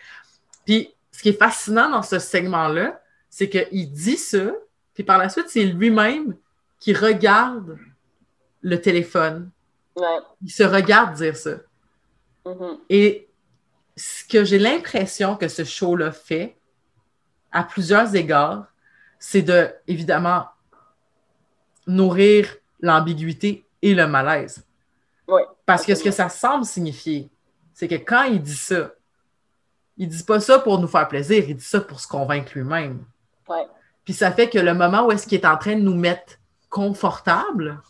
Puis, 0.65 0.93
ce 1.11 1.21
qui 1.21 1.29
est 1.29 1.39
fascinant 1.39 1.89
dans 1.89 2.03
ce 2.03 2.19
segment-là, 2.19 3.01
c'est 3.29 3.47
qu'il 3.49 3.91
dit 3.91 4.17
ça, 4.17 4.51
puis 4.93 5.03
par 5.03 5.17
la 5.17 5.29
suite, 5.29 5.45
c'est 5.47 5.63
lui-même 5.63 6.35
qui 6.79 6.93
regarde 6.93 7.77
le 8.61 8.81
téléphone. 8.81 9.49
Ouais. 9.95 10.19
Il 10.43 10.51
se 10.51 10.63
regarde 10.63 11.15
dire 11.15 11.37
ça. 11.37 11.55
Mhm. 12.45 12.77
Et 12.89 13.29
ce 13.95 14.25
que 14.25 14.43
j'ai 14.43 14.59
l'impression 14.59 15.37
que 15.37 15.47
ce 15.47 15.63
show-là 15.63 16.11
fait, 16.11 16.57
à 17.53 17.63
plusieurs 17.63 18.13
égards, 18.15 18.65
c'est 19.17 19.41
de, 19.41 19.69
évidemment, 19.87 20.47
nourrir 21.87 22.53
l'ambiguïté 22.79 23.65
et 23.81 23.93
le 23.93 24.07
malaise. 24.07 24.63
Oui, 25.27 25.41
Parce 25.65 25.85
que 25.85 25.93
ce 25.95 26.03
que 26.03 26.11
ça 26.11 26.29
semble 26.29 26.65
signifier, 26.65 27.29
c'est 27.73 27.87
que 27.87 27.95
quand 27.95 28.23
il 28.23 28.41
dit 28.41 28.55
ça, 28.55 28.91
il 29.97 30.07
dit 30.07 30.23
pas 30.23 30.39
ça 30.39 30.59
pour 30.59 30.79
nous 30.79 30.87
faire 30.87 31.07
plaisir, 31.07 31.43
il 31.47 31.55
dit 31.55 31.63
ça 31.63 31.81
pour 31.81 31.99
se 31.99 32.07
convaincre 32.07 32.51
lui-même. 32.55 33.03
Puis 34.05 34.13
ça 34.13 34.31
fait 34.31 34.49
que 34.49 34.57
le 34.59 34.73
moment 34.73 35.05
où 35.07 35.11
est-ce 35.11 35.27
qu'il 35.27 35.39
est 35.39 35.45
en 35.45 35.57
train 35.57 35.75
de 35.75 35.81
nous 35.81 35.95
mettre 35.95 36.33
confortable, 36.69 37.81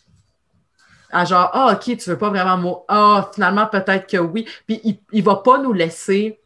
à 1.12 1.24
genre, 1.26 1.50
ah, 1.54 1.74
ok, 1.74 1.98
tu 1.98 2.10
veux 2.10 2.18
pas 2.18 2.30
vraiment 2.30 2.58
mourir. 2.58 2.82
Ah, 2.88 3.30
finalement, 3.34 3.66
peut-être 3.68 4.08
que 4.08 4.18
oui. 4.18 4.48
Puis 4.66 4.82
il, 4.84 5.00
il 5.14 5.24
va 5.24 5.38
pas 5.38 5.58
nous 5.60 5.72
laisser, 5.74 6.40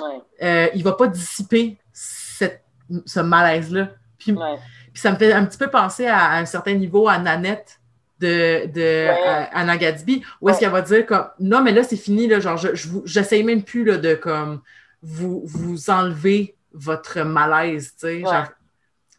Ouais. 0.00 0.20
euh, 0.42 0.68
il 0.74 0.82
va 0.84 0.92
pas 0.92 1.06
dissiper 1.08 1.78
cette- 1.92 2.64
ce 3.04 3.20
malaise-là. 3.20 3.88
Puis, 4.18 4.32
Ouais. 4.32 4.58
Puis 4.94 5.00
ça 5.02 5.10
me 5.12 5.16
fait 5.16 5.32
un 5.34 5.44
petit 5.44 5.58
peu 5.58 5.68
penser 5.68 6.06
à, 6.06 6.16
à 6.18 6.38
un 6.38 6.46
certain 6.46 6.72
niveau 6.74 7.06
à 7.08 7.18
Nanette 7.18 7.78
de, 8.20 8.66
de 8.66 8.80
Ouais. 9.08 9.48
Anna 9.52 9.76
Gatsby, 9.76 10.24
où 10.40 10.48
est-ce 10.48 10.56
Ouais. 10.56 10.60
qu'elle 10.60 10.72
va 10.72 10.80
dire 10.82 11.04
comme 11.04 11.28
non, 11.40 11.60
mais 11.62 11.72
là, 11.72 11.82
c'est 11.82 11.96
fini, 11.98 12.26
là, 12.28 12.40
genre, 12.40 12.56
je, 12.56 12.70
j'essaye 13.04 13.42
même 13.44 13.62
plus 13.64 13.84
là, 13.84 13.98
de 13.98 14.14
comme 14.14 14.62
vous, 15.02 15.42
vous 15.44 15.90
enlever 15.90 16.56
votre 16.72 17.20
malaise, 17.20 17.92
tu 17.92 18.06
sais. 18.06 18.14
Ouais. 18.16 18.22
Genre, 18.22 18.46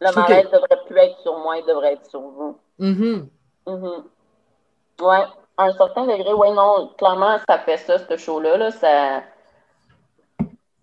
Le 0.00 0.14
malaise 0.14 0.46
devrait 0.50 0.78
plus 0.88 0.96
être 0.98 1.18
sur 1.22 1.38
moi, 1.38 1.56
il 1.58 1.66
devrait 1.66 1.92
être 1.92 2.06
sur 2.10 2.20
vous. 2.20 2.58
mhm. 2.78 3.28
Mhm. 3.66 4.04
Ouais, 5.02 5.24
à 5.58 5.64
un 5.64 5.72
certain 5.74 6.06
degré, 6.06 6.32
ouais, 6.32 6.52
non, 6.54 6.92
clairement, 6.98 7.38
ça 7.48 7.58
fait 7.58 7.76
ça, 7.78 7.98
ce 7.98 8.16
show-là. 8.16 8.56
Là, 8.56 8.70
ça... 8.70 9.22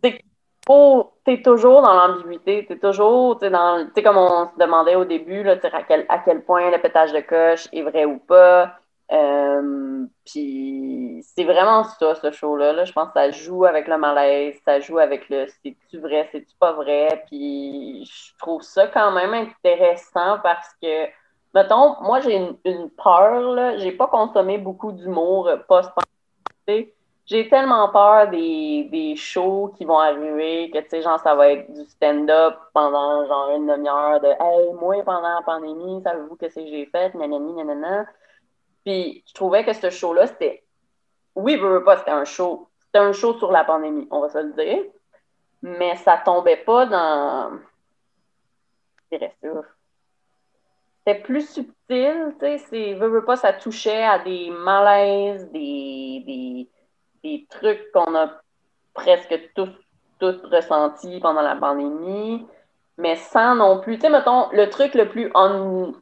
C'est 0.03 0.21
faut- 0.67 1.10
T'es 1.26 1.41
toujours 1.41 1.82
dans 1.82 1.93
l'ambiguïté, 1.93 2.65
t'es 2.67 2.78
toujours, 2.78 3.39
t'es 3.39 3.49
dans, 3.49 3.88
t'sais, 3.91 4.04
comme 4.04 4.17
on 4.17 4.49
se 4.49 4.60
demandait 4.60 4.95
au 4.95 5.06
début, 5.06 5.41
là, 5.43 5.56
t'sais, 5.56 5.73
à 5.73 5.84
quel, 5.84 6.06
à 6.10 6.19
quel 6.19 6.43
point 6.43 6.69
le 6.69 6.82
pétage 6.82 7.13
de 7.13 7.21
coche 7.21 7.67
est 7.71 7.82
vrai 7.82 8.04
ou 8.06 8.17
pas. 8.19 8.76
Euh, 9.12 10.06
puis 10.26 11.23
c'est 11.23 11.43
vraiment 11.45 11.84
ça, 11.86 12.15
ce 12.15 12.32
show-là. 12.32 12.73
Là. 12.73 12.84
Je 12.86 12.91
pense 12.91 13.08
que 13.08 13.13
ça 13.13 13.32
joue 13.32 13.63
avec 13.65 13.88
le 13.88 13.97
malaise, 13.97 14.60
ça 14.65 14.80
joue 14.82 14.99
avec 14.99 15.30
le 15.30 15.45
c'est-tu 15.47 15.99
vrai, 15.99 16.28
c'est-tu 16.32 16.56
pas 16.60 16.73
vrai. 16.73 17.23
Puis 17.28 18.06
je 18.06 18.38
trouve 18.39 18.62
ça 18.62 18.88
quand 18.88 19.12
même 19.12 19.34
intéressant 19.34 20.39
parce 20.43 20.69
que 20.82 21.08
Mettons, 21.54 22.01
moi, 22.01 22.20
j'ai 22.20 22.36
une, 22.36 22.57
une 22.66 22.89
peur, 22.89 23.51
là. 23.53 23.78
J'ai 23.78 23.91
pas 23.91 24.07
consommé 24.07 24.57
beaucoup 24.57 24.91
d'humour 24.91 25.47
euh, 25.47 25.57
post-pandémie. 25.68 26.91
J'ai 27.26 27.47
tellement 27.47 27.89
peur 27.89 28.30
des, 28.30 28.89
des 28.91 29.15
shows 29.15 29.74
qui 29.78 29.86
vont 29.86 29.97
arriver 29.97 30.69
que, 30.71 30.80
tu 30.80 30.89
sais, 30.89 31.01
genre, 31.01 31.19
ça 31.21 31.36
va 31.36 31.49
être 31.49 31.71
du 31.71 31.86
stand-up 31.86 32.55
pendant, 32.74 33.26
genre, 33.26 33.51
une 33.55 33.67
demi-heure 33.67 34.19
de 34.19 34.28
«Hey, 34.41 34.74
moi, 34.74 35.01
pendant 35.03 35.36
la 35.36 35.41
pandémie, 35.41 36.01
savez-vous 36.03 36.36
qu'est-ce 36.36 36.55
que 36.55 36.67
j'ai 36.67 36.86
fait? 36.88 37.13
Nanani, 37.13 37.53
nanana.» 37.53 38.05
Puis, 38.86 39.24
je 39.26 39.34
trouvais 39.34 39.63
que 39.63 39.71
ce 39.71 39.89
show-là, 39.89 40.28
c'était... 40.28 40.63
Oui, 41.36 41.55
veux, 41.55 41.78
veux 41.78 41.84
pas, 41.84 41.97
c'était 41.97 42.11
un 42.11 42.26
show. 42.26 42.67
C'était 42.82 42.99
un 42.99 43.13
show 43.13 43.38
sur 43.38 43.51
la 43.51 43.63
pandémie, 43.63 44.07
on 44.11 44.19
va 44.19 44.30
se 44.30 44.39
le 44.39 44.51
dire. 44.53 44.84
Mais 45.61 45.95
ça 45.95 46.17
tombait 46.17 46.57
pas 46.57 46.86
dans... 46.86 47.59
Je 49.11 49.17
c'était 51.05 51.19
plus 51.21 51.49
subtil, 51.49 52.34
tu 52.39 52.45
sais, 52.45 52.57
c'est, 52.69 52.97
pas, 53.26 53.36
ça 53.36 53.51
touchait 53.51 54.03
à 54.03 54.19
des 54.19 54.49
malaises, 54.51 55.51
des, 55.51 56.24
des, 56.26 56.69
des 57.24 57.45
trucs 57.49 57.91
qu'on 57.91 58.15
a 58.15 58.30
presque 58.93 59.51
tous, 59.55 59.69
tous 60.19 60.39
ressentis 60.51 61.19
pendant 61.19 61.41
la 61.41 61.55
pandémie, 61.55 62.45
mais 62.97 63.15
sans 63.15 63.55
non 63.55 63.80
plus, 63.80 63.95
tu 63.95 64.01
sais, 64.01 64.09
mettons, 64.09 64.49
le 64.51 64.69
truc 64.69 64.93
le 64.93 65.09
plus 65.09 65.32
on, 65.34 65.93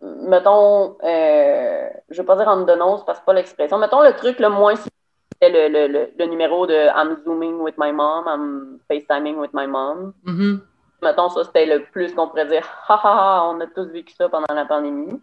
mettons, 0.00 0.96
euh, 1.02 1.88
je 2.10 2.20
veux 2.20 2.26
pas 2.26 2.36
dire 2.36 2.46
on 2.48 2.64
the 2.64 2.78
nose 2.78 3.04
parce 3.04 3.20
que 3.20 3.24
pas 3.24 3.32
l'expression, 3.32 3.78
mettons 3.78 4.02
le 4.02 4.14
truc 4.14 4.38
le 4.38 4.48
moins 4.48 4.74
c'était 4.76 5.50
le, 5.50 5.88
le, 5.88 6.10
le, 6.16 6.26
numéro 6.26 6.66
de 6.66 6.74
I'm 6.74 7.16
zooming 7.24 7.60
with 7.60 7.74
my 7.78 7.92
mom, 7.92 8.26
I'm 8.26 8.78
FaceTiming 8.88 9.36
with 9.36 9.50
my 9.52 9.66
mom 9.66 10.12
Mhm. 10.24 10.60
mettons, 11.02 11.28
ça, 11.30 11.44
c'était 11.44 11.66
le 11.66 11.84
plus 11.92 12.14
qu'on 12.14 12.28
pourrait 12.28 12.46
dire, 12.46 12.66
ha 12.88 12.94
ha 12.94 13.38
ha, 13.38 13.44
on 13.48 13.60
a 13.60 13.66
tous 13.66 13.86
vécu 13.86 14.14
ça 14.14 14.28
pendant 14.28 14.54
la 14.54 14.66
pandémie. 14.66 15.20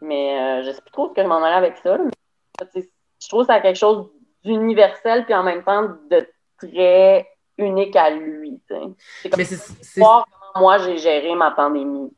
Mais 0.00 0.38
euh, 0.38 0.62
je 0.62 0.72
sais 0.72 0.82
plus 0.82 0.90
trop 0.90 1.08
ce 1.08 1.14
que 1.14 1.22
je 1.22 1.26
m'en 1.26 1.42
allais 1.42 1.54
avec 1.54 1.76
ça. 1.78 1.96
Mais, 1.96 2.10
je 3.22 3.28
trouve 3.28 3.42
que 3.42 3.46
ça 3.46 3.54
a 3.54 3.60
quelque 3.60 3.78
chose 3.78 4.08
d'universel, 4.46 5.24
puis 5.24 5.34
en 5.34 5.42
même 5.42 5.62
temps 5.62 5.88
de 6.10 6.26
très 6.58 7.28
unique 7.58 7.96
à 7.96 8.10
lui. 8.10 8.60
C'est 9.22 9.28
comme 9.28 9.44
c'est 9.44 10.00
voir 10.00 10.26
comment 10.30 10.66
moi 10.66 10.78
j'ai 10.78 10.96
géré 10.96 11.34
ma 11.34 11.50
pandémie. 11.50 12.10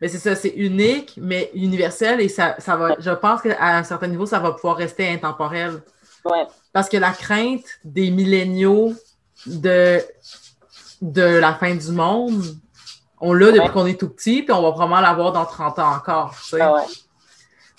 Mais 0.00 0.08
c'est 0.08 0.18
ça, 0.18 0.34
c'est 0.34 0.54
unique, 0.56 1.14
mais 1.16 1.50
universel, 1.54 2.20
et 2.20 2.28
ça, 2.28 2.56
ça 2.58 2.76
va, 2.76 2.96
je 2.98 3.10
pense 3.10 3.42
qu'à 3.42 3.76
un 3.76 3.82
certain 3.84 4.08
niveau, 4.08 4.26
ça 4.26 4.38
va 4.38 4.52
pouvoir 4.52 4.76
rester 4.76 5.08
intemporel. 5.08 5.82
Ouais. 6.24 6.46
Parce 6.72 6.88
que 6.88 6.96
la 6.96 7.12
crainte 7.12 7.78
des 7.84 8.10
milléniaux 8.10 8.92
de, 9.46 10.00
de 11.00 11.22
la 11.22 11.54
fin 11.54 11.74
du 11.74 11.92
monde, 11.92 12.42
on 13.20 13.32
l'a 13.32 13.52
depuis 13.52 13.70
qu'on 13.70 13.86
est 13.86 13.98
tout 13.98 14.10
petit, 14.10 14.42
puis 14.42 14.52
on 14.52 14.62
va 14.62 14.72
probablement 14.72 15.00
l'avoir 15.00 15.32
dans 15.32 15.44
30 15.44 15.78
ans 15.78 15.94
encore. 15.96 16.34
Ah 16.60 16.74
ouais. 16.74 16.82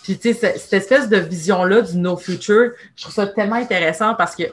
Puis, 0.05 0.19
tu 0.19 0.35
sais, 0.35 0.57
cette 0.59 0.73
espèce 0.73 1.09
de 1.09 1.17
vision-là 1.17 1.81
du 1.81 1.97
no 1.97 2.15
future, 2.15 2.73
je 2.95 3.01
trouve 3.01 3.13
ça 3.15 3.25
tellement 3.25 3.55
intéressant 3.55 4.13
parce 4.13 4.35
que, 4.35 4.43
tu 4.43 4.51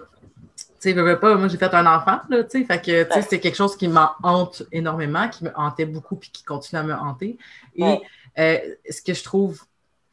sais, 0.79 0.95
veux, 0.95 1.21
pas, 1.21 1.35
moi, 1.35 1.47
j'ai 1.49 1.59
fait 1.59 1.75
un 1.75 1.85
enfant, 1.85 2.21
là, 2.31 2.43
tu 2.43 2.61
sais, 2.61 2.65
fait 2.65 2.81
que, 2.81 3.03
tu 3.03 3.13
sais, 3.13 3.21
c'est 3.21 3.39
quelque 3.39 3.57
chose 3.57 3.77
qui 3.77 3.87
m'en 3.87 4.13
hante 4.23 4.63
énormément, 4.73 5.29
qui 5.29 5.45
me 5.45 5.51
hantait 5.55 5.85
beaucoup, 5.85 6.17
puis 6.17 6.31
qui 6.31 6.43
continue 6.43 6.81
à 6.81 6.85
me 6.85 6.95
hanter. 6.95 7.37
Et 7.77 8.01
euh, 8.39 8.59
ce 8.89 9.03
que 9.03 9.13
je 9.13 9.23
trouve 9.23 9.61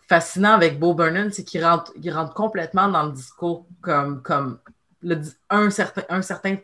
fascinant 0.09 0.51
avec 0.51 0.77
Bo 0.77 0.93
Burnham, 0.93 1.31
c'est 1.31 1.45
qu'il 1.45 1.63
rentre, 1.63 1.93
il 1.95 2.11
rentre 2.11 2.33
complètement 2.33 2.89
dans 2.89 3.03
le 3.03 3.13
discours 3.13 3.65
comme, 3.79 4.21
comme 4.21 4.59
le, 5.01 5.21
un 5.49 5.69
certain, 5.69 6.03
un 6.09 6.21
certain 6.21 6.57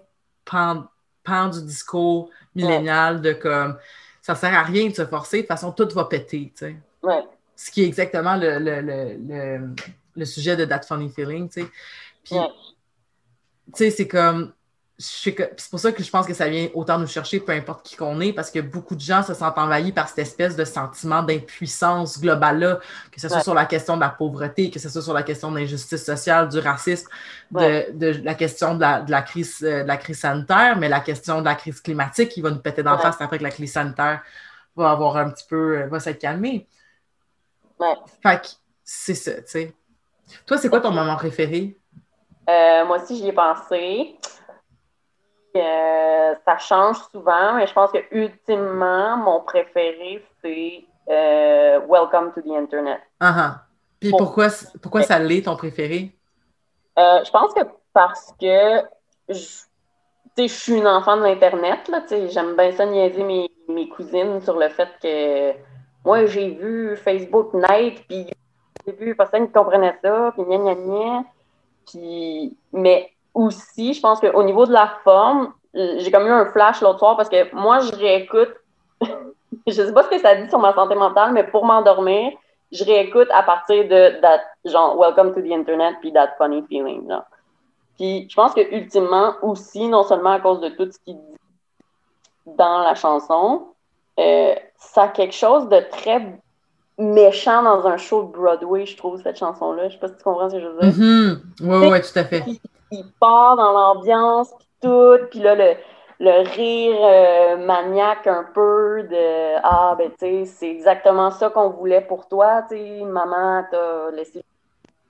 pan, 0.44 0.84
pan 1.24 1.48
du 1.48 1.62
discours 1.64 2.30
millénial 2.56 3.22
de 3.22 3.32
comme 3.32 3.78
ça 4.22 4.36
sert 4.36 4.54
à 4.54 4.64
rien 4.64 4.90
de 4.90 4.96
se 4.96 5.06
forcer, 5.06 5.38
de 5.38 5.42
toute 5.44 5.48
façon, 5.48 5.72
tout 5.72 5.88
va 5.94 6.06
péter, 6.06 6.52
tu 6.58 6.66
sais. 6.66 6.76
Ouais. 7.02 7.24
Ce 7.56 7.72
qui 7.72 7.84
est 7.84 7.88
exactement 7.88 8.36
le, 8.36 8.60
le, 8.60 8.82
le, 8.82 9.70
le, 10.16 10.26
sujet 10.26 10.56
de 10.56 10.66
That 10.66 10.82
Funny 10.84 11.10
Feeling, 11.10 11.50
tu 11.50 11.62
sais. 11.62 11.68
Puis, 12.24 12.36
Ouais. 12.36 12.48
tu 13.68 13.74
sais, 13.76 13.90
c'est 13.92 14.08
comme. 14.08 14.52
C'est 14.98 15.36
pour 15.70 15.78
ça 15.80 15.92
que 15.92 16.02
je 16.02 16.10
pense 16.10 16.26
que 16.26 16.34
ça 16.34 16.48
vient 16.48 16.70
autant 16.74 16.98
nous 16.98 17.06
chercher, 17.08 17.42
peu 17.42 17.52
importe 17.52 17.86
qui 17.86 17.98
qu'on 17.98 18.22
est, 18.22 18.32
parce 18.32 18.50
que 18.50 18.60
beaucoup 18.62 18.96
de 18.96 19.02
gens 19.02 19.24
se 19.24 19.34
sentent 19.34 19.58
envahis 19.58 19.92
par 19.92 20.08
cette 20.08 20.20
espèce 20.20 20.56
de 20.56 20.64
sentiment 20.64 21.22
d'impuissance 21.22 22.18
globale-là, 22.22 22.80
que 23.12 23.20
ce 23.20 23.28
soit 23.28 23.40
Ouais. 23.40 23.44
sur 23.44 23.54
la 23.54 23.66
question 23.66 23.96
de 23.98 24.02
la 24.02 24.08
pauvreté, 24.10 24.70
que 24.72 24.80
ce 24.80 24.88
soit 24.88 25.02
sur 25.02 25.12
la 25.12 25.24
question 25.24 25.52
de 25.52 25.60
l'injustice 25.60 26.02
sociale, 26.06 26.48
du 26.48 26.60
racisme, 26.60 27.10
de, 27.52 27.58
Ouais. 27.60 27.90
de 27.94 28.22
la 28.24 28.36
question 28.36 28.76
de 28.76 28.80
la, 28.80 29.02
de 29.02 29.12
la 29.12 29.22
crise, 29.22 29.60
euh, 29.64 29.84
de 29.84 29.88
la 29.90 29.98
crise 29.98 30.20
sanitaire, 30.20 30.78
mais 30.78 30.88
la 30.88 31.02
question 31.02 31.42
de 31.42 31.46
la 31.46 31.56
crise 31.56 31.82
climatique 31.82 32.30
qui 32.30 32.40
va 32.40 32.50
nous 32.52 32.60
péter 32.60 32.82
d'en 32.82 32.96
Ouais. 32.96 33.02
face 33.02 33.18
après 33.20 33.38
que 33.38 33.44
la 33.44 33.52
crise 33.52 33.74
sanitaire 33.74 34.22
va 34.78 34.92
avoir 34.92 35.18
un 35.18 35.30
petit 35.30 35.46
peu, 35.50 35.78
euh, 35.80 35.88
va 35.88 36.00
s'être 36.00 36.20
calmée. 36.20 36.68
Ouais. 37.80 37.96
Fait 38.24 38.42
que 38.42 38.48
c'est 38.84 39.16
ça, 39.16 39.34
tu 39.42 39.48
sais. 39.48 39.74
Toi, 40.46 40.58
c'est 40.58 40.70
quoi 40.70 40.82
ton 40.82 40.92
moment 40.92 41.16
préféré? 41.16 41.78
Euh, 42.50 42.86
moi 42.86 43.02
aussi, 43.02 43.18
j'y 43.18 43.28
ai 43.28 43.34
pensé. 43.34 44.18
Euh, 45.56 46.36
ça 46.46 46.58
change 46.58 46.98
souvent, 47.12 47.56
mais 47.56 47.68
je 47.68 47.74
pense 47.74 47.92
que 47.92 48.00
ultimement, 48.12 49.18
mon 49.18 49.42
préféré, 49.42 50.24
c'est 50.42 50.86
euh, 51.10 51.80
Welcome 51.88 52.34
to 52.34 52.42
the 52.42 52.56
Internet. 52.56 53.02
Ah. 53.20 53.62
Puis 54.00 54.12
pourquoi, 54.12 54.48
pourquoi 54.82 55.04
ça 55.04 55.20
l'est 55.20 55.44
ton 55.44 55.56
préféré? 55.56 56.12
Je 56.98 57.32
pense 57.32 57.54
que 57.54 57.62
parce 57.94 58.34
que 58.40 58.84
je, 59.30 59.64
je 60.38 60.48
suis 60.48 60.76
une 60.76 60.88
enfant 60.88 61.18
de 61.18 61.24
l'Internet, 61.24 61.88
là, 61.88 62.02
tu 62.02 62.10
sais, 62.10 62.30
j'aime 62.30 62.56
bien 62.56 62.72
ça 62.74 62.86
niaiser 62.86 63.24
mes, 63.24 63.50
mes 63.70 63.88
cousines 63.88 64.42
sur 64.42 64.58
le 64.60 64.70
fait 64.70 64.90
que 65.02 65.54
moi, 66.06 66.28
j'ai 66.28 66.50
vu 66.52 66.96
Facebook 66.98 67.54
naître, 67.54 68.04
puis 68.08 68.28
j'ai 68.86 68.94
vu 68.94 69.16
personne 69.16 69.48
qui 69.48 69.54
comprenait 69.54 69.98
ça, 70.04 70.32
puis 70.34 70.44
gna 70.46 70.58
gna 70.58 70.76
gna. 70.76 71.24
Puis, 71.88 72.56
mais 72.72 73.12
aussi, 73.34 73.94
je 73.94 74.02
pense 74.02 74.20
qu'au 74.20 74.44
niveau 74.44 74.66
de 74.66 74.72
la 74.72 74.94
forme, 75.04 75.54
j'ai 75.74 76.12
comme 76.12 76.28
eu 76.28 76.32
un 76.32 76.46
flash 76.46 76.82
l'autre 76.82 77.00
soir 77.00 77.18
parce 77.18 77.30
que 77.30 77.54
moi, 77.56 77.80
je 77.80 77.92
réécoute, 77.96 78.54
je 79.02 79.72
sais 79.72 79.94
pas 79.94 80.04
ce 80.04 80.10
que 80.10 80.20
ça 80.20 80.36
dit 80.36 80.48
sur 80.48 80.60
ma 80.60 80.74
santé 80.74 80.96
mentale, 80.96 81.34
mais 81.34 81.44
pour 81.44 81.66
m'endormir, 81.66 82.32
je 82.72 82.84
réécoute 82.84 83.28
à 83.32 83.44
partir 83.44 83.84
de 83.86 84.22
that, 84.22 84.42
genre 84.66 84.98
Welcome 84.98 85.34
to 85.34 85.42
the 85.42 85.52
Internet 85.52 85.96
puis 86.02 86.14
That 86.14 86.36
Funny 86.38 86.64
Feeling. 86.68 87.10
Puis 87.98 88.28
je 88.30 88.36
pense 88.36 88.54
que 88.54 88.62
ultimement 88.74 89.34
aussi, 89.42 89.88
non 89.88 90.04
seulement 90.04 90.32
à 90.32 90.40
cause 90.40 90.60
de 90.62 90.70
tout 90.70 90.92
ce 90.92 91.00
qu'il 91.00 91.16
dit 91.16 91.38
dans 92.46 92.80
la 92.80 92.96
chanson, 92.96 93.68
euh, 94.20 94.56
ça 94.78 95.04
a 95.04 95.08
quelque 95.10 95.34
chose 95.36 95.68
de 95.70 95.80
très 95.92 96.40
méchant 96.98 97.64
dans 97.64 97.86
un 97.86 97.98
show 97.98 98.24
de 98.24 98.32
Broadway, 98.32 98.86
je 98.86 98.96
trouve, 98.96 99.22
cette 99.22 99.38
chanson-là. 99.38 99.90
Je 99.90 99.94
sais 99.94 100.00
pas 100.00 100.08
si 100.08 100.16
tu 100.16 100.24
comprends 100.24 100.50
ce 100.50 100.56
que 100.56 100.62
je 100.62 100.68
veux 100.68 100.80
dire. 100.80 101.38
Oui, 101.62 101.88
oui, 101.92 102.02
tout 102.02 102.20
à 102.20 102.24
fait. 102.24 102.44
il 102.92 103.06
part 103.20 103.56
dans 103.56 103.72
l'ambiance, 103.72 104.54
puis 104.58 104.68
tout, 104.82 105.18
puis 105.30 105.40
là, 105.40 105.56
le, 105.56 105.76
le 106.20 106.48
rire 106.56 106.98
euh, 107.02 107.66
maniaque 107.66 108.28
un 108.28 108.46
peu 108.54 109.04
de 109.04 109.56
«Ah, 109.64 109.96
ben, 109.98 110.12
tu 110.12 110.18
sais, 110.20 110.46
c'est 110.46 110.70
exactement 110.70 111.32
ça 111.32 111.50
qu'on 111.50 111.70
voulait 111.70 112.02
pour 112.02 112.28
toi, 112.28 112.64
tu 112.70 112.78
sais, 112.78 113.04
maman 113.04 113.66
t'a 113.70 114.12
laissé 114.12 114.44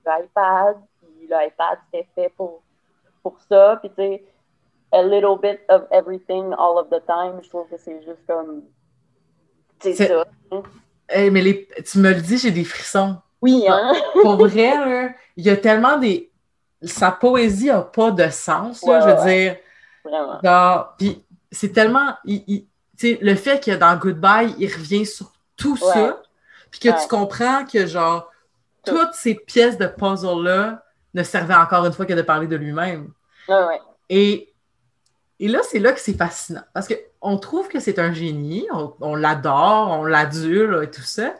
l'iPad, 0.05 0.77
puis 1.01 1.27
l'iPad, 1.29 1.77
c'était 1.85 2.07
fait 2.15 2.33
pour, 2.35 2.61
pour 3.21 3.39
ça, 3.49 3.77
puis 3.81 3.89
tu 3.89 3.95
sais, 3.95 4.23
a 4.91 5.03
little 5.03 5.37
bit 5.37 5.59
of 5.69 5.83
everything 5.91 6.53
all 6.53 6.77
of 6.77 6.89
the 6.89 7.05
time, 7.05 7.39
je 7.41 7.49
trouve 7.49 7.67
que 7.69 7.77
c'est 7.77 8.01
juste 8.03 8.25
comme... 8.27 8.63
C'est 9.81 9.93
ça. 9.95 10.25
Hey, 11.07 11.29
mais 11.29 11.41
les- 11.41 11.67
tu 11.85 11.99
me 11.99 12.09
le 12.13 12.21
dis, 12.21 12.37
j'ai 12.37 12.51
des 12.51 12.63
frissons. 12.63 13.17
Oui, 13.41 13.65
hein? 13.67 13.93
Pour 14.21 14.37
vrai, 14.37 15.15
il 15.37 15.45
y 15.45 15.49
a 15.49 15.57
tellement 15.57 15.97
des. 15.97 16.31
Sa 16.81 17.11
poésie 17.11 17.67
n'a 17.67 17.81
pas 17.81 18.11
de 18.11 18.29
sens, 18.29 18.83
là, 18.85 19.01
je 19.01 19.05
veux 19.07 19.21
ouais. 19.23 19.43
dire. 19.45 19.55
Vraiment. 20.03 20.85
Puis 20.97 21.23
c'est 21.51 21.71
tellement. 21.71 22.15
il- 22.25 22.43
il- 22.47 22.65
tu 22.97 23.09
sais, 23.13 23.19
le 23.21 23.35
fait 23.35 23.63
que 23.63 23.71
dans 23.75 23.95
Goodbye, 23.97 24.55
il 24.57 24.67
revient 24.73 25.05
sur 25.05 25.31
tout 25.57 25.73
Ouais. 25.73 25.93
ça, 25.93 26.21
puis 26.71 26.79
que 26.79 26.89
Ouais. 26.89 26.95
tu 27.01 27.07
comprends 27.07 27.65
que, 27.65 27.85
genre, 27.85 28.31
Tout. 28.85 28.97
toutes 28.97 29.13
ces 29.13 29.35
pièces 29.35 29.77
de 29.77 29.85
puzzle-là 29.87 30.83
ne 31.13 31.23
servaient 31.23 31.55
encore 31.55 31.85
une 31.85 31.91
fois 31.93 32.05
que 32.05 32.13
de 32.13 32.21
parler 32.21 32.47
de 32.47 32.55
lui-même. 32.55 33.11
Et, 34.09 34.53
et 35.39 35.47
là, 35.47 35.59
c'est 35.63 35.79
là 35.79 35.91
que 35.91 35.99
c'est 35.99 36.13
fascinant. 36.17 36.63
Parce 36.73 36.87
qu'on 37.25 37.37
trouve 37.37 37.67
que 37.69 37.79
c'est 37.79 37.97
un 37.97 38.13
génie, 38.13 38.67
on, 38.71 38.93
on 39.01 39.15
l'adore, 39.15 39.97
on 39.99 40.05
l'adule 40.05 40.81
et 40.83 40.91
tout 40.91 41.01
ça. 41.01 41.33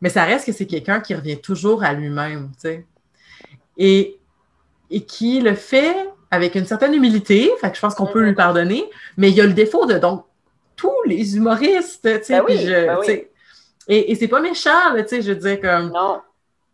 Mais 0.00 0.08
ça 0.08 0.24
reste 0.24 0.46
que 0.46 0.52
c'est 0.52 0.66
quelqu'un 0.66 0.98
qui 1.00 1.14
revient 1.14 1.40
toujours 1.40 1.84
à 1.84 1.92
lui-même, 1.92 2.50
tu 2.54 2.60
sais. 2.68 2.86
Et, 3.78 4.18
et 4.90 5.02
qui 5.04 5.40
le 5.40 5.54
fait 5.54 5.94
avec 6.32 6.56
une 6.56 6.66
certaine 6.66 6.94
humilité, 6.94 7.50
fait 7.60 7.70
que 7.70 7.76
je 7.76 7.80
pense 7.80 7.94
qu'on 7.94 8.06
peut 8.06 8.22
lui 8.24 8.34
pardonner, 8.34 8.84
mais 9.16 9.30
il 9.30 9.36
y 9.36 9.40
a 9.40 9.46
le 9.46 9.52
défaut 9.52 9.86
de 9.86 9.98
donc 9.98 10.24
tous 10.74 11.02
les 11.06 11.36
humoristes, 11.36 12.02
tu 12.02 12.24
sais. 12.24 12.40
Ben 12.40 12.44
oui, 12.48 12.56
ben 12.86 12.98
oui. 12.98 13.26
Et, 13.86 14.10
et 14.10 14.14
c'est 14.16 14.28
pas 14.28 14.40
méchant, 14.40 14.94
tu 14.96 15.06
sais, 15.06 15.22
je 15.22 15.30
veux 15.32 15.36
dire, 15.38 15.60
comme. 15.60 15.92
Non. 15.92 16.20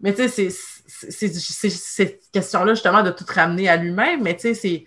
Mais 0.00 0.14
tu 0.14 0.26
sais, 0.28 0.48
c'est- 0.48 1.28
cette 1.68 2.20
question-là, 2.32 2.72
justement, 2.72 3.02
de 3.02 3.10
tout 3.10 3.26
ramener 3.28 3.68
à 3.68 3.76
lui-même, 3.76 4.22
mais 4.22 4.34
tu 4.34 4.42
sais, 4.42 4.54
c'est- 4.54 4.84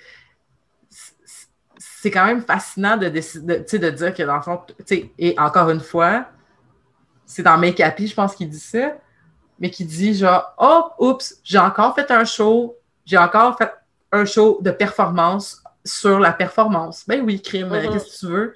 C'est 2.01 2.09
quand 2.09 2.25
même 2.25 2.41
fascinant 2.41 2.97
de, 2.97 3.09
de, 3.09 3.77
de 3.77 3.89
dire 3.91 4.13
que 4.15 4.23
dans 4.23 4.37
le 4.37 4.41
fond, 4.41 4.59
et 5.19 5.35
encore 5.37 5.69
une 5.69 5.79
fois, 5.81 6.25
c'est 7.27 7.43
dans 7.43 7.59
Make 7.59 7.79
Happy, 7.79 8.07
je 8.07 8.15
pense 8.15 8.35
qu'il 8.35 8.49
dit 8.49 8.59
ça, 8.59 8.97
mais 9.59 9.69
qui 9.69 9.85
dit 9.85 10.15
genre, 10.15 10.51
oh, 10.57 10.85
oups, 10.97 11.39
j'ai 11.43 11.59
encore 11.59 11.93
fait 11.93 12.09
un 12.09 12.25
show, 12.25 12.75
j'ai 13.05 13.19
encore 13.19 13.55
fait 13.55 13.71
un 14.11 14.25
show 14.25 14.57
de 14.61 14.71
performance 14.71 15.61
sur 15.85 16.19
la 16.19 16.33
performance. 16.33 17.03
Ben 17.07 17.21
oui, 17.23 17.39
crime, 17.39 17.67
Mhm. 17.69 17.91
qu'est-ce 17.93 18.15
que 18.15 18.19
tu 18.25 18.25
veux? 18.33 18.55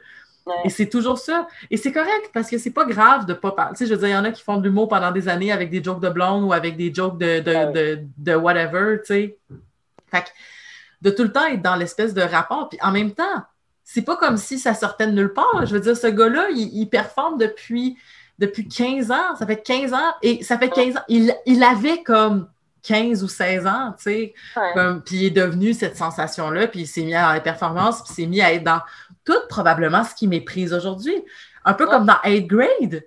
Et 0.63 0.69
c'est 0.69 0.89
toujours 0.89 1.19
ça. 1.19 1.47
Et 1.69 1.77
c'est 1.77 1.91
correct 1.91 2.31
parce 2.33 2.49
que 2.49 2.57
c'est 2.57 2.71
pas 2.71 2.85
grave 2.85 3.27
de 3.27 3.35
pas 3.35 3.51
parler. 3.51 3.75
Tu 3.75 3.83
sais, 3.83 3.85
je 3.87 3.93
veux 3.93 3.99
dire, 3.99 4.07
il 4.09 4.11
y 4.13 4.17
en 4.17 4.23
a 4.25 4.31
qui 4.31 4.41
font 4.41 4.57
de 4.57 4.63
l'humour 4.63 4.87
pendant 4.87 5.11
des 5.11 5.27
années 5.27 5.51
avec 5.51 5.69
des 5.69 5.83
jokes 5.83 6.01
de 6.01 6.09
blonde 6.09 6.43
ou 6.45 6.51
avec 6.53 6.77
des 6.77 6.91
jokes 6.91 7.19
de, 7.19 7.41
de, 7.41 7.71
de, 7.73 7.99
de 8.17 8.35
whatever, 8.35 8.97
tu 9.01 9.05
sais. 9.05 9.37
Fait 10.11 10.23
que 10.23 10.29
de 11.01 11.09
tout 11.09 11.23
le 11.23 11.31
temps 11.31 11.45
être 11.45 11.61
dans 11.61 11.75
l'espèce 11.75 12.13
de 12.13 12.21
rapport. 12.21 12.69
Puis 12.69 12.79
en 12.81 12.91
même 12.91 13.11
temps, 13.11 13.43
c'est 13.83 14.01
pas 14.01 14.15
comme 14.15 14.37
si 14.37 14.57
ça 14.59 14.73
sortait 14.73 15.07
de 15.07 15.11
nulle 15.11 15.33
part. 15.33 15.65
Je 15.65 15.73
veux 15.73 15.79
dire, 15.79 15.95
ce 15.95 16.07
gars-là, 16.07 16.49
il, 16.51 16.69
il 16.77 16.89
performe 16.89 17.37
depuis, 17.37 17.97
depuis 18.39 18.67
15 18.67 19.11
ans. 19.11 19.35
Ça 19.37 19.45
fait 19.45 19.61
15 19.61 19.93
ans. 19.93 20.13
Et 20.21 20.43
ça 20.43 20.57
fait 20.57 20.69
15 20.69 20.97
ans. 20.97 21.01
Il, 21.07 21.35
il 21.45 21.63
avait 21.63 22.01
comme 22.03 22.47
15 22.83 23.23
ou 23.23 23.27
16 23.27 23.65
ans, 23.67 23.93
tu 23.97 24.03
sais. 24.03 24.33
Ouais. 24.55 24.73
Puis 25.05 25.15
il 25.17 25.25
est 25.25 25.29
devenu 25.31 25.73
cette 25.73 25.97
sensation-là, 25.97 26.67
puis 26.67 26.81
il 26.81 26.87
s'est 26.87 27.03
mis 27.03 27.15
à 27.15 27.33
la 27.33 27.39
performance, 27.41 28.03
puis 28.03 28.11
il 28.11 28.13
s'est 28.15 28.27
mis 28.27 28.41
à 28.41 28.53
être 28.53 28.63
dans 28.63 28.81
tout 29.23 29.33
probablement 29.49 30.03
ce 30.03 30.13
qui 30.13 30.27
méprise 30.27 30.71
aujourd'hui. 30.73 31.15
Un 31.63 31.73
peu 31.73 31.85
Ouais. 31.85 31.89
comme 31.91 32.05
dans 32.05 32.19
8th 32.23 32.45
grade. 32.47 33.03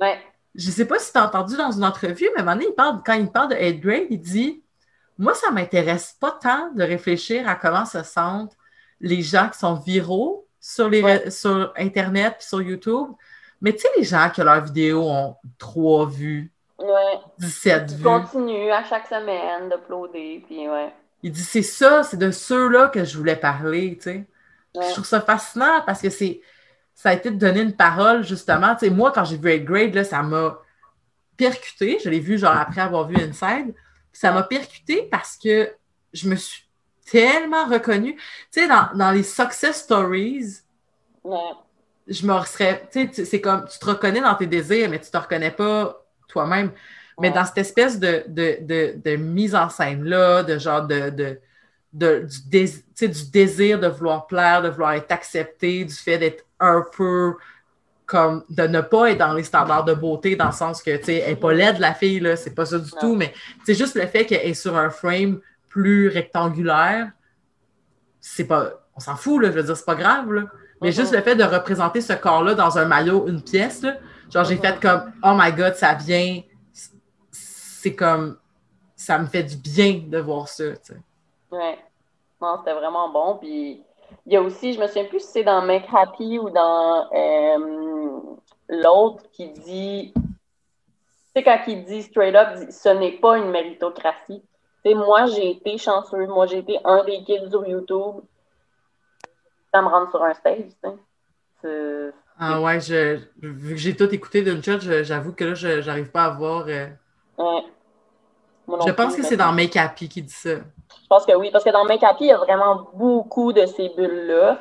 Ouais. 0.00 0.18
Je 0.54 0.66
ne 0.66 0.72
sais 0.72 0.86
pas 0.86 0.98
si 0.98 1.12
tu 1.12 1.18
as 1.18 1.26
entendu 1.26 1.56
dans 1.56 1.70
une 1.70 1.84
entrevue, 1.84 2.28
mais 2.34 2.40
à 2.40 2.42
un 2.42 2.44
moment 2.46 2.56
donné, 2.56 2.68
il 2.70 2.74
parle, 2.74 3.02
quand 3.04 3.12
il 3.12 3.30
parle 3.30 3.50
de 3.50 3.56
8th 3.56 3.80
grade, 3.80 4.06
il 4.10 4.20
dit 4.20 4.62
Moi, 5.20 5.34
ça 5.34 5.50
ne 5.50 5.54
m'intéresse 5.54 6.16
pas 6.18 6.32
tant 6.42 6.72
de 6.72 6.82
réfléchir 6.82 7.48
à 7.48 7.54
comment 7.54 7.84
se 7.84 8.02
sentent 8.02 8.56
les 9.00 9.22
gens 9.22 9.48
qui 9.50 9.58
sont 9.58 9.74
viraux 9.74 10.46
sur, 10.60 10.88
les, 10.88 11.02
Ouais. 11.02 11.30
sur 11.30 11.72
Internet 11.76 12.36
puis 12.38 12.48
sur 12.48 12.60
YouTube. 12.62 13.08
Mais 13.60 13.72
tu 13.74 13.80
sais, 13.80 13.88
les 13.98 14.04
gens 14.04 14.30
que 14.34 14.42
leurs 14.42 14.64
vidéos 14.64 15.02
ont 15.08 15.36
3 15.58 16.06
vues, 16.06 16.50
Ouais. 16.78 17.18
17 17.38 17.86
Qui 17.88 17.94
vues. 17.96 18.02
continue 18.02 18.70
à 18.70 18.82
chaque 18.84 19.06
semaine 19.06 19.68
d'uploader, 19.68 20.42
puis 20.46 20.66
ouais. 20.66 20.90
il 21.22 21.30
dit 21.30 21.42
c'est 21.44 21.60
ça, 21.62 22.02
c'est 22.02 22.16
de 22.16 22.30
ceux-là 22.30 22.88
que 22.88 23.04
je 23.04 23.18
voulais 23.18 23.36
parler, 23.36 23.96
tu 23.98 24.02
sais. 24.04 24.24
Je 24.74 24.92
trouve 24.94 25.04
ça 25.04 25.20
fascinant 25.20 25.82
parce 25.84 26.00
que 26.00 26.08
c'est 26.10 26.40
ça 26.94 27.10
a 27.10 27.12
été 27.14 27.30
de 27.30 27.36
donner 27.36 27.60
une 27.60 27.74
parole, 27.76 28.22
justement. 28.24 28.74
Tu 28.74 28.86
sais, 28.86 28.90
moi, 28.90 29.10
quand 29.14 29.24
j'ai 29.24 29.36
vu 29.36 29.50
8 29.52 29.64
Grade, 29.64 29.94
là, 29.94 30.04
ça 30.04 30.22
m'a 30.22 30.58
percuté. 31.36 31.98
Je 32.04 32.10
l'ai 32.10 32.20
vu, 32.20 32.36
genre, 32.38 32.54
après 32.56 32.80
avoir 32.82 33.06
vu 33.08 33.16
Inside. 33.16 33.74
Ça 34.12 34.32
m'a 34.32 34.42
percuté 34.42 35.08
parce 35.10 35.36
que 35.36 35.72
je 36.12 36.28
me 36.28 36.36
suis 36.36 36.64
tellement 37.10 37.66
reconnue. 37.66 38.14
Tu 38.52 38.60
sais, 38.60 38.68
dans, 38.68 39.10
les 39.12 39.22
success 39.22 39.82
stories, 39.82 40.60
je 42.06 42.26
me 42.26 42.44
serais. 42.44 42.88
Tu 42.92 43.12
sais, 43.12 43.24
c'est 43.24 43.40
comme 43.40 43.66
tu 43.66 43.78
te 43.78 43.86
reconnais 43.86 44.20
dans 44.20 44.34
tes 44.34 44.46
désirs, 44.46 44.88
mais 44.90 44.98
tu 44.98 45.06
ne 45.06 45.10
te 45.10 45.16
reconnais 45.16 45.50
pas 45.50 46.04
toi-même. 46.28 46.72
Mais 47.20 47.30
dans 47.30 47.44
cette 47.44 47.58
espèce 47.58 47.98
de, 47.98 48.24
de, 48.28 49.16
mise 49.16 49.54
en 49.54 49.68
scène-là, 49.68 50.42
de 50.42 50.58
genre 50.58 50.86
de, 50.86 51.10
du, 51.92 52.68
du, 52.98 53.30
désir 53.30 53.78
de 53.78 53.88
vouloir 53.88 54.26
plaire, 54.26 54.62
de 54.62 54.70
vouloir 54.70 54.92
être 54.92 55.12
accepté, 55.12 55.84
du 55.84 55.94
fait 55.94 56.18
d'être 56.18 56.44
un 56.58 56.84
peu 56.96 57.34
comme 58.10 58.42
de 58.50 58.64
ne 58.64 58.80
pas 58.80 59.12
être 59.12 59.18
dans 59.18 59.34
les 59.34 59.44
standards 59.44 59.84
de 59.84 59.94
beauté, 59.94 60.34
dans 60.34 60.46
le 60.46 60.52
sens 60.52 60.82
que, 60.82 60.96
tu 60.96 61.04
sais, 61.04 61.14
elle 61.18 61.30
n'est 61.30 61.36
pas 61.36 61.52
laide, 61.52 61.78
la 61.78 61.94
fille, 61.94 62.18
là, 62.18 62.34
c'est 62.34 62.56
pas 62.56 62.66
ça 62.66 62.76
du 62.76 62.90
tout, 63.00 63.14
mais 63.14 63.32
c'est 63.64 63.74
juste 63.74 63.94
le 63.94 64.04
fait 64.06 64.26
qu'elle 64.26 64.44
est 64.44 64.54
sur 64.54 64.76
un 64.76 64.90
frame 64.90 65.38
plus 65.68 66.08
rectangulaire, 66.08 67.12
c'est 68.20 68.46
pas, 68.46 68.72
on 68.96 69.00
s'en 69.00 69.14
fout, 69.14 69.40
là, 69.40 69.52
je 69.52 69.56
veux 69.58 69.62
dire, 69.62 69.76
c'est 69.76 69.86
pas 69.86 69.94
grave, 69.94 70.32
là. 70.32 70.42
Mais 70.82 70.90
juste 70.90 71.12
le 71.14 71.20
fait 71.20 71.36
de 71.36 71.44
représenter 71.44 72.00
ce 72.00 72.14
corps-là 72.14 72.54
dans 72.54 72.78
un 72.78 72.84
maillot, 72.84 73.28
une 73.28 73.42
pièce, 73.42 73.82
là, 73.82 73.98
genre, 74.28 74.42
j'ai 74.42 74.56
fait 74.56 74.80
comme, 74.80 75.12
oh 75.22 75.32
my 75.36 75.52
god, 75.52 75.76
ça 75.76 75.94
vient, 75.94 76.42
c'est 77.30 77.94
comme, 77.94 78.38
ça 78.96 79.20
me 79.20 79.26
fait 79.26 79.44
du 79.44 79.56
bien 79.56 80.02
de 80.04 80.18
voir 80.18 80.48
ça, 80.48 80.64
tu 80.64 80.94
sais. 80.94 80.96
Ouais. 81.52 81.78
Non, 82.42 82.56
c'était 82.58 82.74
vraiment 82.74 83.08
bon, 83.08 83.38
puis 83.40 83.84
il 84.26 84.32
y 84.32 84.36
a 84.36 84.42
aussi, 84.42 84.72
je 84.72 84.80
me 84.80 84.86
souviens 84.86 85.04
plus 85.04 85.20
si 85.20 85.28
c'est 85.28 85.44
dans 85.44 85.62
Make 85.62 85.86
Happy 85.92 86.38
ou 86.38 86.50
dans 86.50 87.08
euh, 87.12 87.99
l'autre 88.70 89.24
qui 89.32 89.48
dit, 89.50 90.12
tu 90.14 90.22
sais, 91.34 91.42
quand 91.42 91.58
il 91.66 91.84
dit 91.84 92.02
straight 92.02 92.34
up, 92.34 92.70
ce 92.70 92.88
n'est 92.88 93.18
pas 93.18 93.36
une 93.36 93.50
méritocratie. 93.50 94.42
Tu 94.84 94.90
sais, 94.90 94.94
moi, 94.94 95.26
j'ai 95.26 95.50
été 95.50 95.76
chanceux. 95.76 96.26
Moi, 96.26 96.46
j'ai 96.46 96.58
été 96.58 96.78
un 96.84 97.04
des 97.04 97.22
kids 97.24 97.50
sur 97.50 97.66
YouTube. 97.66 98.22
Ça 99.72 99.82
me 99.82 99.88
rendre 99.88 100.10
sur 100.10 100.22
un 100.22 100.34
stage, 100.34 100.70
tu 100.82 100.88
sais. 101.62 102.12
Ah 102.42 102.58
ouais, 102.62 102.80
je, 102.80 103.18
vu 103.42 103.74
que 103.74 103.80
j'ai 103.80 103.94
tout 103.94 104.08
écouté 104.14 104.40
d'une 104.40 104.64
shot, 104.64 104.78
j'avoue 104.80 105.34
que 105.34 105.44
là, 105.44 105.54
je 105.54 105.84
n'arrive 105.86 106.10
pas 106.10 106.24
à 106.24 106.30
voir. 106.30 106.64
Euh, 106.68 106.88
ouais. 107.36 107.64
Je 108.86 108.92
pense 108.92 109.14
que 109.14 109.22
c'est 109.22 109.36
dans 109.36 109.52
Make 109.52 109.76
Happy 109.76 110.08
qui 110.08 110.22
dit 110.22 110.32
ça. 110.32 110.54
Je 110.54 111.06
pense 111.08 111.26
que 111.26 111.34
oui, 111.36 111.50
parce 111.52 111.64
que 111.64 111.70
dans 111.70 111.84
Make 111.84 112.02
Happy, 112.02 112.24
il 112.24 112.28
y 112.28 112.32
a 112.32 112.38
vraiment 112.38 112.88
beaucoup 112.94 113.52
de 113.52 113.66
ces 113.66 113.90
bulles-là 113.90 114.58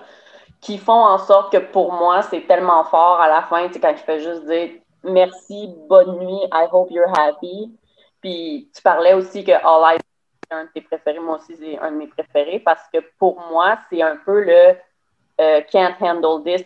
qui 0.62 0.78
font 0.78 0.92
en 1.06 1.18
sorte 1.18 1.52
que 1.52 1.58
pour 1.58 1.94
moi, 1.94 2.22
c'est 2.24 2.42
tellement 2.48 2.84
fort 2.84 3.22
à 3.22 3.28
la 3.28 3.44
fin, 3.44 3.68
tu 3.68 3.74
sais, 3.74 3.80
quand 3.80 3.92
il 3.92 3.98
fait 3.98 4.20
juste 4.20 4.46
dire 4.46 4.72
merci, 5.04 5.74
bonne 5.88 6.20
nuit, 6.20 6.42
I 6.52 6.68
hope 6.72 6.92
you're 6.92 7.12
happy. 7.18 7.72
Puis 8.22 8.70
tu 8.76 8.82
parlais 8.82 9.14
aussi 9.14 9.44
que 9.44 9.52
All 9.52 9.96
I 9.96 10.00
c'est 10.44 10.58
un 10.58 10.64
de 10.64 10.70
tes 10.70 10.82
préférés, 10.82 11.20
moi 11.20 11.38
aussi 11.38 11.56
c'est 11.58 11.78
un 11.78 11.92
de 11.92 11.98
mes 11.98 12.08
préférés 12.08 12.60
parce 12.60 12.82
que 12.92 13.00
pour 13.18 13.40
moi, 13.52 13.78
c'est 13.90 14.02
un 14.02 14.18
peu 14.18 14.44
le 14.44 14.76
euh, 15.40 15.62
Can't 15.72 15.96
Handle 16.02 16.44
This 16.44 16.66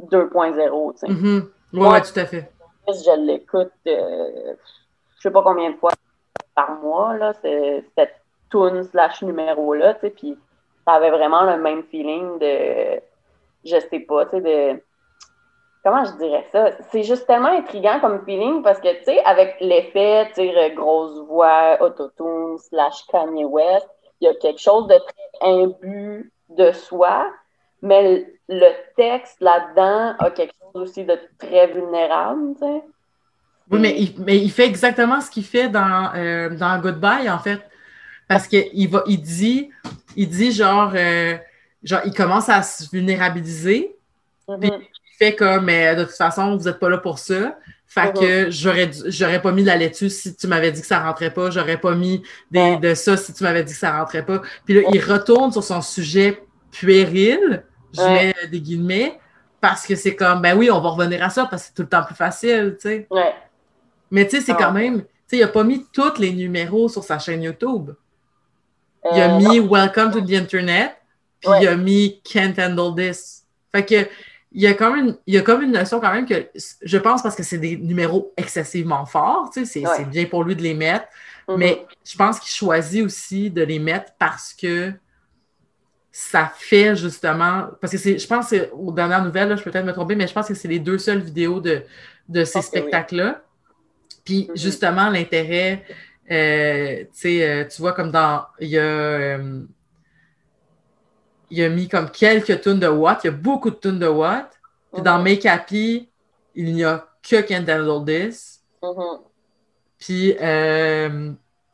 2.0. 0.00 0.92
Tu 0.92 0.98
sais. 0.98 1.06
Mm-hmm. 1.06 1.48
Oui, 1.74 2.02
tout 2.02 2.20
à 2.20 2.26
fait. 2.26 2.52
Je 2.88 3.26
l'écoute, 3.26 3.72
euh, 3.88 4.54
je 5.16 5.22
sais 5.22 5.30
pas 5.30 5.42
combien 5.42 5.70
de 5.70 5.76
fois 5.76 5.90
par 6.54 6.70
mois, 6.76 7.16
là, 7.16 7.34
cette 7.42 8.14
tune 8.50 8.84
slash 8.84 9.22
numéro-là, 9.22 9.94
tu 9.94 10.00
sais, 10.00 10.10
puis 10.10 10.38
ça 10.86 10.94
avait 10.94 11.10
vraiment 11.10 11.42
le 11.42 11.58
même 11.58 11.82
feeling 11.82 12.38
de, 12.38 13.00
je 13.66 13.78
sais 13.90 14.00
pas, 14.00 14.26
tu 14.26 14.36
sais, 14.36 14.40
de, 14.40 14.82
comment 15.84 16.04
je 16.04 16.12
dirais 16.18 16.46
ça? 16.52 16.70
C'est 16.90 17.02
juste 17.02 17.26
tellement 17.26 17.56
intriguant 17.56 18.00
comme 18.00 18.24
feeling 18.24 18.62
parce 18.62 18.80
que, 18.80 18.92
tu 18.98 19.04
sais, 19.04 19.22
avec 19.24 19.56
l'effet, 19.60 20.28
tu 20.34 20.48
sais, 20.48 20.72
grosse 20.74 21.18
voix, 21.28 21.76
autotune 21.80 22.58
slash 22.58 23.04
Kanye 23.10 23.44
West, 23.44 23.88
il 24.20 24.26
y 24.26 24.28
a 24.28 24.34
quelque 24.34 24.60
chose 24.60 24.86
de 24.88 24.94
très 24.94 25.52
imbu 25.52 26.32
de 26.50 26.72
soi, 26.72 27.30
mais 27.82 28.26
le 28.48 28.70
texte 28.96 29.40
là-dedans 29.40 30.14
a 30.18 30.30
quelque 30.30 30.54
chose 30.60 30.82
aussi 30.82 31.04
de 31.04 31.18
très 31.38 31.66
vulnérable, 31.68 32.54
tu 32.54 32.66
sais. 32.66 32.82
Oui, 33.70 33.80
mais 33.80 33.94
il, 33.98 34.14
mais 34.24 34.38
il, 34.38 34.50
fait 34.50 34.66
exactement 34.66 35.20
ce 35.20 35.28
qu'il 35.28 35.44
fait 35.44 35.68
dans, 35.68 36.12
euh, 36.14 36.50
dans 36.50 36.80
Goodbye, 36.80 37.28
en 37.28 37.38
fait. 37.38 37.60
Parce 38.28 38.46
qu'il 38.46 38.68
il 38.72 39.20
dit, 39.20 39.70
il 40.16 40.28
dit 40.28 40.52
genre, 40.52 40.92
euh, 40.94 41.36
genre, 41.86 42.00
il 42.04 42.12
commence 42.12 42.48
à 42.48 42.62
se 42.62 42.88
vulnérabiliser. 42.90 43.96
Puis 44.60 44.70
il 44.70 45.16
fait 45.18 45.34
comme, 45.34 45.64
mais 45.64 45.96
de 45.96 46.04
toute 46.04 46.14
façon, 46.14 46.56
vous 46.56 46.64
n'êtes 46.64 46.78
pas 46.78 46.88
là 46.88 46.98
pour 46.98 47.18
ça. 47.18 47.56
Fait 47.86 48.12
que 48.12 48.46
mm-hmm. 48.46 48.50
j'aurais, 48.50 48.90
j'aurais 49.06 49.40
pas 49.40 49.52
mis 49.52 49.62
de 49.62 49.68
la 49.68 49.76
laitue 49.76 50.10
si 50.10 50.34
tu 50.34 50.46
m'avais 50.48 50.72
dit 50.72 50.80
que 50.80 50.86
ça 50.86 51.00
rentrait 51.00 51.32
pas. 51.32 51.50
J'aurais 51.50 51.78
pas 51.78 51.94
mis 51.94 52.22
des, 52.50 52.76
de 52.76 52.94
ça 52.94 53.16
si 53.16 53.32
tu 53.32 53.42
m'avais 53.44 53.64
dit 53.64 53.72
que 53.72 53.78
ça 53.78 53.96
rentrait 53.96 54.26
pas. 54.26 54.42
Puis 54.64 54.74
là, 54.74 54.88
il 54.92 55.00
retourne 55.00 55.52
sur 55.52 55.62
son 55.64 55.80
sujet 55.80 56.42
puéril, 56.70 57.64
je 57.94 58.02
mets 58.02 58.34
des 58.50 58.60
guillemets, 58.60 59.18
parce 59.60 59.86
que 59.86 59.96
c'est 59.96 60.14
comme, 60.14 60.42
ben 60.42 60.56
oui, 60.56 60.70
on 60.70 60.80
va 60.80 60.90
revenir 60.90 61.22
à 61.22 61.30
ça 61.30 61.46
parce 61.46 61.62
que 61.62 61.68
c'est 61.68 61.74
tout 61.74 61.82
le 61.82 61.88
temps 61.88 62.04
plus 62.04 62.14
facile, 62.14 62.76
tu 62.80 62.88
sais. 62.88 63.06
Ouais. 63.10 63.34
Mais 64.10 64.26
tu 64.26 64.36
sais, 64.36 64.42
c'est 64.42 64.54
quand 64.54 64.72
même, 64.72 65.02
tu 65.02 65.08
sais, 65.26 65.36
il 65.38 65.40
n'a 65.40 65.48
pas 65.48 65.64
mis 65.64 65.86
tous 65.92 66.18
les 66.18 66.32
numéros 66.32 66.88
sur 66.88 67.02
sa 67.02 67.18
chaîne 67.18 67.42
YouTube. 67.42 67.92
Il 69.12 69.20
a 69.20 69.34
euh, 69.34 69.38
mis 69.38 69.60
Welcome 69.60 70.12
to 70.12 70.20
the 70.20 70.32
Internet, 70.32 70.96
puis 71.40 71.50
il 71.60 71.68
a 71.68 71.76
mis 71.76 72.20
Can't 72.22 72.54
Handle 72.58 72.94
This. 72.94 73.44
Fait 73.72 73.84
que 73.84 74.08
il 74.52 74.62
y 74.62 74.66
a 74.66 74.74
comme 74.74 74.96
une, 74.96 75.16
il 75.26 75.34
y 75.34 75.38
a 75.38 75.42
comme 75.42 75.62
une 75.62 75.72
notion 75.72 76.00
quand 76.00 76.12
même 76.12 76.24
que 76.24 76.48
je 76.82 76.98
pense 76.98 77.22
parce 77.22 77.34
que 77.36 77.42
c'est 77.42 77.58
des 77.58 77.76
numéros 77.76 78.32
excessivement 78.36 79.04
forts, 79.04 79.50
tu 79.52 79.66
sais, 79.66 79.82
c'est 79.96 80.04
bien 80.08 80.24
pour 80.24 80.44
lui 80.44 80.56
de 80.56 80.62
les 80.62 80.72
mettre, 80.72 81.06
mm-hmm. 81.46 81.56
mais 81.56 81.86
je 82.04 82.16
pense 82.16 82.40
qu'il 82.40 82.50
choisit 82.50 83.04
aussi 83.04 83.50
de 83.50 83.62
les 83.62 83.78
mettre 83.78 84.12
parce 84.18 84.54
que 84.54 84.92
ça 86.10 86.50
fait 86.56 86.96
justement, 86.96 87.66
parce 87.80 87.92
que 87.92 87.98
c'est, 87.98 88.18
je 88.18 88.26
pense 88.26 88.48
que 88.48 88.70
aux 88.72 88.92
dernières 88.92 89.22
nouvelles, 89.22 89.54
je 89.58 89.62
peux 89.62 89.70
peut-être 89.70 89.84
me 89.84 89.92
tromper, 89.92 90.14
mais 90.14 90.26
je 90.26 90.32
pense 90.32 90.48
que 90.48 90.54
c'est 90.54 90.68
les 90.68 90.78
deux 90.78 90.96
seules 90.96 91.20
vidéos 91.20 91.60
de, 91.60 91.82
de 92.26 92.44
ces 92.44 92.62
spectacles-là. 92.62 93.42
Puis 94.24 94.44
mm-hmm. 94.44 94.58
justement, 94.58 95.10
l'intérêt, 95.10 95.84
euh, 96.30 97.04
euh, 97.26 97.64
tu 97.64 97.82
vois, 97.82 97.92
comme 97.92 98.10
dans. 98.10 98.46
Il 98.60 98.68
y 98.68 98.78
a. 98.78 98.82
Euh, 98.82 99.62
il 101.50 101.62
a 101.62 101.68
mis 101.68 101.88
comme 101.88 102.10
quelques 102.10 102.60
tonnes 102.60 102.80
de 102.80 102.88
watts. 102.88 103.24
Il 103.24 103.26
y 103.28 103.30
a 103.30 103.36
beaucoup 103.36 103.70
de 103.70 103.76
tonnes 103.76 103.98
de 103.98 104.08
watts. 104.08 104.58
Puis 104.92 105.02
dans 105.02 105.18
Make 105.18 105.46
Happy, 105.46 106.08
il 106.54 106.74
n'y 106.74 106.84
a 106.84 107.06
que 107.22 107.40
Can't 107.42 107.68
Handle 107.68 108.04
This. 108.04 108.62
Mm-hmm. 108.82 109.20
Puis, 109.98 110.36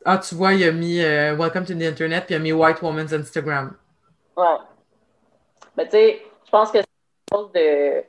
ah, 0.05 0.17
tu 0.17 0.35
vois, 0.35 0.53
il 0.53 0.63
a 0.63 0.71
mis 0.71 0.99
Welcome 0.99 1.65
to 1.65 1.73
the 1.73 1.83
Internet, 1.83 2.25
puis 2.25 2.35
il 2.35 2.37
a 2.37 2.39
mis 2.39 2.51
White 2.51 2.81
Woman's 2.81 3.13
Instagram. 3.13 3.75
Ouais. 4.35 4.57
Mais 5.77 5.85
tu 5.85 5.91
sais, 5.91 6.21
je 6.45 6.51
pense 6.51 6.71
que 6.71 6.79
c'est 6.79 7.35
chose 7.35 7.51
de. 7.53 8.03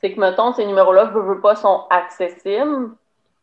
C'est 0.00 0.12
que, 0.12 0.20
mettons, 0.20 0.52
ces 0.52 0.66
numéros-là, 0.66 1.10
je 1.12 1.18
veux 1.18 1.40
pas, 1.40 1.56
sont 1.56 1.84
accessibles 1.90 2.90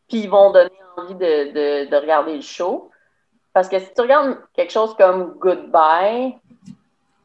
puis 0.08 0.20
ils 0.20 0.30
vont 0.30 0.50
donner 0.52 0.70
envie 0.96 1.14
de, 1.14 1.88
de, 1.88 1.96
regarder 1.96 2.36
le 2.36 2.42
show. 2.42 2.90
Parce 3.52 3.68
que 3.68 3.78
si 3.78 3.92
tu 3.94 4.00
regardes 4.00 4.38
quelque 4.54 4.72
chose 4.72 4.94
comme 4.96 5.34
Goodbye. 5.38 6.38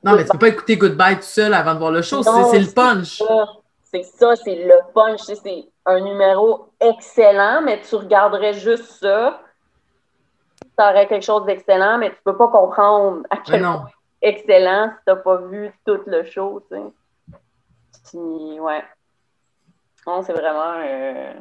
Non, 0.04 0.16
mais 0.16 0.24
tu 0.24 0.32
peux 0.32 0.38
pas 0.38 0.47
écouter 0.47 0.78
Goodbye 0.78 1.18
tout 1.18 1.24
seul 1.24 1.54
avant 1.54 1.74
de 1.74 1.80
voir 1.80 1.91
le 1.91 2.02
show, 2.02 2.24
c'est 2.24 2.60
le 2.60 2.74
punch. 2.74 3.22
C'est 3.91 4.04
ça, 4.04 4.36
c'est 4.36 4.56
le 4.56 4.93
punch. 4.93 5.22
C'est 5.22 5.68
un 5.86 6.00
numéro 6.00 6.70
excellent, 6.80 7.62
mais 7.64 7.82
tu 7.82 7.95
regarderais 7.95 8.54
juste 8.54 8.86
ça. 9.02 9.41
Tu 10.62 10.84
aurais 10.84 11.08
quelque 11.08 11.26
chose 11.26 11.45
d'excellent, 11.45 11.97
mais 11.97 12.12
tu 12.12 12.18
peux 12.24 12.38
pas 12.38 12.47
comprendre 12.47 13.24
à 13.30 13.38
quel 13.38 13.62
point 13.62 13.89
excellent 14.22 14.89
si 14.89 14.95
tu 15.06 15.14
n'as 15.14 15.16
pas 15.16 15.38
vu 15.38 15.72
tout 15.86 16.00
le 16.06 16.24
show. 16.24 16.64
Tu 16.70 16.78
sais. 18.04 18.60
ouais. 18.60 18.84
Non, 20.06 20.22
c'est 20.22 20.34
vraiment. 20.34 20.74
Euh, 20.78 21.34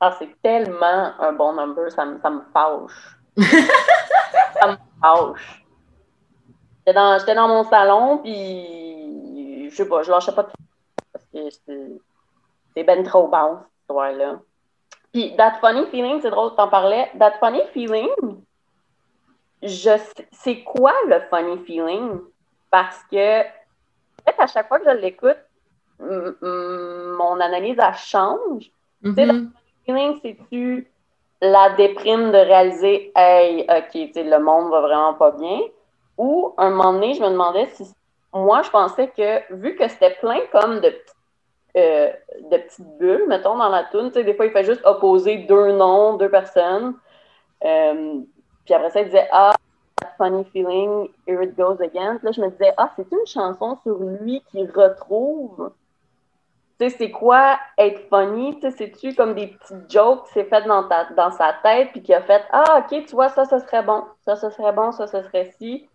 ah, 0.00 0.14
c'est 0.18 0.30
tellement 0.42 1.12
un 1.18 1.32
bon 1.32 1.54
number, 1.54 1.90
ça 1.90 2.04
me, 2.04 2.20
ça 2.20 2.30
me 2.30 2.42
fâche. 2.52 3.18
ça 4.60 4.68
me 4.68 4.76
fâche. 5.00 5.65
J'étais 6.86 6.94
dans, 6.94 7.18
j'étais 7.18 7.34
dans 7.34 7.48
mon 7.48 7.64
salon, 7.64 8.18
puis 8.18 9.68
je 9.68 9.74
sais 9.74 9.88
pas, 9.88 10.02
je 10.02 10.10
lâchais 10.10 10.32
pas 10.32 10.44
de 10.44 10.50
parce 11.12 11.24
que 11.32 11.50
c'est 12.74 12.84
ben 12.84 13.02
trop 13.02 13.26
bon, 13.26 13.58
cette 13.58 13.80
histoire-là. 13.80 14.38
Puis, 15.12 15.34
That 15.36 15.58
Funny 15.60 15.86
Feeling, 15.86 16.20
c'est 16.20 16.30
drôle, 16.30 16.54
t'en 16.54 16.68
parlais. 16.68 17.10
That 17.18 17.38
Funny 17.40 17.62
Feeling, 17.72 18.10
je 19.62 19.90
c'est 20.30 20.62
quoi 20.62 20.92
le 21.08 21.20
funny 21.30 21.58
feeling? 21.64 22.20
Parce 22.70 23.02
que, 23.10 23.40
en 23.40 24.24
fait, 24.26 24.34
à 24.38 24.46
chaque 24.46 24.68
fois 24.68 24.78
que 24.78 24.84
je 24.84 24.96
l'écoute, 24.96 25.38
mon 25.98 27.40
analyse, 27.40 27.78
elle 27.78 27.94
change. 27.94 28.70
Tu 29.02 29.14
sais, 29.14 29.26
mm-hmm 29.26 29.50
feeling, 29.86 30.18
c'est-tu 30.20 30.90
la 31.40 31.70
déprime 31.76 32.32
de 32.32 32.38
réaliser, 32.38 33.12
hey, 33.14 33.62
OK, 33.62 33.94
le 33.94 34.38
monde 34.38 34.70
va 34.70 34.80
vraiment 34.80 35.14
pas 35.14 35.30
bien? 35.32 35.60
Ou, 36.18 36.54
un 36.56 36.70
moment 36.70 36.92
donné, 36.94 37.14
je 37.14 37.22
me 37.22 37.28
demandais 37.28 37.66
si 37.74 37.84
moi, 38.32 38.62
je 38.62 38.70
pensais 38.70 39.08
que, 39.08 39.54
vu 39.54 39.76
que 39.76 39.88
c'était 39.88 40.14
plein 40.20 40.40
comme 40.52 40.80
de, 40.80 40.94
euh, 41.76 42.12
de 42.50 42.56
petites 42.58 42.98
bulles, 42.98 43.24
mettons, 43.28 43.56
dans 43.56 43.68
la 43.68 43.84
toune, 43.84 44.10
des 44.10 44.34
fois, 44.34 44.46
il 44.46 44.52
fait 44.52 44.64
juste 44.64 44.82
opposer 44.84 45.38
deux 45.38 45.72
noms, 45.72 46.16
deux 46.16 46.28
personnes. 46.28 46.94
Euh, 47.64 48.20
puis 48.64 48.74
après 48.74 48.90
ça, 48.90 49.00
il 49.00 49.06
disait, 49.06 49.28
ah, 49.32 49.54
funny 50.18 50.44
feeling, 50.52 51.08
here 51.26 51.42
it 51.42 51.56
goes 51.56 51.80
again. 51.80 52.18
là, 52.22 52.32
je 52.32 52.40
me 52.40 52.50
disais, 52.50 52.72
ah, 52.76 52.90
c'est 52.96 53.10
une 53.10 53.26
chanson 53.26 53.78
sur 53.82 53.98
lui 53.98 54.42
qui 54.50 54.66
retrouve 54.66 55.70
tu 56.78 56.90
sais, 56.90 56.96
c'est 56.98 57.10
quoi 57.10 57.58
être 57.78 58.06
funny? 58.10 58.54
Tu 58.56 58.60
sais, 58.60 58.70
c'est-tu 58.70 59.14
comme 59.14 59.34
des 59.34 59.46
petites 59.46 59.90
jokes 59.90 60.26
qui 60.26 60.32
s'est 60.34 60.44
fait 60.44 60.62
dans, 60.66 60.86
dans 61.16 61.30
sa 61.30 61.54
tête 61.62 61.90
puis 61.92 62.02
qui 62.02 62.12
a 62.12 62.20
fait 62.20 62.44
Ah, 62.50 62.80
ok, 62.80 63.06
tu 63.06 63.14
vois, 63.14 63.30
ça, 63.30 63.46
ça 63.46 63.60
serait 63.60 63.82
bon, 63.82 64.04
ça, 64.26 64.36
ça 64.36 64.50
serait 64.50 64.72
bon, 64.72 64.92
ça, 64.92 65.06
ça 65.06 65.22
serait 65.22 65.54
si. 65.58 65.88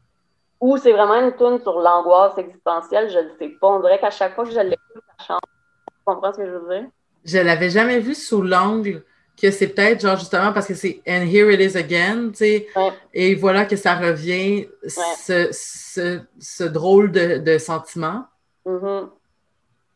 Ou 0.62 0.78
c'est 0.78 0.92
vraiment 0.92 1.16
une 1.16 1.34
tourne 1.34 1.60
sur 1.60 1.80
l'angoisse 1.80 2.38
existentielle, 2.38 3.10
je 3.10 3.18
ne 3.18 3.30
sais 3.38 3.50
pas. 3.60 3.68
On 3.68 3.80
dirait 3.80 4.00
qu'à 4.00 4.12
chaque 4.12 4.36
fois 4.36 4.46
que 4.46 4.52
je 4.52 4.60
l'écoute, 4.60 5.04
ça 5.18 5.26
change. 5.26 5.40
Tu 5.88 5.98
comprends 6.06 6.32
ce 6.32 6.38
que 6.38 6.46
je 6.46 6.52
veux 6.52 6.70
dire? 6.70 6.90
Je 7.26 7.40
l'avais 7.40 7.70
jamais 7.70 8.00
vu 8.00 8.14
sous 8.14 8.42
l'angle 8.42 9.04
que 9.42 9.50
c'est 9.50 9.68
peut-être 9.68 10.02
genre 10.02 10.18
justement 10.18 10.54
parce 10.54 10.68
que 10.68 10.76
c'est 10.76 11.02
And 11.08 11.26
here 11.26 11.52
it 11.52 11.60
is 11.60 11.76
again, 11.76 12.30
tu 12.30 12.38
sais. 12.38 12.68
Et 13.14 13.34
voilà 13.34 13.66
que 13.66 13.76
ça 13.76 13.96
revient, 13.96 14.68
ce, 14.86 15.50
ce, 15.52 16.22
ce, 16.40 16.64
drôle 16.64 17.12
de, 17.12 17.38
de 17.38 17.58
sentiment. 17.58 18.26
Mm-hmm. 18.66 19.10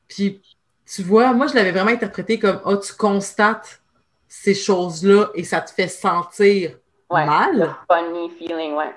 Puis 0.07 0.41
tu 0.86 1.03
vois, 1.03 1.34
moi, 1.34 1.47
je 1.47 1.55
l'avais 1.55 1.72
vraiment 1.72 1.91
interprété 1.91 2.39
comme 2.39 2.59
oh, 2.66 2.78
tu 2.78 2.93
constates 2.93 3.82
ces 4.28 4.53
choses-là 4.53 5.30
et 5.34 5.43
ça 5.43 5.61
te 5.61 5.72
fait 5.72 5.88
sentir 5.88 6.78
mal. 7.09 7.76
Funny 7.89 8.30
feeling, 8.32 8.74
ouais. 8.74 8.93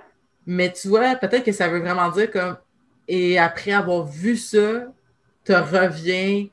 Mais 0.51 0.73
tu 0.73 0.89
vois, 0.89 1.15
peut-être 1.15 1.45
que 1.45 1.53
ça 1.53 1.69
veut 1.69 1.81
vraiment 1.81 2.09
dire 2.09 2.31
comme 2.31 2.57
et 3.07 3.39
après 3.39 3.73
avoir 3.73 4.05
vu 4.05 4.35
ça, 4.35 4.87
te 5.45 5.53
revient 5.53 6.51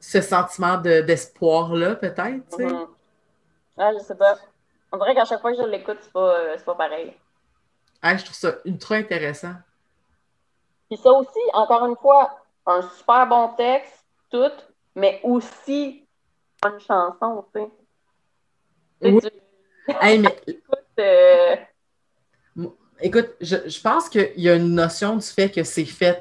ce 0.00 0.20
sentiment 0.20 0.78
d'espoir-là, 0.78 1.94
peut-être, 1.94 2.42
tu 2.50 2.56
sais? 2.56 2.66
Mm-hmm. 2.66 2.88
Ah, 3.78 3.92
je 3.92 3.98
sais 4.00 4.16
pas. 4.16 4.36
On 4.90 4.96
dirait 4.98 5.14
qu'à 5.14 5.24
chaque 5.24 5.40
fois 5.40 5.52
que 5.52 5.58
je 5.58 5.68
l'écoute, 5.68 5.98
c'est 6.00 6.12
pas, 6.12 6.40
euh, 6.40 6.56
pas 6.58 6.74
pareil. 6.74 7.16
Ah, 8.02 8.16
je 8.16 8.24
trouve 8.24 8.36
ça 8.36 8.54
ultra 8.64 8.96
intéressant. 8.96 9.54
Puis 10.90 10.98
ça 10.98 11.12
aussi, 11.12 11.40
encore 11.52 11.86
une 11.86 11.96
fois, 11.96 12.36
un 12.66 12.82
super 12.82 13.28
bon 13.28 13.48
texte, 13.56 14.04
tout, 14.28 14.50
mais 14.96 15.20
aussi 15.22 16.04
une 16.66 16.80
chanson, 16.80 17.44
tu 17.54 17.60
sais. 17.60 17.70
écoute, 20.46 20.78
euh, 20.98 21.56
écoute 23.02 23.30
je, 23.40 23.80
pense 23.80 24.08
qu'il 24.08 24.32
y 24.36 24.48
a 24.48 24.54
une 24.54 24.74
notion 24.74 25.16
du 25.16 25.26
fait 25.26 25.50
que 25.50 25.62
c'est 25.64 25.84
fait 25.84 26.20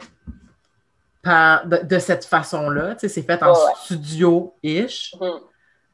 par, 1.22 1.66
de, 1.68 2.00
cette 2.00 2.26
façon-là, 2.26 2.96
tu 2.96 3.02
sais, 3.02 3.10
c'est 3.10 3.22
fait 3.22 3.42
en 3.44 3.54
studio-ish. 3.84 5.16
Mm-hmm. 5.20 5.40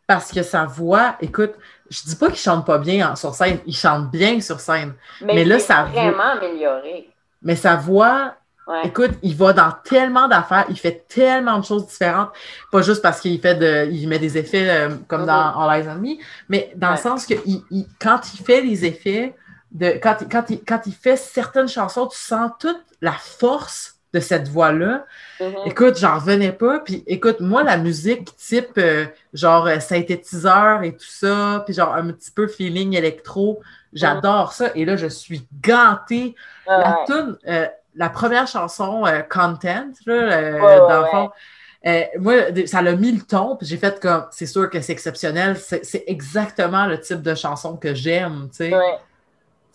Parce 0.08 0.32
que 0.32 0.42
sa 0.42 0.64
voix, 0.64 1.18
écoute, 1.20 1.52
je 1.90 2.02
dis 2.06 2.16
pas 2.16 2.28
qu'il 2.28 2.38
chante 2.38 2.66
pas 2.66 2.78
bien 2.78 3.14
sur 3.18 3.36
scène, 3.36 3.60
il 3.66 3.76
chante 3.76 4.10
bien 4.10 4.40
sur 4.40 4.62
scène. 4.62 4.94
Mais, 5.22 5.44
là, 5.44 5.60
ça 5.60 5.84
vraiment 5.84 6.32
amélioré. 6.32 7.10
Mais 7.42 7.58
sa 7.58 7.76
voix 7.76 8.36
Écoute, 8.84 9.12
il 9.24 9.34
va 9.34 9.54
dans 9.54 9.72
tellement 9.84 10.28
d'affaires, 10.28 10.66
il 10.70 10.78
fait 10.78 11.06
tellement 11.08 11.58
de 11.58 11.64
choses 11.64 11.88
différentes. 11.88 12.32
Pas 12.70 12.82
juste 12.82 13.02
parce 13.02 13.22
qu'il 13.22 13.40
fait 13.40 13.56
de, 13.56 13.90
il 13.90 14.10
met 14.10 14.20
des 14.20 14.38
effets 14.38 14.70
euh, 14.70 14.90
comme 15.08 15.26
dans 15.26 15.34
mm-hmm. 15.34 15.70
All 15.70 15.80
Eyes 15.80 15.88
on 15.90 15.96
Me, 15.96 16.18
mais 16.50 16.74
dans 16.76 16.92
le 16.92 16.98
sens 16.98 17.26
que 17.26 17.36
il, 17.46 17.64
quand 18.00 18.20
il 18.34 18.44
fait 18.44 18.62
les 18.62 18.86
effets, 18.86 19.34
de, 19.72 20.00
quand, 20.02 20.18
quand, 20.30 20.50
il, 20.50 20.64
quand 20.64 20.82
il 20.86 20.94
fait 20.94 21.18
certaines 21.18 21.68
chansons, 21.68 22.08
tu 22.08 22.18
sens 22.18 22.52
toute 22.60 22.82
la 23.02 23.12
force 23.12 23.96
de 24.14 24.20
cette 24.20 24.48
voix-là. 24.48 25.06
Mm-hmm. 25.40 25.68
Écoute, 25.68 25.98
j'en 25.98 26.16
revenais 26.16 26.54
pas. 26.54 26.80
Puis 26.80 27.04
écoute, 27.08 27.40
moi, 27.40 27.64
la 27.64 27.78
musique 27.78 28.36
type 28.38 28.78
euh, 28.78 29.06
genre 29.34 29.68
euh, 29.68 29.80
synthétiseur 29.80 30.84
et 30.84 30.94
tout 30.94 31.06
ça, 31.06 31.64
puis 31.66 31.74
genre 31.74 31.94
un 31.94 32.12
petit 32.12 32.32
peu 32.32 32.48
feeling 32.48 32.96
électro, 32.96 33.62
j'adore 33.94 34.54
ça. 34.54 34.72
Et 34.76 34.86
là, 34.86 34.96
je 34.96 35.08
suis 35.08 35.46
gantée. 35.62 36.36
la 36.68 37.00
tune 37.06 37.38
la 37.98 38.10
première 38.10 38.48
chanson 38.48 39.06
euh, 39.06 39.22
Content, 39.22 39.88
là, 40.06 40.14
euh, 40.14 40.88
dans 40.88 41.02
le 41.02 41.08
fond, 41.08 41.32
euh, 41.86 42.04
moi, 42.20 42.34
ça 42.66 42.82
l'a 42.82 42.96
mis 42.96 43.12
le 43.12 43.22
ton, 43.22 43.56
puis 43.56 43.68
j'ai 43.68 43.78
fait 43.78 44.00
comme, 44.00 44.26
c'est 44.32 44.46
sûr 44.46 44.70
que 44.70 44.82
c'est 44.82 44.94
exceptionnel, 44.94 45.58
c'est 45.58 46.04
exactement 46.08 46.86
le 46.86 47.00
type 47.00 47.22
de 47.22 47.36
chanson 47.36 47.76
que 47.78 47.94
j'aime, 47.94 48.50
tu 48.50 48.70
sais. 48.70 48.74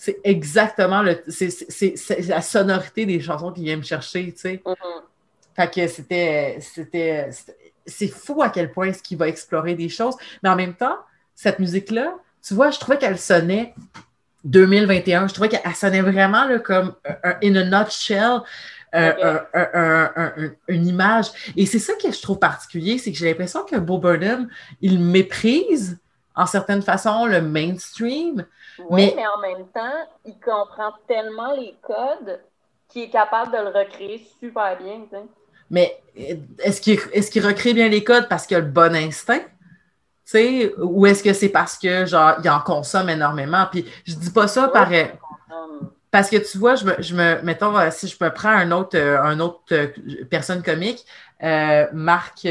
C'est 0.04 0.18
exactement 0.24 1.00
le, 1.00 1.22
c'est 1.28 1.94
la 2.26 2.42
sonorité 2.42 3.06
des 3.06 3.20
chansons 3.20 3.52
qui 3.52 3.62
vient 3.62 3.76
me 3.76 3.84
chercher, 3.84 4.32
tu 4.32 4.40
sais. 4.40 4.62
Mm-hmm. 4.66 5.02
Fait 5.54 5.72
que 5.72 5.86
c'était, 5.86 6.58
c'était, 6.60 7.30
c'est 7.86 8.08
fou 8.08 8.42
à 8.42 8.48
quel 8.48 8.72
point 8.72 8.92
ce 8.92 9.00
qu'il 9.00 9.16
va 9.16 9.28
explorer 9.28 9.76
des 9.76 9.88
choses, 9.88 10.16
mais 10.42 10.48
en 10.48 10.56
même 10.56 10.74
temps, 10.74 10.96
cette 11.36 11.60
musique-là, 11.60 12.16
tu 12.44 12.54
vois, 12.54 12.72
je 12.72 12.80
trouvais 12.80 12.98
qu'elle 12.98 13.16
sonnait 13.16 13.76
2021. 14.42 15.28
Je 15.28 15.34
trouvais 15.34 15.48
qu'elle 15.48 15.76
sonnait 15.76 16.02
vraiment 16.02 16.46
là, 16.46 16.58
comme 16.58 16.96
un, 17.04 17.36
in 17.40 17.54
a 17.54 17.84
nutshell. 17.84 18.40
une 20.66 20.86
image. 20.88 21.26
Et 21.56 21.64
c'est 21.64 21.78
ça 21.78 21.92
que 21.94 22.10
je 22.10 22.20
trouve 22.20 22.40
particulier, 22.40 22.98
c'est 22.98 23.12
que 23.12 23.18
j'ai 23.18 23.28
l'impression 23.28 23.62
que 23.62 23.76
Bo 23.76 23.98
Burnham, 23.98 24.48
il 24.80 24.98
méprise 24.98 26.00
en 26.34 26.46
certaine 26.46 26.82
façon 26.82 27.26
le 27.26 27.40
mainstream. 27.42 28.44
Oui, 28.90 29.12
mais... 29.16 29.24
en 29.26 29.40
même 29.40 29.66
temps, 29.68 30.06
il 30.24 30.38
comprend 30.40 30.92
tellement 31.06 31.52
les 31.52 31.74
codes 31.82 32.40
qu'il 32.88 33.02
est 33.02 33.10
capable 33.10 33.52
de 33.52 33.58
le 33.58 33.68
recréer 33.68 34.26
super 34.40 34.76
bien. 34.78 35.00
Mais 35.70 35.98
est-ce 36.58 36.80
qu'il 36.80 36.98
est 36.98 37.46
recrée 37.46 37.74
bien 37.74 37.88
les 37.88 38.04
codes 38.04 38.28
parce 38.28 38.46
qu'il 38.46 38.56
a 38.56 38.60
le 38.60 38.66
bon 38.66 38.94
instinct? 38.94 39.40
ou 40.78 41.04
est-ce 41.04 41.22
que 41.22 41.34
c'est 41.34 41.50
parce 41.50 41.76
que 41.76 42.06
genre 42.06 42.36
il 42.42 42.48
en 42.48 42.60
consomme 42.60 43.10
énormément? 43.10 43.66
Puis 43.70 43.84
je 44.06 44.14
dis 44.14 44.30
pas 44.30 44.48
ça 44.48 44.68
par 44.68 44.88
parce 46.12 46.28
que 46.28 46.36
tu 46.36 46.58
vois, 46.58 46.74
je 46.74 46.84
me, 46.84 46.94
je 47.00 47.14
me 47.14 47.40
mettons, 47.42 47.76
euh, 47.76 47.88
si 47.90 48.06
je 48.06 48.22
me 48.22 48.28
prends 48.30 48.50
un 48.50 48.70
autre, 48.70 48.98
euh, 48.98 49.20
un 49.22 49.40
autre 49.40 49.62
euh, 49.72 49.88
personne 50.30 50.62
comique, 50.62 51.04
Marc 51.40 52.46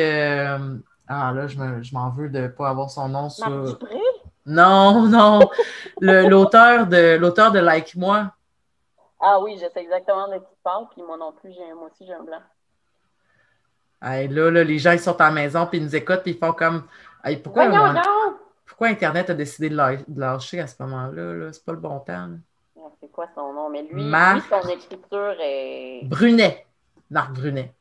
ah 1.14 1.34
là, 1.34 1.48
je 1.48 1.94
m'en 1.94 2.10
veux 2.10 2.30
de 2.30 2.40
ne 2.40 2.48
pas 2.48 2.70
avoir 2.70 2.90
son 2.90 3.10
nom 3.10 3.30
sur. 3.30 3.78
Non, 4.46 5.08
non. 5.08 5.40
l'auteur 6.00 6.88
de 6.88 7.18
l'auteur 7.18 7.52
de 7.52 7.60
Like 7.60 7.96
Moi. 7.96 8.32
Ah 9.20 9.40
oui, 9.42 9.56
je 9.56 9.66
sais 9.72 9.82
exactement 9.82 10.28
de 10.30 10.36
qui 10.36 10.40
tu 10.40 10.62
parles, 10.64 10.86
puis 10.90 11.04
moi 11.04 11.18
non 11.18 11.34
plus, 11.34 11.52
moi 11.76 11.90
aussi 11.92 12.06
j'ai 12.06 12.14
un 12.14 12.24
blanc. 12.24 12.42
là, 14.02 14.52
là, 14.52 14.64
les 14.64 14.80
gens 14.80 14.94
ils 14.94 15.00
sont 15.00 15.20
à 15.20 15.26
la 15.26 15.32
maison, 15.32 15.68
puis 15.68 15.80
ils 15.80 15.84
nous 15.84 15.96
écoutent, 15.96 16.24
puis 16.24 16.32
ils 16.32 16.38
font 16.38 16.54
comme 16.54 16.84
pourquoi, 17.44 17.70
pourquoi 18.66 18.88
Internet 18.88 19.30
a 19.30 19.34
décidé 19.34 19.70
de 19.70 20.20
lâcher 20.20 20.60
à 20.62 20.68
ce 20.68 20.82
moment-là? 20.82 21.34
-là, 21.34 21.52
c'est 21.52 21.66
pas 21.66 21.74
le 21.74 21.80
bon 21.80 22.00
temps. 22.00 22.30
C'est 23.00 23.12
quoi 23.12 23.28
son 23.36 23.54
nom? 23.54 23.70
Mais 23.70 23.84
lui, 23.84 24.04
lui, 24.04 24.42
son 24.50 24.70
écriture 24.70 25.36
est. 25.40 26.02
Brunet. 26.06 26.66
Marc 27.10 27.34
Brunet. 27.34 27.74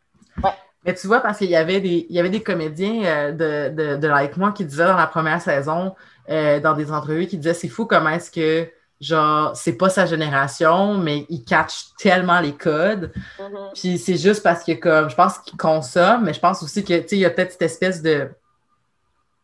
Ouais. 0.42 0.50
Mais 0.84 0.94
tu 0.94 1.06
vois, 1.06 1.20
parce 1.20 1.38
qu'il 1.38 1.50
y 1.50 1.56
avait 1.56 1.80
des, 1.80 2.06
il 2.08 2.16
y 2.16 2.18
avait 2.18 2.30
des 2.30 2.42
comédiens 2.42 3.04
euh, 3.04 3.32
de, 3.32 3.74
de, 3.74 3.96
de 3.96 4.08
Like 4.08 4.36
Moi 4.36 4.52
qui 4.52 4.64
disaient 4.64 4.86
dans 4.86 4.96
la 4.96 5.06
première 5.06 5.40
saison, 5.40 5.94
euh, 6.30 6.60
dans 6.60 6.74
des 6.74 6.90
entrevues, 6.90 7.26
qui 7.26 7.36
disaient 7.36 7.54
c'est 7.54 7.68
fou 7.68 7.84
comment 7.84 8.10
est-ce 8.10 8.30
que, 8.30 8.68
genre, 9.00 9.54
c'est 9.54 9.74
pas 9.74 9.90
sa 9.90 10.06
génération, 10.06 10.94
mais 10.94 11.26
il 11.28 11.44
catch 11.44 11.94
tellement 11.98 12.40
les 12.40 12.54
codes. 12.54 13.12
Mm-hmm. 13.38 13.72
Puis 13.74 13.98
c'est 13.98 14.16
juste 14.16 14.42
parce 14.42 14.64
que, 14.64 14.72
comme, 14.72 15.10
je 15.10 15.16
pense 15.16 15.38
qu'il 15.38 15.58
consomme, 15.58 16.24
mais 16.24 16.32
je 16.32 16.40
pense 16.40 16.62
aussi 16.62 16.82
que, 16.82 16.98
tu 17.00 17.08
sais, 17.08 17.16
il 17.16 17.20
y 17.20 17.26
a 17.26 17.30
peut-être 17.30 17.52
cette 17.52 17.62
espèce 17.62 18.00
de 18.00 18.30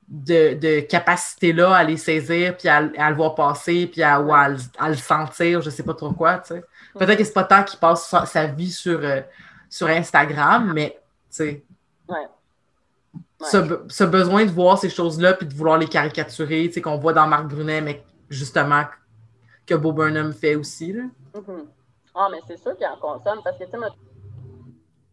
de, 0.08 0.80
capacité-là 0.80 1.74
à 1.74 1.84
les 1.84 1.96
saisir, 1.96 2.56
puis 2.56 2.68
à, 2.68 2.80
le 2.80 3.14
voir 3.14 3.34
passer, 3.34 3.86
puis 3.86 4.02
à, 4.02 4.16
à, 4.16 4.88
le 4.88 4.94
sentir, 4.94 5.60
je 5.60 5.70
sais 5.70 5.82
pas 5.82 5.94
trop 5.94 6.12
quoi, 6.12 6.38
tu 6.38 6.54
sais. 6.54 6.64
Peut-être 6.98 7.18
que 7.18 7.24
c'est 7.24 7.32
pas 7.32 7.44
tant 7.44 7.62
qu'il 7.64 7.78
passe 7.78 8.14
sa, 8.26 8.46
vie 8.46 8.70
sur, 8.70 9.00
euh, 9.02 9.20
sur 9.68 9.88
Instagram, 9.88 10.72
mais, 10.74 10.90
tu 10.90 11.05
sais. 11.36 11.64
Ouais. 12.08 12.26
Ce, 13.40 14.04
besoin 14.04 14.44
de 14.44 14.50
voir 14.50 14.78
ces 14.78 14.88
choses-là, 14.88 15.34
puis 15.34 15.46
de 15.46 15.54
vouloir 15.54 15.78
les 15.78 15.86
caricaturer, 15.86 16.66
tu 16.68 16.74
sais, 16.74 16.80
qu'on 16.80 16.96
voit 16.96 17.12
dans 17.12 17.26
Marc 17.26 17.48
Brunet, 17.48 17.80
mais 17.80 18.02
justement, 18.30 18.84
que 19.66 19.74
Bo 19.74 19.92
Burnham 19.92 20.32
fait 20.32 20.54
aussi, 20.54 20.92
là. 20.92 21.04
Mm-hmm. 21.34 21.66
Ah, 22.14 22.28
mais 22.30 22.38
c'est 22.46 22.56
sûr 22.56 22.76
qu'il 22.76 22.86
en 22.86 22.96
consomme, 22.96 23.40
parce 23.44 23.58
que, 23.58 23.64
tu 23.64 23.70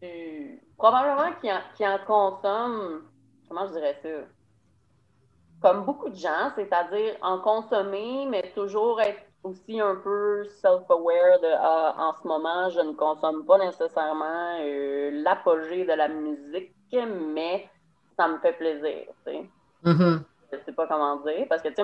sais, 0.00 0.62
probablement 0.76 1.32
qu'il 1.40 1.50
en, 1.50 1.94
en 1.94 1.98
consomme, 2.06 3.02
comment 3.48 3.66
je 3.66 3.72
dirais 3.72 3.98
ça? 4.02 4.08
comme 5.64 5.86
beaucoup 5.86 6.10
de 6.10 6.14
gens, 6.14 6.52
c'est-à-dire 6.54 7.16
en 7.22 7.38
consommer, 7.38 8.26
mais 8.28 8.52
toujours 8.54 9.00
être 9.00 9.22
aussi 9.44 9.78
un 9.78 9.96
peu 9.96 10.44
self-aware 10.62 11.38
de 11.40 11.50
ah, 11.58 11.94
en 11.98 12.14
ce 12.20 12.26
moment, 12.26 12.70
je 12.70 12.80
ne 12.80 12.92
consomme 12.92 13.44
pas 13.44 13.58
nécessairement 13.58 14.58
euh, 14.60 15.10
l'apogée 15.22 15.84
de 15.84 15.92
la 15.92 16.08
musique, 16.08 16.72
mais 16.92 17.68
ça 18.16 18.26
me 18.26 18.38
fait 18.38 18.54
plaisir. 18.54 19.04
Tu 19.26 19.32
sais. 19.32 19.44
Mm-hmm. 19.84 20.18
je 20.52 20.58
sais 20.64 20.72
pas 20.72 20.86
comment 20.86 21.16
dire, 21.16 21.46
parce 21.48 21.62
que 21.62 21.68
tu 21.68 21.82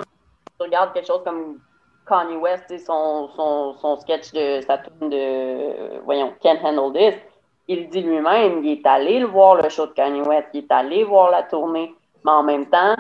regardes 0.58 0.94
quelque 0.94 1.06
chose 1.06 1.22
comme 1.22 1.58
Kanye 2.06 2.36
West, 2.36 2.66
son, 2.86 3.28
son, 3.36 3.74
son 3.74 3.96
sketch 3.96 4.32
de 4.32 4.62
sa 4.62 4.78
tune 4.78 5.10
de, 5.10 6.00
voyons, 6.04 6.32
Can't 6.40 6.60
Handle 6.62 6.94
This, 6.94 7.20
il 7.68 7.88
dit 7.90 8.02
lui-même, 8.02 8.64
il 8.64 8.78
est 8.78 8.86
allé 8.86 9.20
le 9.20 9.26
voir 9.26 9.56
le 9.56 9.68
show 9.68 9.86
de 9.86 9.92
Kanye 9.92 10.22
West, 10.22 10.48
il 10.54 10.64
est 10.64 10.72
allé 10.72 11.04
voir 11.04 11.30
la 11.30 11.42
tournée, 11.42 11.94
mais 12.24 12.30
en 12.30 12.42
même 12.42 12.66
temps, 12.70 12.96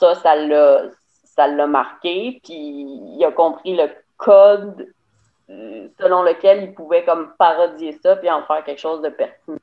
ça, 0.00 0.14
ça 0.16 0.34
l'a, 0.34 0.82
ça 1.40 1.46
l'a 1.46 1.66
marqué, 1.66 2.38
puis 2.44 2.54
il 2.54 3.24
a 3.24 3.32
compris 3.32 3.74
le 3.74 3.88
code 4.18 4.88
euh, 5.48 5.88
selon 5.98 6.22
lequel 6.22 6.64
il 6.64 6.74
pouvait 6.74 7.02
comme 7.04 7.32
parodier 7.38 7.98
ça 8.02 8.16
puis 8.16 8.30
en 8.30 8.42
faire 8.42 8.62
quelque 8.62 8.78
chose 8.80 9.00
de 9.00 9.08
pertinent. 9.08 9.56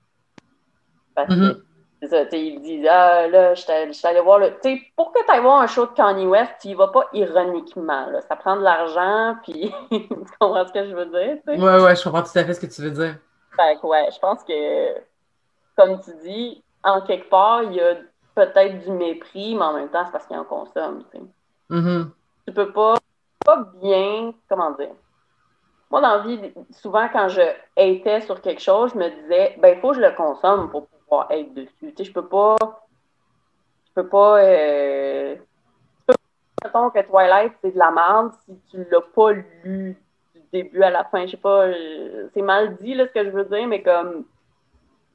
Parce 1.13 1.29
que 1.29 1.33
mm-hmm. 1.33 1.61
c'est 2.01 2.07
ça, 2.09 2.35
il 2.35 2.61
dit 2.61 2.87
Ah 2.87 3.27
là, 3.27 3.53
je 3.53 3.61
suis 3.91 4.07
allé 4.07 4.19
voir 4.21 4.39
le. 4.39 4.49
Tu 4.59 4.75
sais, 4.75 4.81
pour 4.95 5.11
que 5.11 5.23
tu 5.23 5.31
ailles 5.31 5.41
voir 5.41 5.61
un 5.61 5.67
show 5.67 5.85
de 5.85 5.91
Kanye 5.91 6.25
West, 6.25 6.51
tu 6.61 6.69
y 6.69 6.73
vas 6.73 6.87
pas 6.87 7.07
ironiquement. 7.13 8.07
Là. 8.07 8.21
Ça 8.21 8.35
prend 8.35 8.55
de 8.55 8.63
l'argent, 8.63 9.35
puis 9.43 9.71
tu 9.91 10.37
comprends 10.39 10.65
ce 10.65 10.73
que 10.73 10.83
je 10.83 10.95
veux 10.95 11.05
dire? 11.05 11.37
Oui, 11.47 11.57
Ouais, 11.57 11.83
ouais, 11.83 11.95
je 11.95 12.03
comprends 12.03 12.23
tout 12.23 12.37
à 12.37 12.43
fait 12.43 12.53
ce 12.55 12.59
que 12.59 12.73
tu 12.73 12.81
veux 12.81 12.91
dire. 12.91 13.17
Fait 13.55 13.79
que 13.79 13.85
ouais, 13.85 14.09
je 14.11 14.19
pense 14.19 14.43
que 14.43 14.95
comme 15.75 16.01
tu 16.01 16.11
dis, 16.23 16.63
en 16.83 17.01
quelque 17.01 17.29
part, 17.29 17.61
il 17.63 17.73
y 17.73 17.81
a 17.81 17.97
peut-être 18.33 18.83
du 18.83 18.91
mépris, 18.91 19.55
mais 19.55 19.63
en 19.63 19.73
même 19.73 19.89
temps, 19.89 20.05
c'est 20.05 20.11
parce 20.11 20.25
qu'il 20.25 20.37
en 20.37 20.43
consomme. 20.43 21.03
Tu 21.11 21.19
Mm-hmm. 21.69 22.09
Tu 22.47 22.53
peux 22.53 22.71
pas, 22.71 22.97
pas 23.45 23.67
bien, 23.81 24.33
comment 24.47 24.71
dire. 24.71 24.95
Moi, 25.89 26.01
dans 26.01 26.17
la 26.17 26.19
vie, 26.19 26.53
souvent, 26.71 27.07
quand 27.11 27.29
je 27.29 27.41
étais 27.77 28.21
sur 28.21 28.41
quelque 28.41 28.61
chose, 28.61 28.91
je 28.93 28.99
me 28.99 29.09
disais, 29.21 29.55
ben, 29.59 29.75
il 29.75 29.81
faut 29.81 29.89
que 29.89 29.95
je 29.95 30.01
le 30.01 30.11
consomme 30.15 30.69
pour 30.69 30.87
pouvoir 30.87 31.31
être 31.31 31.53
dessus. 31.53 31.71
Tu 31.81 31.93
sais, 31.97 32.03
je 32.03 32.11
peux 32.11 32.25
pas. 32.25 32.55
Je 33.87 33.93
peux 33.93 34.07
pas. 34.07 34.43
Euh, 34.43 35.35
mettons 36.63 36.89
que 36.89 37.01
Twilight, 37.01 37.53
c'est 37.61 37.71
de 37.71 37.79
la 37.79 37.91
merde 37.91 38.31
si 38.45 38.59
tu 38.69 38.85
l'as 38.91 39.01
pas 39.01 39.31
lu 39.31 39.97
du 40.35 40.41
début 40.51 40.83
à 40.83 40.89
la 40.89 41.05
fin. 41.05 41.25
Je 41.25 41.31
sais 41.31 41.37
pas. 41.37 41.67
Euh, 41.67 42.27
c'est 42.33 42.41
mal 42.41 42.75
dit, 42.77 42.93
là, 42.93 43.07
ce 43.07 43.13
que 43.13 43.23
je 43.23 43.29
veux 43.29 43.45
dire, 43.45 43.67
mais 43.67 43.81
comme. 43.81 44.25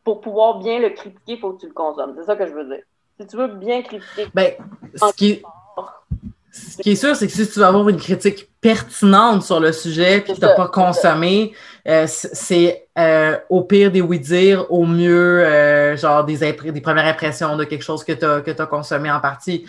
Pour 0.05 0.21
pouvoir 0.21 0.59
bien 0.59 0.81
le 0.81 0.89
critiquer, 0.89 1.35
il 1.35 1.39
faut 1.39 1.53
que 1.53 1.61
tu 1.61 1.69
le 1.69 1.73
consommes. 1.73 2.15
C'est 2.17 2.25
ça 2.25 2.35
que 2.35 2.45
je 2.45 2.53
veux 2.53 2.65
dire. 2.65 2.83
Si 3.21 3.27
tu 3.27 3.37
veux 3.37 3.47
bien 3.47 3.83
critiquer. 3.83 4.27
Ben, 4.35 4.55
ce 4.97 5.15
qui. 5.15 5.43
Ce 6.53 6.83
qui 6.83 6.93
est 6.93 6.97
sûr, 6.97 7.17
c'est 7.17 7.27
que 7.27 7.33
si 7.33 7.49
tu 7.49 7.59
veux 7.59 7.65
avoir 7.65 7.89
une 7.89 7.97
critique 7.97 8.51
pertinente 8.61 9.43
sur 9.43 9.59
le 9.59 9.73
sujet 9.73 10.21
puis 10.21 10.35
que 10.35 10.39
tu 10.39 10.45
n'as 10.45 10.55
pas 10.55 10.69
consommé, 10.69 11.55
euh, 11.89 12.07
c'est 12.07 12.87
euh, 12.99 13.39
au 13.49 13.63
pire 13.63 13.91
des 13.91 14.03
oui-dire, 14.03 14.71
au 14.71 14.85
mieux, 14.85 15.43
euh, 15.43 15.97
genre 15.97 16.25
des, 16.25 16.37
des 16.37 16.81
premières 16.83 17.07
impressions 17.07 17.57
de 17.57 17.65
quelque 17.65 17.83
chose 17.83 18.05
que 18.05 18.13
tu 18.13 18.25
as, 18.27 18.43
as, 18.63 18.67
consommé 18.67 19.11
en 19.11 19.21
partie. 19.21 19.65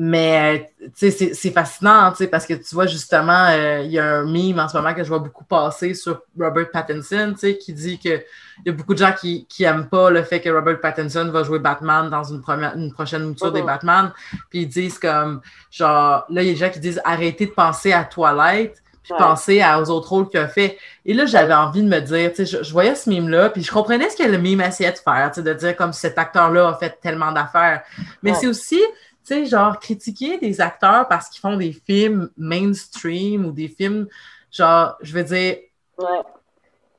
Mais 0.00 0.72
c'est 0.94 1.50
fascinant 1.50 2.12
parce 2.30 2.46
que 2.46 2.54
tu 2.54 2.72
vois 2.72 2.86
justement, 2.86 3.48
il 3.82 3.90
y 3.90 3.98
a 3.98 4.18
un 4.18 4.24
meme 4.24 4.60
en 4.60 4.68
ce 4.68 4.76
moment 4.76 4.94
que 4.94 5.02
je 5.02 5.08
vois 5.08 5.18
beaucoup 5.18 5.42
passer 5.42 5.92
sur 5.94 6.22
Robert 6.38 6.70
Pattinson 6.70 7.34
qui 7.60 7.72
dit 7.72 7.98
qu'il 7.98 8.22
y 8.64 8.68
a 8.68 8.72
beaucoup 8.72 8.94
de 8.94 9.00
gens 9.00 9.12
qui 9.12 9.46
n'aiment 9.58 9.88
pas 9.88 10.10
le 10.10 10.22
fait 10.22 10.40
que 10.40 10.50
Robert 10.50 10.80
Pattinson 10.80 11.28
va 11.32 11.42
jouer 11.42 11.58
Batman 11.58 12.08
dans 12.10 12.22
une, 12.22 12.40
première, 12.40 12.76
une 12.76 12.92
prochaine 12.92 13.24
mouture 13.24 13.50
des 13.50 13.62
Batman. 13.62 14.12
Puis 14.50 14.62
ils 14.62 14.68
disent 14.68 15.00
comme, 15.00 15.40
genre, 15.68 16.24
là, 16.30 16.42
il 16.42 16.46
y 16.46 16.50
a 16.50 16.52
des 16.52 16.58
gens 16.58 16.70
qui 16.70 16.78
disent 16.78 17.00
arrêtez 17.04 17.46
de 17.46 17.52
penser 17.52 17.92
à 17.92 18.04
Twilight 18.04 18.80
puis 19.02 19.14
penser 19.18 19.62
aux 19.80 19.90
autres 19.90 20.10
rôles 20.10 20.28
qu'il 20.28 20.38
a 20.38 20.48
fait. 20.48 20.78
Et 21.06 21.14
là, 21.14 21.26
j'avais 21.26 21.54
envie 21.54 21.82
de 21.82 21.88
me 21.88 22.00
dire, 22.00 22.30
tu 22.32 22.46
sais, 22.46 22.62
je, 22.62 22.70
voyais 22.70 22.94
ce 22.94 23.08
mime-là, 23.08 23.50
puis 23.50 23.62
je 23.62 23.72
comprenais 23.72 24.10
ce 24.10 24.16
que 24.16 24.28
le 24.28 24.38
mime 24.38 24.60
essayait 24.60 24.92
de 24.92 24.98
faire, 24.98 25.30
tu 25.32 25.36
sais, 25.36 25.42
de 25.42 25.54
dire 25.54 25.76
comme 25.76 25.92
cet 25.92 26.18
acteur-là 26.18 26.68
a 26.68 26.74
fait 26.74 26.98
tellement 27.00 27.32
d'affaires. 27.32 27.82
Mais 28.22 28.34
c'est 28.34 28.46
aussi, 28.46 28.80
sais, 29.28 29.46
genre, 29.46 29.78
critiquer 29.78 30.38
des 30.38 30.60
acteurs 30.60 31.08
parce 31.08 31.28
qu'ils 31.28 31.40
font 31.40 31.56
des 31.56 31.72
films 31.72 32.30
mainstream 32.36 33.46
ou 33.46 33.52
des 33.52 33.68
films, 33.68 34.06
genre, 34.50 34.96
je 35.00 35.12
veux 35.12 35.24
dire, 35.24 35.56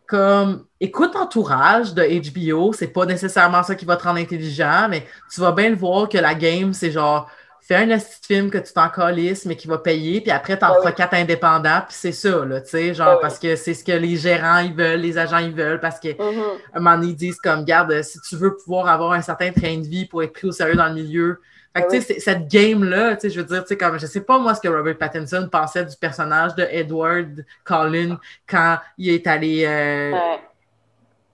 comme, 0.07 0.65
écoute 0.79 1.15
Entourage 1.15 1.93
de 1.93 2.03
HBO, 2.03 2.73
c'est 2.73 2.87
pas 2.87 3.05
nécessairement 3.05 3.61
ça 3.61 3.75
qui 3.75 3.85
va 3.85 3.95
te 3.95 4.03
rendre 4.03 4.19
intelligent, 4.19 4.87
mais 4.89 5.05
tu 5.31 5.39
vas 5.39 5.51
bien 5.51 5.69
le 5.69 5.75
voir 5.75 6.09
que 6.09 6.17
la 6.17 6.33
game, 6.33 6.73
c'est 6.73 6.89
genre, 6.89 7.29
fais 7.61 7.75
un 7.75 7.87
petit 7.99 8.19
film 8.23 8.49
que 8.49 8.57
tu 8.57 8.73
t'en 8.73 8.89
calisses, 8.89 9.45
mais 9.45 9.55
qui 9.55 9.67
va 9.67 9.77
payer, 9.77 10.21
puis 10.21 10.31
après, 10.31 10.57
t'en 10.57 10.73
feras 10.73 10.91
quatre 10.91 11.13
indépendants, 11.13 11.81
puis 11.87 11.95
c'est 11.95 12.11
ça, 12.11 12.43
là, 12.43 12.61
tu 12.61 12.69
sais, 12.69 12.93
genre, 12.95 13.19
parce 13.19 13.37
que 13.37 13.55
c'est 13.55 13.75
ce 13.75 13.83
que 13.83 13.91
les 13.91 14.15
gérants, 14.15 14.57
ils 14.57 14.73
veulent, 14.73 14.99
les 14.99 15.19
agents, 15.19 15.37
ils 15.37 15.53
veulent, 15.53 15.79
parce 15.79 15.99
que, 15.99 16.07
mm-hmm. 16.07 16.57
un 16.73 16.79
moment 16.79 16.95
donné, 16.97 17.11
ils 17.11 17.15
disent 17.15 17.37
comme, 17.37 17.63
garde, 17.63 18.01
si 18.01 18.19
tu 18.27 18.35
veux 18.35 18.55
pouvoir 18.55 18.87
avoir 18.87 19.11
un 19.11 19.21
certain 19.21 19.51
train 19.51 19.77
de 19.77 19.87
vie 19.87 20.05
pour 20.05 20.23
être 20.23 20.33
pris 20.33 20.47
au 20.47 20.51
sérieux 20.51 20.75
dans 20.75 20.87
le 20.87 20.95
milieu, 20.95 21.39
fait 21.75 21.83
que, 21.83 21.91
tu 21.91 22.01
sais, 22.01 22.19
cette 22.19 22.47
game-là, 22.47 23.17
je 23.21 23.39
veux 23.39 23.45
dire, 23.45 23.61
tu 23.61 23.67
sais, 23.67 23.77
comme, 23.77 23.99
je 23.99 24.07
sais 24.07 24.21
pas 24.21 24.39
moi 24.39 24.55
ce 24.55 24.61
que 24.61 24.67
Robert 24.67 24.97
Pattinson 24.97 25.47
pensait 25.51 25.85
du 25.85 25.95
personnage 25.95 26.55
de 26.55 26.63
Edward 26.63 27.45
Cullen 27.63 28.17
quand 28.47 28.77
il 28.97 29.13
est 29.13 29.27
allé. 29.27 29.65
Euh, 29.65 30.17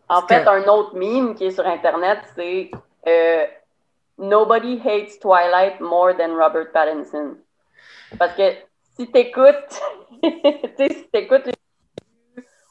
en 0.09 0.21
fait, 0.27 0.45
un 0.45 0.63
autre 0.65 0.95
meme 0.95 1.35
qui 1.35 1.45
est 1.45 1.51
sur 1.51 1.65
Internet, 1.65 2.19
c'est 2.35 2.69
euh, 3.07 3.45
Nobody 4.17 4.81
hates 4.85 5.19
Twilight 5.21 5.79
more 5.79 6.15
than 6.17 6.35
Robert 6.35 6.71
Pattinson. 6.73 7.37
Parce 8.19 8.35
que 8.35 8.51
si 8.97 9.09
t'écoutes, 9.09 9.81
si 10.21 11.07
t'écoutes 11.11 11.49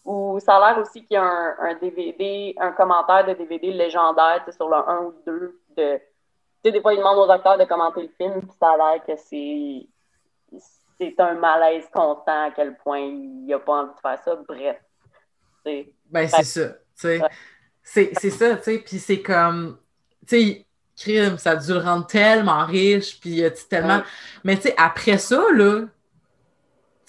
ou 0.05 0.39
ça 0.39 0.57
a 0.57 0.75
l'air 0.75 0.83
aussi 0.83 1.05
qu'il 1.07 1.15
y 1.15 1.17
a 1.17 1.23
un, 1.23 1.57
un, 1.61 1.75
DVD, 1.77 2.55
un 2.59 2.73
commentaire 2.73 3.27
de 3.27 3.33
DVD 3.33 3.73
légendaire 3.73 4.45
sur 4.55 4.69
le 4.69 4.77
1 4.77 4.99
ou 4.99 5.15
2 5.27 5.61
de 5.79 6.01
sais, 6.65 6.73
des 6.73 6.81
fois, 6.81 6.95
ils 6.95 6.99
demandent 6.99 7.29
aux 7.29 7.31
acteurs 7.31 7.59
de 7.59 7.65
commenter 7.65 8.03
le 8.03 8.11
film, 8.17 8.41
puis 8.41 8.57
ça 8.59 8.71
a 8.71 8.77
l'air 8.77 9.05
que 9.05 9.12
c'est 9.17 9.87
c'est 10.99 11.19
un 11.19 11.35
malaise 11.35 11.85
constant 11.93 12.47
à 12.47 12.51
quel 12.55 12.77
point 12.77 13.01
il 13.01 13.47
n'a 13.47 13.59
pas 13.59 13.83
envie 13.83 13.95
de 13.95 14.01
faire 14.01 14.23
ça. 14.25 14.37
Bref. 14.47 14.77
Ben, 16.11 16.29
c'est 16.29 16.45
ça. 16.45 16.75
C'est 17.83 18.31
ça, 18.31 18.57
tu 18.57 18.62
sais. 18.62 18.79
Puis 18.79 18.99
c'est 18.99 19.21
comme, 19.21 19.79
tu 20.27 20.37
sais, 20.37 20.67
crime, 20.97 21.39
ça 21.39 21.53
a 21.53 21.57
dû 21.57 21.73
le 21.73 21.81
rendre 21.81 22.07
tellement 22.07 22.65
riche, 22.65 23.21
puis 23.21 23.43
euh, 23.43 23.51
tellement. 23.69 24.03
Mais 24.45 24.57
tu 24.57 24.62
sais, 24.62 24.75
après 24.77 25.19
ça, 25.19 25.43
là. 25.53 25.87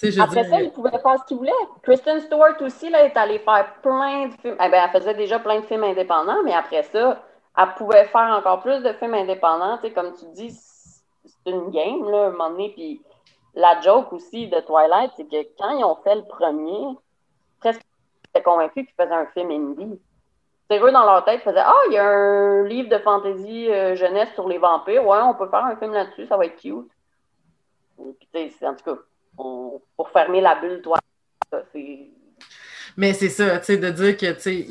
Je 0.01 0.21
après 0.21 0.43
ça, 0.43 0.61
il 0.61 0.71
pouvait 0.71 0.91
faire 0.91 1.19
ce 1.21 1.25
qu'il 1.27 1.37
voulait. 1.37 1.51
Kristen 1.81 2.19
Stewart 2.19 2.61
aussi, 2.61 2.89
là, 2.89 3.05
est 3.05 3.15
allée 3.15 3.39
faire 3.39 3.75
plein 3.81 4.27
de 4.27 4.33
films. 4.41 4.57
Eh 4.59 4.69
ben, 4.69 4.83
elle 4.83 4.99
faisait 4.99 5.13
déjà 5.13 5.39
plein 5.39 5.61
de 5.61 5.65
films 5.65 5.83
indépendants, 5.83 6.43
mais 6.43 6.53
après 6.53 6.83
ça, 6.83 7.23
elle 7.57 7.73
pouvait 7.75 8.05
faire 8.05 8.37
encore 8.37 8.61
plus 8.61 8.81
de 8.83 8.93
films 8.93 9.13
indépendants. 9.13 9.77
Tu 9.77 9.87
sais, 9.87 9.93
comme 9.93 10.13
tu 10.13 10.25
dis, 10.33 10.51
c'est 10.51 11.51
une 11.51 11.69
game, 11.71 12.09
là, 12.09 12.25
à 12.25 12.27
un 12.27 12.31
moment 12.31 12.49
donné. 12.49 12.71
Puis 12.73 13.01
la 13.53 13.79
joke 13.81 14.11
aussi 14.13 14.47
de 14.47 14.59
Twilight, 14.61 15.11
c'est 15.15 15.25
que 15.25 15.47
quand 15.57 15.77
ils 15.77 15.83
ont 15.83 15.97
fait 16.03 16.15
le 16.15 16.25
premier, 16.25 16.97
presque 17.59 17.81
j'étais 18.25 18.43
convaincu 18.43 18.85
qu'ils 18.85 18.95
faisaient 18.95 19.13
un 19.13 19.27
film 19.27 19.51
indie. 19.51 19.99
C'est 20.69 20.79
eux, 20.79 20.91
dans 20.91 21.05
leur 21.05 21.23
tête, 21.23 21.41
ils 21.41 21.49
faisaient 21.49 21.63
Ah, 21.63 21.81
il 21.87 21.93
y 21.93 21.97
a 21.97 22.07
un 22.07 22.63
livre 22.63 22.89
de 22.89 22.97
fantasy 22.97 23.71
euh, 23.71 23.95
jeunesse 23.95 24.33
sur 24.33 24.47
les 24.47 24.57
vampires. 24.57 25.05
Ouais, 25.05 25.19
on 25.21 25.35
peut 25.35 25.47
faire 25.49 25.63
un 25.63 25.75
film 25.77 25.93
là-dessus, 25.93 26.27
ça 26.27 26.37
va 26.37 26.45
être 26.45 26.59
cute. 26.59 26.89
Puis, 28.33 28.53
en 28.61 28.75
tout 28.75 28.83
cas, 28.83 28.99
pour 29.37 30.09
fermer 30.11 30.41
la 30.41 30.55
bulle, 30.55 30.81
toi, 30.81 30.97
c'est. 31.71 32.09
Mais 32.97 33.13
c'est 33.13 33.29
ça, 33.29 33.59
tu 33.59 33.65
sais, 33.65 33.77
de 33.77 33.89
dire 33.89 34.17
que, 34.17 34.31
tu 34.33 34.39
sais, 34.39 34.67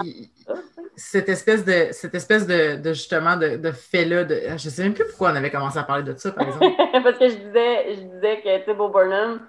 cette 0.96 1.28
espèce 1.28 1.64
de, 1.64 1.88
cette 1.92 2.14
espèce 2.14 2.46
de, 2.46 2.80
justement 2.92 3.36
de, 3.36 3.56
de 3.56 3.72
fait-là, 3.72 4.24
de, 4.24 4.40
je 4.56 4.68
sais 4.68 4.82
même 4.82 4.94
plus 4.94 5.06
pourquoi 5.06 5.32
on 5.32 5.36
avait 5.36 5.50
commencé 5.50 5.78
à 5.78 5.82
parler 5.82 6.02
de 6.02 6.16
ça, 6.16 6.32
par 6.32 6.46
exemple. 6.46 6.66
parce 7.02 7.18
que 7.18 7.28
je 7.28 7.36
disais, 7.36 7.94
je 7.94 8.00
disais 8.00 8.40
que 8.42 8.64
Thibaut 8.64 8.88
Burnham, 8.88 9.40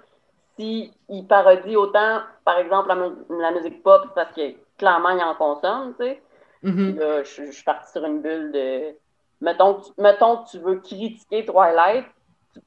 s'il 0.58 0.92
parodie 1.28 1.76
autant, 1.76 2.20
par 2.44 2.58
exemple, 2.58 2.88
la, 3.30 3.50
musique 3.52 3.82
pop, 3.82 4.02
parce 4.14 4.32
que 4.34 4.54
clairement, 4.78 5.10
il 5.10 5.22
en 5.22 5.34
consomme, 5.34 5.94
tu 5.98 6.06
sais. 6.06 6.22
Mm-hmm. 6.64 6.98
Là, 6.98 7.22
je, 7.22 7.50
suis 7.52 7.64
partie 7.64 7.92
sur 7.92 8.04
une 8.04 8.22
bulle 8.22 8.50
de. 8.52 8.96
Mettons, 9.40 9.82
mettons 9.98 10.38
que 10.38 10.50
tu 10.50 10.58
veux 10.58 10.76
critiquer 10.76 11.44
Twilight, 11.44 12.06
tu 12.54 12.60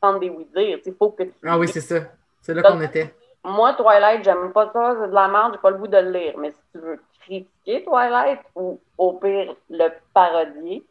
prends 0.00 0.18
des 0.18 0.28
oui-dire. 0.28 0.78
Il 0.84 0.94
faut 0.94 1.10
que 1.10 1.22
tu. 1.22 1.32
Ah 1.46 1.58
oui, 1.58 1.68
c'est 1.68 1.80
ça. 1.80 2.00
C'est 2.42 2.52
là 2.52 2.62
qu'on 2.62 2.80
était. 2.80 3.14
Moi, 3.44 3.72
Twilight, 3.74 4.24
j'aime 4.24 4.52
pas 4.52 4.70
ça, 4.72 4.96
c'est 5.00 5.08
de 5.08 5.14
la 5.14 5.28
merde, 5.28 5.52
j'ai 5.54 5.60
pas 5.60 5.70
le 5.70 5.78
goût 5.78 5.86
de 5.86 5.96
le 5.96 6.10
lire. 6.10 6.34
Mais 6.38 6.50
si 6.50 6.58
tu 6.72 6.78
veux 6.80 6.98
critiquer 7.28 7.84
Twilight 7.84 8.40
ou 8.54 8.80
au 8.96 9.12
pire 9.14 9.54
le 9.68 9.88
parodier. 10.14 10.84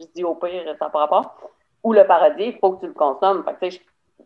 Je 0.00 0.06
dis 0.14 0.24
au 0.24 0.34
pire, 0.34 0.64
ça 0.78 0.90
par 0.90 1.02
rapport. 1.02 1.50
Ou 1.82 1.92
le 1.92 2.06
parodier, 2.06 2.48
il 2.48 2.58
faut 2.58 2.72
que 2.72 2.80
tu 2.80 2.86
le 2.86 2.94
consommes. 2.94 3.44
Fait 3.44 3.70
que, 3.70 3.76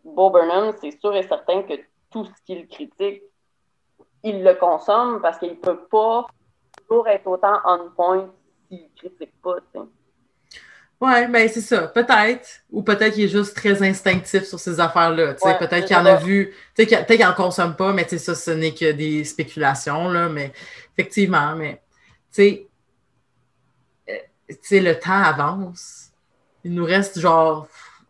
Bo 0.03 0.29
Burnham, 0.29 0.73
c'est 0.81 0.99
sûr 0.99 1.15
et 1.15 1.23
certain 1.23 1.63
que 1.63 1.73
tout 2.11 2.25
ce 2.25 2.41
qu'il 2.45 2.67
critique, 2.67 3.23
il 4.23 4.43
le 4.43 4.55
consomme 4.55 5.21
parce 5.21 5.37
qu'il 5.37 5.51
ne 5.51 5.55
peut 5.55 5.85
pas 5.85 6.27
toujours 6.77 7.07
être 7.07 7.27
autant 7.27 7.59
on 7.65 7.89
point 7.95 8.29
s'il 8.67 8.83
ne 8.83 8.87
critique 8.95 9.41
pas. 9.41 9.57
Oui, 11.01 11.27
ben 11.29 11.47
c'est 11.47 11.61
ça, 11.61 11.87
peut-être. 11.87 12.61
Ou 12.71 12.83
peut-être 12.83 13.13
qu'il 13.13 13.23
est 13.23 13.29
juste 13.29 13.55
très 13.55 13.81
instinctif 13.81 14.43
sur 14.43 14.59
ces 14.59 14.79
affaires-là. 14.79 15.33
peut-être 15.33 15.85
qu'il 15.85 15.95
en 15.95 16.05
a 16.05 16.15
vu, 16.15 16.53
peut-être 16.75 17.05
qu'il 17.07 17.19
n'en 17.25 17.33
consomme 17.33 17.75
pas, 17.75 17.93
mais 17.93 18.05
ça, 18.07 18.35
ce 18.35 18.51
n'est 18.51 18.73
que 18.73 18.91
des 18.91 19.23
spéculations, 19.23 20.09
là, 20.09 20.27
mais 20.27 20.51
effectivement, 20.97 21.55
mais 21.55 21.81
tu 22.33 22.43
sais, 22.43 22.67
euh, 24.09 24.81
le 24.81 24.93
temps 24.93 25.23
avance. 25.23 26.11
Il 26.65 26.73
nous 26.73 26.83
reste 26.83 27.19
genre 27.19 27.67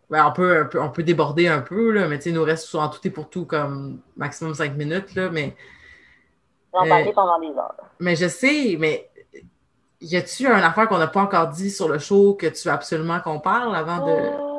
ben, 0.10 0.26
on, 0.26 0.32
peut, 0.32 0.68
on, 0.74 0.90
peut, 0.90 1.04
déborder 1.04 1.48
un 1.48 1.62
peu, 1.62 1.92
là, 1.92 2.08
mais 2.08 2.18
il 2.18 2.34
nous 2.34 2.44
reste 2.44 2.74
en 2.74 2.90
tout 2.90 3.00
et 3.08 3.12
pour 3.12 3.30
tout 3.30 3.46
comme 3.46 4.02
maximum 4.18 4.56
cinq 4.56 4.76
minutes. 4.76 5.14
Là, 5.14 5.30
mais, 5.30 5.56
on 6.74 6.84
va 6.84 6.90
parler 6.90 7.14
pendant 7.14 7.40
des 7.40 7.56
heures. 7.56 7.76
Mais 8.00 8.16
je 8.16 8.28
sais, 8.28 8.76
mais 8.80 9.09
y 10.02 10.16
a-tu 10.16 10.48
une 10.48 10.64
affaire 10.64 10.88
qu'on 10.88 10.98
n'a 10.98 11.08
pas 11.08 11.22
encore 11.22 11.48
dit 11.48 11.70
sur 11.70 11.88
le 11.88 12.00
show 12.00 12.34
que 12.34 12.48
tu 12.48 12.68
veux 12.68 12.74
absolument 12.74 13.20
qu'on 13.20 13.40
parle 13.40 13.76
avant 13.76 14.06
de. 14.06 14.12
Euh, 14.12 14.50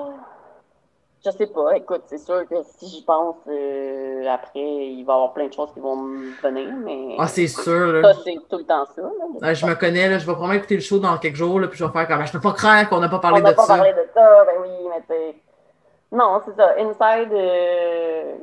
je 1.24 1.30
sais 1.30 1.46
pas. 1.46 1.76
Écoute, 1.76 2.02
c'est 2.06 2.18
sûr 2.18 2.46
que 2.48 2.56
si 2.78 2.88
j'y 2.88 3.02
pense, 3.02 3.36
euh, 3.48 4.26
après, 4.26 4.60
il 4.60 5.04
va 5.04 5.12
y 5.12 5.16
avoir 5.16 5.32
plein 5.32 5.48
de 5.48 5.52
choses 5.52 5.72
qui 5.72 5.80
vont 5.80 5.96
me 5.96 6.30
venir, 6.42 6.74
mais. 6.84 7.16
Ah, 7.18 7.26
c'est 7.26 7.46
sûr, 7.46 7.92
là. 7.92 8.12
Ça, 8.14 8.20
c'est 8.24 8.36
tout 8.48 8.58
le 8.58 8.64
temps 8.64 8.86
ça. 8.94 9.54
je 9.54 9.66
me 9.66 9.74
connais, 9.74 10.08
là. 10.08 10.18
Je 10.18 10.26
vais 10.26 10.32
probablement 10.32 10.58
écouter 10.58 10.76
le 10.76 10.80
show 10.80 10.98
dans 10.98 11.16
quelques 11.18 11.36
jours, 11.36 11.60
là, 11.60 11.68
puis 11.68 11.78
je 11.78 11.84
vais 11.84 11.92
faire 11.92 12.08
comme. 12.08 12.26
Je 12.26 12.32
peux 12.32 12.40
pas 12.40 12.52
croire 12.52 12.88
qu'on 12.88 13.00
n'a 13.00 13.08
pas 13.08 13.18
parlé 13.18 13.40
de 13.40 13.46
ça. 13.46 13.52
On 13.52 13.60
n'a 13.60 13.66
pas 13.66 13.76
parlé 13.76 13.92
de 13.92 14.08
ça, 14.14 14.44
ben 14.44 14.62
oui, 14.62 14.68
mais 14.88 15.32
tu 15.32 16.16
Non, 16.16 16.40
c'est 16.44 16.56
ça. 16.56 16.74
Inside, 16.78 17.32
euh, 17.32 18.36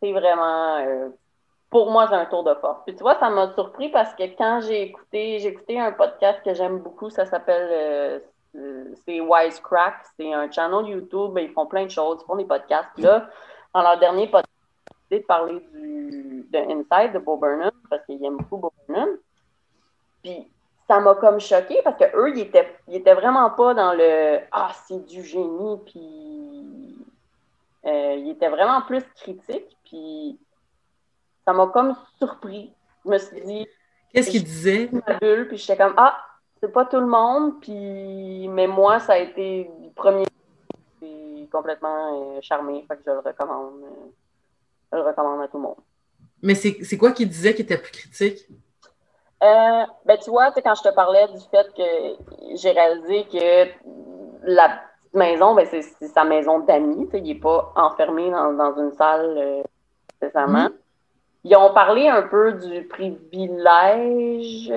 c'est 0.00 0.12
vraiment. 0.12 1.10
Euh, 1.72 1.78
pour 1.78 1.90
moi, 1.90 2.06
c'est 2.08 2.14
un 2.14 2.26
tour 2.26 2.44
de 2.44 2.54
force. 2.54 2.80
Puis 2.86 2.94
tu 2.94 3.02
vois, 3.02 3.18
ça 3.18 3.30
m'a 3.30 3.52
surpris 3.54 3.88
parce 3.88 4.14
que 4.14 4.24
quand 4.36 4.60
j'ai 4.60 4.82
écouté, 4.82 5.38
j'ai 5.38 5.48
écouté 5.48 5.80
un 5.80 5.92
podcast 5.92 6.40
que 6.44 6.54
j'aime 6.54 6.78
beaucoup, 6.78 7.10
ça 7.10 7.26
s'appelle 7.26 8.22
euh, 8.54 8.94
c'est 9.04 9.20
Wisecrack, 9.20 9.94
c'est 10.16 10.32
un 10.32 10.50
channel 10.50 10.86
YouTube, 10.86 11.38
ils 11.40 11.52
font 11.52 11.66
plein 11.66 11.84
de 11.84 11.90
choses, 11.90 12.18
ils 12.22 12.26
font 12.26 12.36
des 12.36 12.44
podcasts. 12.44 12.98
là, 12.98 13.28
dans 13.74 13.82
leur 13.82 13.98
dernier 13.98 14.26
podcast, 14.26 14.48
ils 15.10 15.20
de 15.20 15.24
parler 15.24 15.60
du, 15.72 16.46
de 16.50 16.58
Inside 16.58 17.12
de 17.12 17.18
Bo 17.18 17.36
Burnham, 17.36 17.72
parce 17.90 18.04
qu'ils 18.06 18.22
aiment 18.24 18.38
beaucoup 18.38 18.58
Bo 18.58 18.72
Burnham. 18.88 19.10
Puis 20.22 20.48
ça 20.88 21.00
m'a 21.00 21.14
comme 21.14 21.40
choqué 21.40 21.80
parce 21.82 21.96
qu'eux, 21.96 22.30
ils 22.30 22.40
étaient, 22.40 22.76
ils 22.88 22.96
étaient 22.96 23.14
vraiment 23.14 23.50
pas 23.50 23.74
dans 23.74 23.92
le 23.94 24.40
Ah, 24.52 24.72
c'est 24.86 25.04
du 25.06 25.22
génie, 25.22 25.78
puis 25.86 26.96
euh, 27.86 28.14
ils 28.18 28.30
étaient 28.30 28.48
vraiment 28.48 28.82
plus 28.82 29.02
critiques, 29.14 29.76
puis 29.84 30.38
ça 31.44 31.52
m'a 31.52 31.66
comme 31.68 31.94
surpris. 32.18 32.72
Je 33.04 33.10
me 33.10 33.18
suis 33.18 33.40
dit. 33.42 33.66
Qu'est-ce 34.12 34.30
qu'ils 34.30 34.44
disaient? 34.44 34.90
ma 34.92 35.18
bulle, 35.18 35.48
puis 35.48 35.56
j'étais 35.56 35.76
comme 35.76 35.94
Ah, 35.96 36.18
c'est 36.60 36.72
pas 36.72 36.84
tout 36.84 37.00
le 37.00 37.06
monde, 37.06 37.60
puis 37.60 38.48
mais 38.48 38.66
moi, 38.66 39.00
ça 39.00 39.14
a 39.14 39.18
été 39.18 39.70
le 39.82 39.90
premier 39.90 40.24
complètement 41.52 42.36
euh, 42.36 42.40
charmé, 42.40 42.84
fait 42.88 42.96
que 42.96 43.02
je 43.06 43.10
le 43.10 43.18
recommande. 43.18 43.82
Euh, 43.84 44.10
je 44.92 44.96
le 44.96 45.02
recommande 45.02 45.42
à 45.42 45.48
tout 45.48 45.58
le 45.58 45.64
monde. 45.64 45.76
Mais 46.42 46.54
c'est 46.54 46.96
quoi 46.96 47.12
qui 47.12 47.26
disait 47.26 47.54
qui 47.54 47.62
était 47.62 47.78
plus 47.78 47.92
critique? 47.92 48.48
Euh, 49.42 49.84
ben, 50.04 50.18
tu 50.22 50.30
vois, 50.30 50.50
quand 50.52 50.74
je 50.74 50.82
te 50.82 50.94
parlais 50.94 51.28
du 51.28 51.40
fait 51.50 51.72
que 51.74 52.56
j'ai 52.56 52.70
réalisé 52.70 53.24
que 53.24 53.68
la 54.44 54.68
petite 54.68 55.14
maison, 55.14 55.54
ben, 55.54 55.66
c'est 55.70 56.08
sa 56.08 56.24
maison 56.24 56.60
d'amis. 56.60 57.08
Il 57.12 57.22
n'est 57.22 57.34
pas 57.36 57.72
enfermé 57.76 58.30
dans, 58.30 58.52
dans 58.54 58.76
une 58.76 58.92
salle 58.92 59.62
nécessairement. 60.20 60.68
Ils 61.44 61.56
ont 61.56 61.74
parlé 61.74 62.08
un 62.08 62.22
peu 62.22 62.52
du 62.52 62.84
privilège 62.84 64.72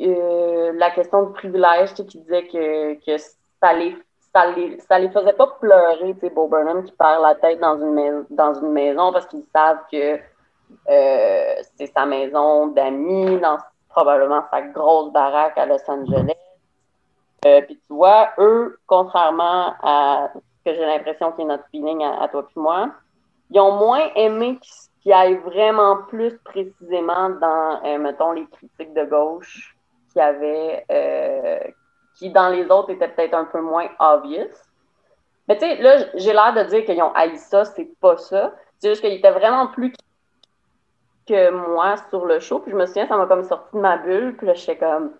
euh, 0.00 0.72
la 0.74 0.90
question 0.90 1.24
du 1.24 1.32
privilège, 1.32 1.94
tu 1.94 2.02
disais 2.02 2.46
que, 2.46 2.94
que 2.94 3.16
ça, 3.60 3.72
les, 3.72 3.96
ça, 4.32 4.46
les, 4.46 4.78
ça 4.80 4.98
les 4.98 5.08
faisait 5.10 5.32
pas 5.32 5.46
pleurer, 5.60 6.14
tu 6.14 6.20
sais, 6.20 6.30
Bo 6.30 6.48
Burnham 6.48 6.84
qui 6.84 6.92
perd 6.92 7.22
la 7.22 7.34
tête 7.34 7.60
dans 7.60 7.78
une, 7.78 7.94
maison, 7.94 8.26
dans 8.30 8.54
une 8.54 8.72
maison 8.72 9.12
parce 9.12 9.26
qu'ils 9.26 9.44
savent 9.54 9.80
que 9.90 10.18
euh, 10.90 11.54
c'est 11.76 11.86
sa 11.86 12.06
maison 12.06 12.68
d'amis, 12.68 13.38
dans 13.40 13.58
probablement 13.88 14.42
sa 14.50 14.62
grosse 14.62 15.12
baraque 15.12 15.56
à 15.56 15.66
Los 15.66 15.78
Angeles. 15.88 16.34
Euh, 17.46 17.62
puis 17.62 17.76
tu 17.76 17.94
vois, 17.94 18.30
eux, 18.38 18.78
contrairement 18.86 19.74
à 19.82 20.30
ce 20.34 20.70
que 20.70 20.76
j'ai 20.76 20.84
l'impression 20.84 21.32
qui 21.32 21.42
est 21.42 21.46
notre 21.46 21.64
feeling 21.70 22.02
à, 22.02 22.28
toi 22.28 22.42
puis 22.46 22.60
moi, 22.60 22.90
ils 23.50 23.60
ont 23.60 23.72
moins 23.78 24.10
aimé 24.16 24.58
qu'ils 24.60 24.72
aillent 25.12 25.40
vraiment 25.44 25.98
plus 26.08 26.36
précisément 26.38 27.30
dans, 27.30 27.98
mettons, 27.98 28.32
les 28.32 28.46
critiques 28.46 28.94
de 28.94 29.04
gauche 29.04 29.76
qui 30.12 30.20
avait, 30.20 30.84
euh, 30.90 31.58
qui 32.14 32.30
dans 32.30 32.48
les 32.48 32.64
autres 32.70 32.90
était 32.90 33.08
peut-être 33.08 33.34
un 33.34 33.44
peu 33.44 33.60
moins 33.60 33.88
obvious. 33.98 34.48
Mais 35.46 35.58
tu 35.58 35.66
sais, 35.66 35.76
là, 35.76 36.06
j'ai 36.14 36.32
l'air 36.32 36.54
de 36.54 36.62
dire 36.70 36.84
qu'ils 36.84 37.02
ont 37.02 37.12
haï 37.12 37.36
ça, 37.36 37.66
c'est 37.66 37.90
pas 38.00 38.16
ça. 38.16 38.54
C'est 38.78 38.88
juste 38.88 39.02
qu'il 39.02 39.12
était 39.12 39.30
vraiment 39.30 39.68
plus 39.68 39.92
que 41.28 41.50
moi 41.50 41.96
sur 42.08 42.24
le 42.24 42.40
show. 42.40 42.60
Puis 42.60 42.72
je 42.72 42.76
me 42.76 42.86
souviens, 42.86 43.06
ça 43.06 43.16
m'a 43.16 43.26
comme 43.26 43.44
sorti 43.44 43.74
de 43.74 43.80
ma 43.80 43.98
bulle. 43.98 44.36
Puis 44.36 44.46
là, 44.46 44.54
j'étais 44.54 44.78
comme, 44.78 45.12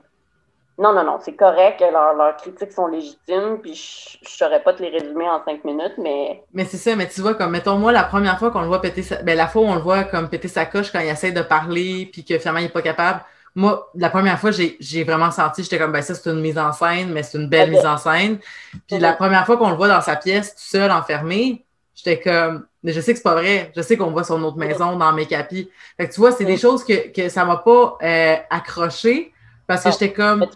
non, 0.78 0.92
non, 0.92 1.04
non, 1.04 1.18
c'est 1.20 1.34
correct, 1.34 1.80
leurs, 1.80 2.14
leurs 2.14 2.36
critiques 2.36 2.72
sont 2.72 2.86
légitimes, 2.86 3.58
puis 3.62 3.74
je 3.74 4.18
ne 4.22 4.28
saurais 4.28 4.62
pas 4.62 4.74
te 4.74 4.82
les 4.82 4.90
résumer 4.90 5.26
en 5.28 5.42
cinq 5.42 5.64
minutes, 5.64 5.94
mais. 5.96 6.42
Mais 6.52 6.66
c'est 6.66 6.76
ça, 6.76 6.94
mais 6.94 7.08
tu 7.08 7.22
vois, 7.22 7.34
comme, 7.34 7.52
mettons, 7.52 7.78
moi, 7.78 7.92
la 7.92 8.04
première 8.04 8.38
fois 8.38 8.50
qu'on 8.50 8.60
le 8.60 8.66
voit 8.66 8.82
péter 8.82 9.02
sa. 9.02 9.22
Ben, 9.22 9.36
la 9.36 9.46
fois 9.46 9.62
où 9.62 9.66
on 9.66 9.74
le 9.74 9.80
voit 9.80 10.04
comme 10.04 10.28
péter 10.28 10.48
sa 10.48 10.66
coche 10.66 10.92
quand 10.92 11.00
il 11.00 11.08
essaie 11.08 11.32
de 11.32 11.40
parler, 11.40 12.10
puis 12.12 12.24
que 12.24 12.38
finalement, 12.38 12.60
il 12.60 12.64
n'est 12.64 12.68
pas 12.68 12.82
capable, 12.82 13.22
moi, 13.54 13.90
la 13.94 14.10
première 14.10 14.38
fois, 14.38 14.50
j'ai 14.50 15.04
vraiment 15.04 15.30
senti, 15.30 15.62
j'étais 15.62 15.78
comme, 15.78 15.92
ben 15.92 16.02
ça, 16.02 16.14
c'est 16.14 16.28
une 16.28 16.40
mise 16.40 16.58
en 16.58 16.72
scène, 16.72 17.10
mais 17.10 17.22
c'est 17.22 17.38
une 17.38 17.48
belle 17.48 17.70
mise 17.70 17.86
en 17.86 17.96
scène. 17.96 18.38
Puis 18.86 18.98
la 18.98 19.14
première 19.14 19.46
fois 19.46 19.56
qu'on 19.56 19.70
le 19.70 19.76
voit 19.76 19.88
dans 19.88 20.02
sa 20.02 20.14
pièce, 20.14 20.54
tout 20.54 20.60
seul, 20.60 20.90
enfermé, 20.90 21.64
j'étais 21.94 22.20
comme, 22.20 22.66
mais 22.82 22.92
je 22.92 23.00
sais 23.00 23.12
que 23.12 23.16
c'est 23.16 23.22
pas 23.22 23.34
vrai. 23.34 23.72
Je 23.74 23.80
sais 23.80 23.96
qu'on 23.96 24.10
voit 24.10 24.24
son 24.24 24.42
autre 24.44 24.58
maison 24.58 24.96
dans 24.96 25.10
mes 25.14 25.24
capis. 25.24 25.70
Fait 25.96 26.06
que 26.06 26.12
tu 26.12 26.20
vois, 26.20 26.32
c'est 26.32 26.44
des 26.44 26.58
choses 26.58 26.84
que, 26.84 27.10
que 27.10 27.30
ça 27.30 27.46
m'a 27.46 27.56
pas 27.56 27.96
euh, 28.02 28.36
accroché 28.50 29.32
parce 29.66 29.84
que 29.84 29.90
j'étais 29.90 30.12
comme. 30.12 30.46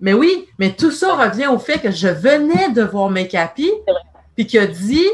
Mais 0.00 0.12
oui, 0.12 0.48
mais 0.58 0.72
tout 0.72 0.90
ça 0.90 1.14
revient 1.14 1.46
au 1.46 1.58
fait 1.58 1.78
que 1.78 1.90
je 1.90 2.08
venais 2.08 2.70
de 2.70 2.82
voir 2.82 3.08
mes 3.08 3.28
capis, 3.28 3.72
puis 4.34 4.46
qu'il 4.46 4.60
a 4.60 4.66
dit 4.66 5.06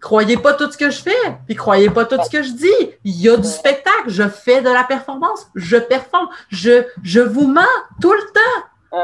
croyez 0.00 0.36
pas 0.36 0.54
tout 0.54 0.70
ce 0.70 0.76
que 0.78 0.90
je 0.90 1.02
fais, 1.02 1.10
puis 1.46 1.54
croyez 1.56 1.90
pas 1.90 2.04
tout 2.04 2.18
ce 2.22 2.30
que 2.30 2.42
je 2.42 2.52
dis. 2.52 2.90
Il 3.04 3.20
y 3.20 3.28
a 3.28 3.36
du 3.36 3.48
spectacle, 3.48 4.08
je 4.08 4.28
fais 4.28 4.60
de 4.60 4.70
la 4.70 4.84
performance, 4.84 5.48
je 5.54 5.76
performe, 5.76 6.28
je, 6.50 6.84
je 7.02 7.20
vous 7.20 7.46
mens 7.46 7.62
tout 8.00 8.12
le 8.12 8.32
temps. 8.32 8.98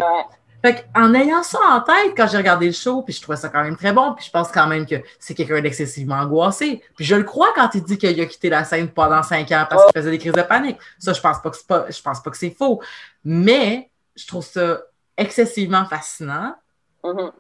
Fait 0.65 0.87
en 0.95 1.13
ayant 1.13 1.43
ça 1.43 1.59
en 1.73 1.83
tête, 1.83 2.15
quand 2.17 2.27
j'ai 2.27 2.39
regardé 2.39 2.65
le 2.65 2.73
show, 2.73 3.03
puis 3.03 3.13
je 3.13 3.21
trouvais 3.21 3.37
ça 3.37 3.51
quand 3.51 3.63
même 3.63 3.77
très 3.77 3.93
bon, 3.93 4.15
puis 4.15 4.25
je 4.25 4.31
pense 4.31 4.51
quand 4.51 4.67
même 4.67 4.87
que 4.87 4.95
c'est 5.19 5.35
quelqu'un 5.35 5.61
d'excessivement 5.61 6.15
angoissé. 6.15 6.83
Puis 6.97 7.05
je 7.05 7.15
le 7.17 7.25
crois 7.25 7.49
quand 7.55 7.69
il 7.75 7.85
dit 7.85 7.99
qu'il 7.99 8.19
a 8.19 8.25
quitté 8.25 8.49
la 8.49 8.65
scène 8.65 8.89
pendant 8.89 9.23
cinq 9.23 9.53
ans 9.53 9.67
parce 9.69 9.85
qu'il 9.85 10.01
faisait 10.01 10.11
des 10.11 10.19
crises 10.19 10.33
de 10.33 10.41
panique. 10.41 10.79
Ça, 10.99 11.13
je 11.13 11.21
pense 11.21 11.43
pas 11.43 11.51
que 11.51 11.57
c'est 11.59 11.67
pas, 11.67 11.85
je 11.91 12.01
pense 12.01 12.23
pas 12.23 12.31
que 12.31 12.39
c'est 12.39 12.49
faux. 12.49 12.81
Mais 13.27 13.91
je 14.17 14.27
trouve 14.27 14.43
ça 14.43 14.81
excessivement 15.19 15.85
fascinant 15.85 16.55
mm-hmm. 17.03 17.33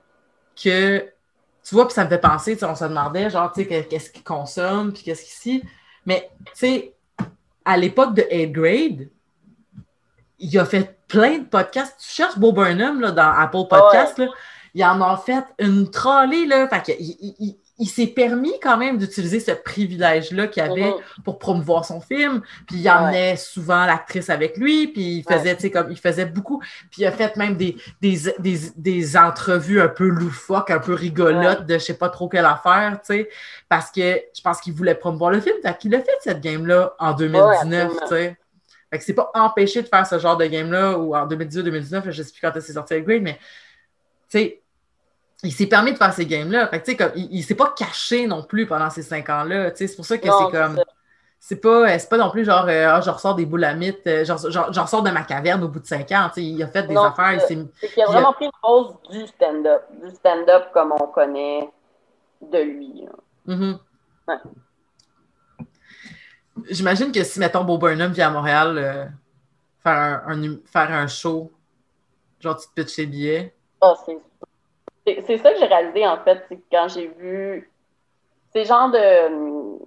que 0.62 1.08
tu 1.66 1.74
vois, 1.74 1.86
puis 1.86 1.94
ça 1.94 2.04
me 2.04 2.10
fait 2.10 2.18
penser, 2.18 2.58
on 2.62 2.74
se 2.74 2.84
demandait, 2.84 3.30
genre, 3.30 3.50
tu 3.50 3.64
sais, 3.64 3.86
qu'est-ce 3.88 4.10
qu'il 4.10 4.22
consomme, 4.22 4.92
puis 4.92 5.02
qu'est-ce 5.02 5.24
qu'ici. 5.24 5.64
Mais, 6.04 6.30
tu 6.44 6.52
sais, 6.56 6.94
à 7.64 7.78
l'époque 7.78 8.14
de 8.14 8.26
8 8.30 8.52
grade, 8.52 9.08
il 10.38 10.58
a 10.58 10.64
fait 10.64 10.98
plein 11.08 11.38
de 11.38 11.44
podcasts. 11.44 11.96
Tu 12.00 12.08
cherches 12.08 12.38
Bo 12.38 12.52
Burnham 12.52 13.00
là, 13.00 13.10
dans 13.10 13.30
Apple 13.30 13.68
Podcasts, 13.68 14.18
là, 14.18 14.28
il 14.74 14.84
en 14.84 15.00
a 15.00 15.16
fait 15.16 15.44
une 15.58 15.90
trolley, 15.90 16.46
là. 16.46 16.68
Fait 16.68 16.96
il 17.78 17.88
s'est 17.88 18.06
permis 18.06 18.52
quand 18.62 18.76
même 18.76 18.98
d'utiliser 18.98 19.40
ce 19.40 19.50
privilège-là 19.50 20.46
qu'il 20.46 20.62
avait 20.62 20.90
mm-hmm. 20.90 21.22
pour 21.24 21.40
promouvoir 21.40 21.84
son 21.84 22.00
film. 22.00 22.40
Puis 22.68 22.76
il 22.76 22.88
emmenait 22.88 23.36
souvent 23.36 23.84
l'actrice 23.84 24.30
avec 24.30 24.56
lui, 24.56 24.88
puis 24.88 25.16
il 25.18 25.22
faisait, 25.24 25.70
comme 25.70 25.90
il 25.90 25.98
faisait 25.98 26.26
beaucoup. 26.26 26.60
Puis 26.90 27.02
il 27.02 27.06
a 27.06 27.10
fait 27.10 27.36
même 27.36 27.56
des, 27.56 27.76
des, 28.00 29.16
entrevues 29.16 29.80
un 29.80 29.88
peu 29.88 30.06
loufoques, 30.06 30.70
un 30.70 30.78
peu 30.78 30.94
rigolotes 30.94 31.66
de 31.66 31.74
je 31.74 31.78
sais 31.84 31.98
pas 31.98 32.10
trop 32.10 32.28
quelle 32.28 32.46
affaire, 32.46 33.00
tu 33.00 33.14
sais, 33.14 33.28
parce 33.68 33.90
que 33.90 34.20
je 34.36 34.40
pense 34.40 34.60
qu'il 34.60 34.72
voulait 34.72 34.94
promouvoir 34.94 35.32
le 35.32 35.40
film. 35.40 35.56
Fait 35.62 35.76
qu'il 35.76 35.94
a 35.96 36.00
fait 36.00 36.16
cette 36.20 36.40
game-là 36.40 36.94
en 37.00 37.12
2019, 37.12 37.92
tu 38.02 38.08
sais. 38.08 38.36
Fait 38.94 38.98
que 39.00 39.04
c'est 39.04 39.14
pas 39.14 39.32
empêché 39.34 39.82
de 39.82 39.88
faire 39.88 40.06
ce 40.06 40.20
genre 40.20 40.36
de 40.36 40.46
game-là 40.46 40.96
ou 40.96 41.16
en 41.16 41.26
2018-2019, 41.26 42.10
je 42.12 42.22
sais 42.22 42.30
plus 42.30 42.40
quand 42.40 42.52
c'est 42.54 42.72
sorti 42.72 42.92
avec 42.92 43.04
Grade, 43.04 43.22
mais 43.22 43.38
tu 44.30 44.38
sais, 44.38 44.62
il 45.42 45.50
s'est 45.50 45.66
permis 45.66 45.92
de 45.92 45.96
faire 45.96 46.12
ces 46.12 46.24
games-là. 46.24 46.68
comme, 46.68 47.10
il, 47.16 47.38
ne 47.38 47.42
s'est 47.42 47.56
pas 47.56 47.74
caché 47.76 48.28
non 48.28 48.44
plus 48.44 48.68
pendant 48.68 48.88
ces 48.90 49.02
cinq 49.02 49.28
ans-là. 49.28 49.72
C'est 49.74 49.96
pour 49.96 50.04
ça 50.04 50.16
que 50.16 50.28
c'est 50.28 50.56
comme. 50.56 50.80
C'est 51.40 51.56
pas, 51.56 51.88
pas 52.08 52.16
non 52.18 52.30
plus 52.30 52.44
genre, 52.44 52.66
euh, 52.68 52.86
ah, 52.88 53.00
je 53.00 53.10
ressors 53.10 53.34
des 53.34 53.46
boules 53.46 53.64
à 53.64 53.74
mythe, 53.74 54.06
euh, 54.06 54.24
genre, 54.24 54.38
ressors 54.38 55.02
de 55.02 55.10
ma 55.10 55.24
caverne 55.24 55.64
au 55.64 55.68
bout 55.68 55.80
de 55.80 55.86
cinq 55.86 56.12
ans. 56.12 56.30
Il 56.36 56.62
a 56.62 56.68
fait 56.68 56.84
des 56.84 56.96
affaires. 56.96 57.40
C'est 57.48 57.88
qu'il 57.88 58.02
a 58.04 58.06
vraiment 58.06 58.32
pris 58.32 58.44
une 58.44 58.52
pause 58.62 58.94
du 59.10 59.26
stand-up. 59.26 59.82
Du 60.00 60.10
stand-up 60.14 60.66
comme 60.72 60.92
on 60.92 61.08
connaît 61.08 61.68
de 62.40 62.58
lui. 62.58 63.08
J'imagine 66.70 67.10
que 67.10 67.22
si, 67.24 67.40
mettons, 67.40 67.64
Bob 67.64 67.80
Burnham 67.80 68.12
vient 68.12 68.28
à 68.28 68.30
Montréal 68.30 68.78
euh, 68.78 69.04
faire, 69.82 70.22
un, 70.26 70.56
faire 70.64 70.92
un 70.92 71.06
show, 71.06 71.50
genre 72.40 72.56
tu 72.56 72.68
te 72.68 72.74
pitches 72.74 72.96
tes 72.96 73.06
billets. 73.06 73.54
Ah, 73.80 73.94
c'est 75.06 75.38
ça 75.38 75.52
que 75.52 75.58
j'ai 75.58 75.66
réalisé, 75.66 76.06
en 76.06 76.18
fait, 76.18 76.46
quand 76.70 76.88
j'ai 76.88 77.08
vu. 77.08 77.70
C'est 78.52 78.64
genre 78.64 78.90
de. 78.90 79.84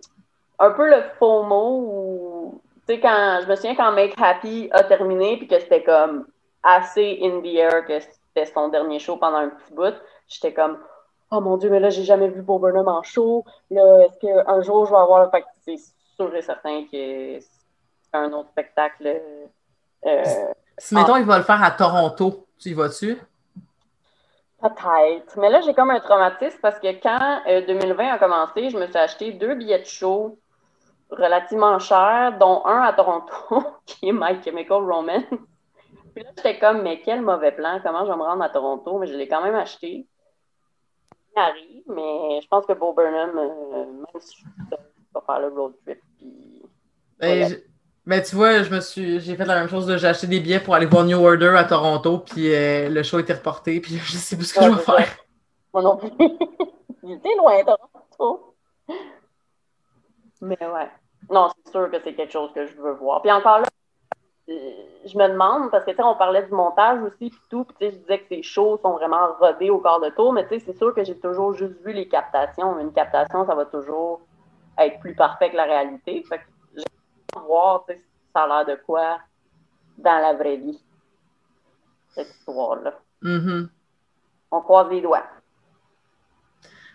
Un 0.60 0.72
peu 0.72 0.90
le 0.90 1.04
faux 1.18 1.44
mot 1.44 1.80
où. 1.80 2.62
Tu 2.88 2.96
sais, 2.96 3.00
quand. 3.00 3.40
Je 3.44 3.48
me 3.48 3.56
souviens 3.56 3.76
quand 3.76 3.92
Make 3.94 4.14
Happy 4.18 4.68
a 4.72 4.84
terminé, 4.84 5.38
puis 5.38 5.48
que 5.48 5.60
c'était 5.60 5.84
comme 5.84 6.28
assez 6.64 7.20
in 7.22 7.42
the 7.42 7.56
air, 7.56 7.86
que 7.86 8.00
c'était 8.00 8.52
son 8.52 8.68
dernier 8.68 9.00
show 9.00 9.16
pendant 9.18 9.38
un 9.38 9.50
petit 9.50 9.74
bout. 9.74 9.96
J'étais 10.28 10.54
comme, 10.54 10.78
oh 11.32 11.40
mon 11.40 11.56
Dieu, 11.58 11.70
mais 11.70 11.80
là, 11.80 11.90
j'ai 11.90 12.04
jamais 12.04 12.28
vu 12.28 12.42
Bob 12.42 12.62
Burnham 12.62 12.88
en 12.88 13.02
show. 13.04 13.46
Là, 13.72 14.06
est-ce 14.06 14.20
qu'un 14.20 14.62
jour, 14.62 14.86
je 14.86 14.92
vais 14.92 14.98
avoir. 14.98 15.32
Fait 15.32 15.46
c'est 15.66 15.78
sûr 16.18 16.36
et 16.36 16.42
certain 16.42 16.84
que 16.84 17.40
c'est 17.40 18.14
un 18.14 18.32
autre 18.34 18.50
spectacle. 18.50 19.22
Euh, 20.06 20.24
si, 20.78 20.96
mettons, 20.96 21.18
il 21.18 21.26
va 21.26 21.38
le 21.38 21.44
faire 21.44 21.64
à 21.64 21.72
Toronto, 21.72 22.48
tu 22.60 22.70
y 22.70 22.74
vas-tu? 22.74 23.18
Peut-être. 24.62 25.38
Mais 25.38 25.50
là, 25.50 25.62
j'ai 25.62 25.74
comme 25.74 25.92
un 25.92 26.00
traumatisme 26.00 26.60
parce 26.62 26.80
que 26.80 26.92
quand 27.02 27.42
2020 27.46 28.04
euh, 28.04 28.14
a 28.14 28.18
commencé, 28.18 28.70
je 28.70 28.78
me 28.78 28.88
suis 28.88 28.98
acheté 28.98 29.32
deux 29.32 29.56
billets 29.56 29.80
de 29.80 29.86
show 29.86 30.40
relativement 31.10 31.80
chers, 31.80 32.38
dont 32.38 32.66
un 32.66 32.82
à 32.82 32.94
Toronto, 32.94 33.34
qui 33.86 34.10
est 34.10 34.14
My 34.14 34.42
Chemical 34.44 34.84
Romance. 34.84 35.24
Puis 36.14 36.24
là, 36.24 36.32
j'étais 36.36 36.58
comme, 36.58 36.82
mais 36.82 37.02
quel 37.02 37.22
mauvais 37.22 37.52
plan, 37.52 37.80
comment 37.84 38.06
je 38.06 38.12
vais 38.12 38.18
me 38.18 38.24
rendre 38.24 38.44
à 38.44 38.50
Toronto? 38.50 38.98
Mais 38.98 39.08
je 39.08 39.16
l'ai 39.16 39.28
quand 39.28 39.42
même 39.42 39.56
acheté. 39.56 40.08
Il 41.36 41.40
arrive, 41.40 41.84
mais 41.88 42.42
je 42.42 42.48
pense 42.48 42.66
que 42.66 42.74
Bo 42.74 42.94
Burnham, 42.94 43.38
euh, 43.38 43.86
même 43.86 44.22
si 44.22 44.38
je 44.42 44.76
vais 44.76 45.26
faire 45.26 45.40
le 45.40 45.50
road 45.50 45.74
trip. 45.86 46.02
Puis... 46.18 46.64
Ben, 47.20 47.58
mais 48.08 48.24
tu 48.24 48.38
vois, 48.38 48.64
je 48.64 48.74
me 48.74 48.80
suis, 48.80 49.20
j'ai 49.20 49.36
fait 49.36 49.44
la 49.44 49.56
même 49.56 49.68
chose. 49.68 49.94
J'ai 49.98 50.08
acheté 50.08 50.28
des 50.28 50.40
billets 50.40 50.62
pour 50.62 50.74
aller 50.74 50.86
voir 50.86 51.04
New 51.04 51.20
Order 51.20 51.54
à 51.58 51.66
Toronto, 51.66 52.20
puis 52.20 52.54
euh, 52.56 52.88
le 52.88 53.04
show 53.04 53.20
était 53.20 53.34
reporté, 53.34 53.82
puis 53.82 53.98
je 53.98 54.18
sais 54.18 54.38
plus 54.38 54.46
ce 54.46 54.54
que 54.54 54.64
je 54.64 54.70
vais 54.70 54.82
faire. 54.82 55.18
Moi 55.74 55.84
non 55.84 55.98
plus. 55.98 56.10
J'étais 57.04 57.36
loin, 57.38 57.62
Toronto. 57.66 58.56
Mais 60.40 60.58
ouais. 60.62 60.90
Non, 61.30 61.50
c'est 61.66 61.72
sûr 61.72 61.92
que 61.92 61.98
c'est 62.02 62.14
quelque 62.14 62.32
chose 62.32 62.50
que 62.54 62.66
je 62.66 62.78
veux 62.78 62.94
voir. 62.94 63.22
Puis 63.22 63.32
encore 63.32 63.60
là, 63.60 63.66
je 64.48 65.18
me 65.18 65.28
demande, 65.28 65.70
parce 65.70 65.84
que 65.84 65.92
tu 65.92 65.98
sais, 65.98 66.04
on 66.04 66.16
parlait 66.16 66.44
du 66.44 66.54
montage 66.54 67.02
aussi, 67.04 67.30
puis 67.30 67.42
tout, 67.50 67.66
puis 67.66 67.92
je 67.92 67.98
disais 67.98 68.20
que 68.20 68.28
ces 68.30 68.42
shows 68.42 68.80
sont 68.82 68.94
vraiment 68.94 69.34
rodés 69.38 69.70
au 69.70 69.80
corps 69.80 70.00
de 70.00 70.10
tour, 70.12 70.32
mais 70.32 70.48
tu 70.48 70.58
sais, 70.58 70.66
c'est 70.66 70.78
sûr 70.78 70.94
que 70.94 71.04
j'ai 71.04 71.18
toujours 71.18 71.54
juste 71.54 71.76
vu 71.86 71.92
les 71.92 72.08
captations. 72.08 72.80
Une 72.80 72.94
captation, 72.94 73.46
ça 73.46 73.54
va 73.54 73.66
toujours 73.66 74.22
être 74.80 75.00
plus 75.00 75.16
parfait 75.16 75.50
que 75.50 75.56
la 75.56 75.64
réalité. 75.64 76.24
Fait 76.28 76.40
que 76.40 76.44
voir 77.40 77.86
ça 78.34 78.44
a 78.44 78.48
l'air 78.48 78.66
de 78.66 78.82
quoi 78.84 79.20
dans 79.98 80.20
la 80.20 80.34
vraie 80.34 80.58
vie, 80.58 80.80
cette 82.10 82.30
histoire-là. 82.30 82.94
Mm-hmm. 83.24 83.68
On 84.52 84.62
croise 84.62 84.90
les 84.90 85.02
doigts. 85.02 85.26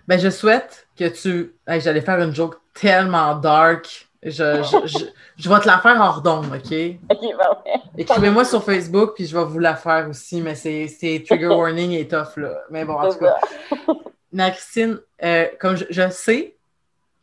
Ben, 0.07 0.19
je 0.19 0.31
souhaite 0.31 0.89
que 0.97 1.09
tu. 1.09 1.55
J'allais 1.67 2.01
faire 2.01 2.21
une 2.21 2.35
joke 2.35 2.57
tellement 2.75 3.35
dark. 3.37 4.09
Je, 4.23 4.31
je, 4.31 5.05
je, 5.37 5.49
vais 5.49 5.61
te 5.61 5.67
la 5.67 5.79
faire 5.79 6.01
hors 6.01 6.23
d'onde, 6.23 6.47
OK? 6.47 6.73
OK, 7.11 7.21
ben 7.39 7.83
Écrivez-moi 7.99 8.45
sur 8.45 8.63
Facebook, 8.63 9.15
puis 9.17 9.27
je 9.27 9.37
vais 9.37 9.45
vous 9.45 9.59
la 9.59 9.75
faire 9.75 10.09
aussi, 10.09 10.41
mais 10.41 10.55
c'est 10.55 11.25
trigger 11.27 11.47
warning 11.49 11.91
et 11.93 12.07
tough, 12.07 12.37
là. 12.37 12.63
Mais 12.71 12.85
bon, 12.85 12.95
en 12.95 13.13
tout 13.13 13.19
cas. 13.19 13.37
Mais 14.35 14.51
Christine, 14.53 14.99
euh, 15.23 15.47
comme 15.61 15.77
je, 15.77 15.85
je 15.91 16.09
sais 16.09 16.57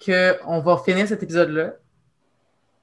qu'on 0.03 0.59
va 0.59 0.77
finir 0.77 1.07
cet 1.07 1.23
épisode-là, 1.23 1.73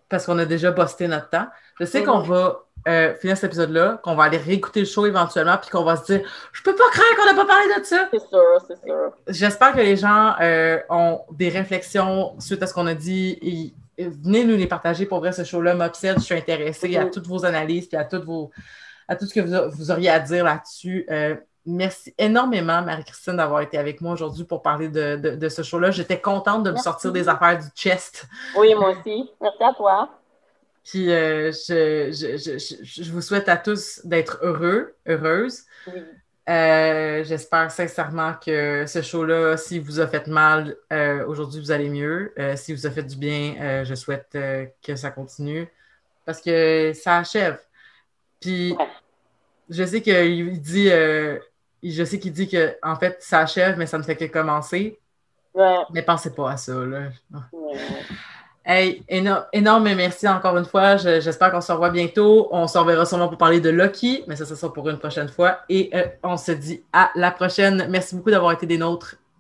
parce 0.08 0.26
qu'on 0.26 0.38
a 0.38 0.44
déjà 0.44 0.72
posté 0.72 1.08
notre 1.08 1.30
temps. 1.30 1.46
Je 1.80 1.84
sais 1.84 2.04
qu'on 2.04 2.20
va 2.20 2.66
euh, 2.88 3.14
finir 3.16 3.36
cet 3.36 3.48
épisode-là, 3.48 4.00
qu'on 4.04 4.14
va 4.14 4.24
aller 4.24 4.36
réécouter 4.36 4.80
le 4.80 4.86
show 4.86 5.06
éventuellement, 5.06 5.56
puis 5.58 5.70
qu'on 5.70 5.82
va 5.82 5.96
se 5.96 6.04
dire 6.04 6.28
Je 6.52 6.62
peux 6.62 6.74
pas 6.74 6.88
croire 6.90 7.06
qu'on 7.16 7.24
n'a 7.24 7.34
pas 7.34 7.46
parlé 7.46 7.80
de 7.80 7.84
ça. 7.84 8.08
C'est 8.12 8.20
sûr, 8.20 8.64
c'est 8.68 8.86
sûr. 8.86 9.12
J'espère 9.26 9.72
que 9.72 9.80
les 9.80 9.96
gens 9.96 10.34
euh, 10.40 10.78
ont 10.88 11.20
des 11.32 11.48
réflexions 11.48 12.38
suite 12.38 12.62
à 12.62 12.66
ce 12.66 12.74
qu'on 12.74 12.86
a 12.86 12.94
dit. 12.94 13.38
Et, 13.42 13.74
venez 13.98 14.44
nous 14.44 14.56
les 14.56 14.66
partager. 14.66 15.06
Pour 15.06 15.20
vrai, 15.20 15.32
ce 15.32 15.42
show-là 15.42 15.74
m'obsède. 15.74 16.18
Je 16.18 16.24
suis 16.24 16.34
intéressée 16.34 16.96
à 16.96 17.06
toutes 17.06 17.26
vos 17.26 17.44
analyses 17.44 17.88
et 17.92 17.96
à, 17.96 18.04
toutes 18.04 18.24
vos, 18.24 18.50
à 19.08 19.16
tout 19.16 19.24
ce 19.26 19.34
que 19.34 19.40
vous, 19.40 19.90
auriez 19.90 20.10
à 20.10 20.20
dire 20.20 20.44
là-dessus. 20.44 21.06
Euh, 21.10 21.34
merci 21.66 22.14
énormément, 22.16 22.80
Marie-Christine, 22.82 23.36
d'avoir 23.36 23.60
été 23.60 23.76
avec 23.76 24.00
moi 24.00 24.12
aujourd'hui 24.12 24.44
pour 24.44 24.62
parler 24.62 24.88
de, 24.88 25.48
ce 25.48 25.62
show-là. 25.62 25.90
J'étais 25.90 26.20
contente 26.20 26.62
de 26.62 26.70
me 26.70 26.76
sortir 26.76 27.12
des 27.12 27.28
affaires 27.28 27.58
du 27.58 27.68
chest. 27.74 28.26
Oui, 28.56 28.74
moi 28.74 28.90
aussi. 28.90 29.30
Merci 29.40 29.62
à 29.62 29.74
toi. 29.74 30.10
Puis 30.84 31.12
euh, 31.12 31.50
je, 31.50 33.10
vous 33.10 33.20
souhaite 33.20 33.48
à 33.48 33.56
tous 33.56 34.00
d'être 34.04 34.38
heureux, 34.42 34.94
heureuses. 35.08 35.64
Euh, 36.48 37.24
j'espère 37.24 37.72
sincèrement 37.72 38.34
que 38.34 38.86
ce 38.86 39.02
show-là, 39.02 39.56
si 39.56 39.80
vous 39.80 39.98
a 39.98 40.06
fait 40.06 40.28
mal, 40.28 40.76
euh, 40.92 41.26
aujourd'hui, 41.26 41.60
vous 41.60 41.72
allez 41.72 41.88
mieux. 41.88 42.32
si 42.54 42.72
vous 42.72 42.86
a 42.86 42.90
fait 42.90 43.02
du 43.02 43.16
bien, 43.16 43.82
je 43.82 43.94
souhaite 43.96 44.38
que 44.82 44.94
ça 44.94 45.10
continue 45.10 45.68
parce 46.24 46.40
que 46.40 46.92
ça 46.94 47.18
achève. 47.18 47.58
Puis, 48.40 48.76
je 49.68 49.84
sais 49.84 50.00
qu'il 50.02 50.60
dit 50.60 50.90
je 51.92 52.04
sais 52.04 52.18
qu'il 52.18 52.32
dit 52.32 52.48
que 52.48 52.76
en 52.82 52.96
fait, 52.96 53.16
ça 53.20 53.40
achève, 53.40 53.76
mais 53.78 53.86
ça 53.86 53.98
ne 53.98 54.02
fait 54.02 54.16
que 54.16 54.24
commencer. 54.24 54.98
Mais 55.92 56.02
pensez 56.02 56.34
pas 56.34 56.52
à 56.52 56.56
ça. 56.56 56.74
Là. 56.74 57.08
Hey, 58.64 59.04
énorme 59.08 59.94
merci 59.94 60.26
encore 60.28 60.56
une 60.56 60.64
fois. 60.64 60.96
J'espère 60.96 61.52
qu'on 61.52 61.60
se 61.60 61.70
revoit 61.72 61.90
bientôt. 61.90 62.48
On 62.50 62.66
se 62.66 62.76
reverra 62.76 63.06
sûrement 63.06 63.28
pour 63.28 63.38
parler 63.38 63.60
de 63.60 63.70
Loki, 63.70 64.24
mais 64.26 64.36
ça, 64.36 64.44
ça 64.44 64.56
sera 64.56 64.72
pour 64.72 64.88
une 64.88 64.98
prochaine 64.98 65.28
fois. 65.28 65.60
Et 65.68 65.90
euh, 65.94 66.04
on 66.22 66.36
se 66.36 66.52
dit 66.52 66.82
à 66.92 67.10
la 67.14 67.30
prochaine. 67.30 67.86
Merci 67.88 68.16
beaucoup 68.16 68.30
d'avoir 68.30 68.52
été 68.52 68.66
des 68.66 68.76
nôtres. 68.76 69.16